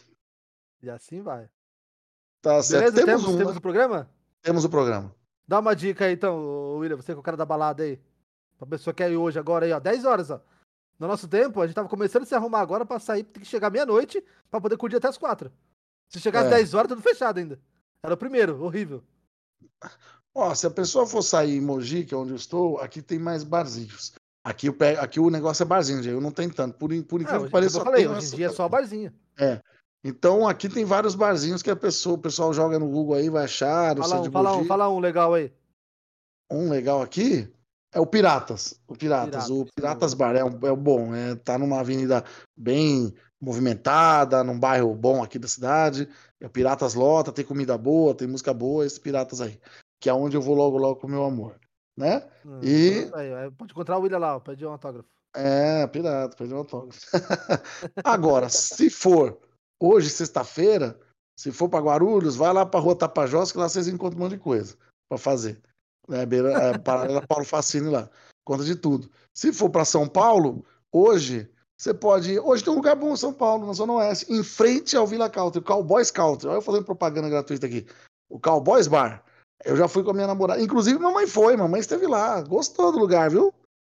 E 0.83 0.91
assim 0.91 1.23
vai. 1.23 1.49
Tá 2.41 2.63
certo. 2.63 2.93
Beleza? 2.95 3.07
Temos, 3.07 3.23
Temos, 3.23 3.35
um, 3.35 3.39
temos 3.39 3.53
né? 3.55 3.59
o 3.59 3.63
programa? 3.63 4.11
temos 4.43 4.65
o 4.65 4.69
programa. 4.71 5.15
Dá 5.47 5.59
uma 5.61 5.75
dica 5.75 6.05
aí 6.05 6.13
então, 6.13 6.77
William, 6.79 6.97
você 6.97 7.07
que 7.13 7.17
é 7.17 7.21
o 7.21 7.23
cara 7.23 7.37
da 7.37 7.45
balada 7.45 7.83
aí. 7.83 7.99
Pra 8.59 8.67
pessoa 8.67 8.93
que 8.95 9.03
é 9.03 9.09
hoje, 9.09 9.39
agora 9.39 9.65
aí, 9.67 9.73
ó. 9.73 9.81
10 9.81 10.05
horas, 10.05 10.31
ó. 10.31 10.41
No 10.99 11.07
nosso 11.07 11.27
tempo, 11.29 11.61
a 11.61 11.67
gente 11.67 11.75
tava 11.77 11.89
começando 11.89 12.23
a 12.23 12.27
se 12.27 12.35
arrumar 12.35 12.61
agora 12.61 12.85
pra 12.85 12.99
sair, 12.99 13.23
tem 13.25 13.43
que 13.43 13.49
chegar 13.49 13.71
meia-noite 13.71 14.23
pra 14.51 14.61
poder 14.61 14.77
curtir 14.77 14.97
até 14.97 15.09
as 15.09 15.17
quatro. 15.17 15.51
Se 16.09 16.21
chegar 16.21 16.41
às 16.41 16.47
É. 16.47 16.57
10 16.57 16.75
horas, 16.75 16.89
tudo 16.89 17.01
fechado 17.03 17.39
ainda. 17.39 17.59
Era 18.03 18.15
o 18.15 18.17
primeiro, 18.17 18.63
horrível. 18.63 19.03
Ó, 20.35 20.55
se 20.55 20.67
a 20.67 20.71
pessoa 20.71 21.07
for 21.07 21.23
sair 21.23 21.57
em 21.57 21.61
Mogi, 21.61 22.05
que 22.05 22.15
é 22.15 22.17
onde 22.17 22.31
eu 22.33 22.37
estou, 22.37 22.79
aqui 22.79 23.01
tem 23.03 23.19
mais 23.19 23.43
barzinhos. 23.45 24.13
Aqui, 24.45 24.71
pego- 24.73 25.01
aqui 25.01 25.21
o 25.21 25.31
negócio 25.31 25.63
é 25.63 25.67
barzinho, 25.67 26.03
eu 26.05 26.21
não 26.21 26.31
tenho 26.31 26.53
tanto. 26.53 26.77
Por, 26.79 26.89
por 27.05 27.21
É, 27.21 27.23
incrível 27.23 27.37
hoje, 27.41 27.47
que 27.47 27.53
pareça, 27.53 27.79
eu 27.79 27.85
falei, 27.85 28.07
hoje 28.09 28.33
em 28.33 28.37
dia 28.37 28.47
é 28.47 28.51
só 28.51 28.69
barzinho. 28.69 29.13
Então 30.09 30.49
aqui 30.49 30.71
tem 30.71 30.87
vários 30.87 31.15
barzinhos 31.15 31.63
que 31.63 31.71
a 31.71 31.77
pessoa, 31.77 32.15
o 32.17 32.21
pessoal 32.21 32.53
joga 32.53 32.79
no 32.79 32.89
Google 32.89 33.15
aí, 33.15 33.29
vai 33.29 33.45
achar. 33.45 33.95
Fala 33.99 34.21
um, 34.21 34.33
fala 34.33 34.57
um, 34.57 34.65
fala 34.65 34.89
um 34.91 34.99
legal 34.99 35.35
aí. 35.35 35.53
Um 36.51 36.71
legal 36.71 37.03
aqui 37.03 37.53
é 37.93 38.01
o 38.01 38.07
Piratas. 38.07 38.81
O 38.89 38.95
Piratas. 38.97 39.47
Piratas, 39.47 39.51
o 39.51 39.67
Piratas. 39.75 40.15
Bar 40.15 40.35
é, 40.35 40.41
é 40.41 40.77
bom. 40.77 41.15
É, 41.15 41.35
tá 41.35 41.59
numa 41.59 41.81
avenida 41.81 42.25
bem 42.57 43.15
movimentada, 43.39 44.43
num 44.43 44.59
bairro 44.59 44.95
bom 44.95 45.23
aqui 45.23 45.39
da 45.39 45.47
cidade. 45.47 46.09
É 46.41 46.47
o 46.47 46.51
Piratas 46.51 46.95
Lota, 46.95 47.31
tem 47.31 47.45
comida 47.45 47.77
boa, 47.77 48.15
tem 48.15 48.27
música 48.27 48.55
boa, 48.55 48.87
esse 48.87 48.99
Piratas 48.99 49.43
aí. 49.43 49.61
Que 50.01 50.09
é 50.09 50.15
onde 50.15 50.39
eu 50.39 50.41
vou 50.41 50.55
logo, 50.55 50.79
logo 50.79 51.01
com 51.01 51.07
o 51.07 51.11
meu 51.11 51.25
amor. 51.25 51.61
Né? 51.95 52.27
Hum, 52.47 52.61
E- 52.63 53.01
então 53.01 53.19
aí, 53.19 53.35
aí 53.35 53.51
pode 53.51 53.73
encontrar 53.73 53.99
o 53.99 54.01
William 54.01 54.19
lá, 54.19 54.41
pedir 54.41 54.65
um 54.65 54.71
autógrafo. 54.71 55.09
É, 55.37 55.87
pirata, 55.87 56.35
perdeu 56.35 56.57
o 56.57 56.61
autógrafo. 56.61 56.99
Agora, 58.03 58.49
se 58.49 58.89
for 58.89 59.39
hoje, 59.81 60.11
sexta-feira, 60.11 60.99
se 61.39 61.53
for 61.53 61.69
para 61.69 61.85
Guarulhos, 61.85 62.37
vai 62.37 62.53
lá 62.53 62.67
para 62.67 62.81
Rua 62.81 62.97
Tapajós, 62.97 63.53
que 63.53 63.59
lá 63.59 63.69
vocês 63.69 63.89
encontram 63.89 64.19
um 64.19 64.25
monte 64.25 64.33
de 64.33 64.39
coisa 64.39 64.77
para 65.09 65.19
fazer. 65.19 65.61
É, 66.11 66.25
beira, 66.25 66.53
é, 66.53 66.79
paralela 66.79 67.27
Paulo 67.27 67.45
Facine 67.45 67.91
lá. 67.91 68.09
Conta 68.45 68.65
de 68.65 68.75
tudo. 68.75 69.11
Se 69.35 69.53
for 69.53 69.71
para 69.71 69.85
São 69.85 70.09
Paulo, 70.09 70.65
hoje, 70.91 71.49
você 71.79 71.93
pode 71.95 72.33
ir. 72.33 72.41
Hoje 72.41 72.65
tem 72.65 72.73
um 72.73 72.77
lugar 72.77 72.97
bom 72.97 73.13
em 73.13 73.17
São 73.17 73.33
Paulo, 73.33 73.67
na 73.67 73.73
Zona 73.73 73.93
Oeste, 73.95 74.33
em 74.33 74.43
frente 74.43 74.97
ao 74.97 75.07
Villa 75.07 75.31
Country, 75.31 75.61
o 75.61 75.65
Cowboys 75.65 76.11
Country. 76.11 76.49
Olha 76.49 76.57
eu 76.57 76.63
fazendo 76.63 76.85
propaganda 76.85 77.29
gratuita 77.29 77.67
aqui. 77.67 77.87
O 78.29 78.41
Cowboys 78.41 78.89
Bar. 78.89 79.23
Eu 79.65 79.77
já 79.77 79.87
fui 79.87 80.03
com 80.03 80.11
a 80.11 80.15
minha 80.15 80.27
namorada. 80.27 80.61
Inclusive, 80.61 80.99
mamãe 80.99 81.27
foi, 81.27 81.57
mamãe 81.57 81.81
esteve 81.81 82.07
lá. 82.07 82.41
Gostou 82.43 82.91
do 82.91 82.99
lugar, 82.99 83.31
viu? 83.31 83.53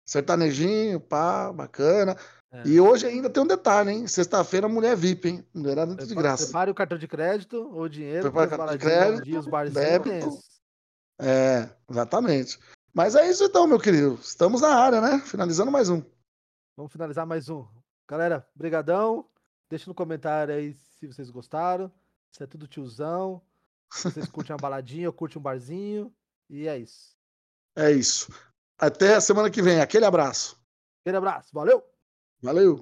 Sertanejinho, 0.08 1.00
pá, 1.00 1.54
bacana. 1.54 2.18
É. 2.52 2.64
E 2.68 2.82
hoje 2.82 3.06
ainda 3.06 3.30
tem 3.30 3.44
um 3.44 3.48
detalhe, 3.48 3.92
hein? 3.92 4.08
Sexta-feira, 4.08 4.68
mulher 4.68 4.96
VIP, 4.96 5.30
hein? 5.30 5.48
Mulherada 5.54 5.96
de 5.96 6.16
graça. 6.16 6.46
Prepare 6.46 6.72
o 6.72 6.76
cartão 6.76 6.98
de 6.98 7.08
crédito 7.08 7.70
ou 7.74 7.88
dinheiro, 7.88 8.24
Prepara 8.24 8.48
porque 8.48 8.56
o 8.56 8.58
cartão 8.58 8.78
de 8.78 8.84
crédito, 8.84 9.24
dia, 9.24 9.40
os 9.40 9.74
débito. 9.74 10.10
tensos. 10.10 10.50
É, 11.20 11.70
exatamente. 11.88 12.60
Mas 12.94 13.14
é 13.14 13.30
isso 13.30 13.44
então, 13.44 13.68
meu 13.68 13.80
querido. 13.80 14.16
Estamos 14.16 14.62
na 14.62 14.74
área, 14.74 15.00
né? 15.00 15.20
Finalizando 15.20 15.72
mais 15.72 15.90
um. 15.90 16.02
Vamos 16.76 16.92
finalizar 16.92 17.26
mais 17.26 17.50
um. 17.50 17.68
Galera, 18.08 18.48
brigadão. 18.56 19.28
Deixa 19.70 19.88
no 19.88 19.94
comentário 19.94 20.54
aí 20.56 20.74
se 20.74 21.06
vocês 21.06 21.30
gostaram. 21.30 21.92
Se 22.32 22.42
é 22.42 22.48
tudo 22.48 22.68
tiozão. 22.68 23.42
Se 23.92 24.10
vocês 24.10 24.26
curtem 24.32 24.56
uma 24.56 24.62
baladinha 24.62 25.12
curtem 25.12 25.40
um 25.40 25.44
barzinho. 25.44 26.12
E 26.50 26.68
é 26.68 26.78
isso. 26.80 27.16
É 27.76 27.92
isso. 27.92 28.34
Até 28.78 29.16
a 29.16 29.22
semana 29.22 29.52
que 29.52 29.62
vem. 29.62 29.82
Aquele 29.82 30.06
abraço. 30.06 30.60
Aquele 31.02 31.18
abraço. 31.18 31.50
Valeu! 31.54 31.84
Valeu! 32.42 32.80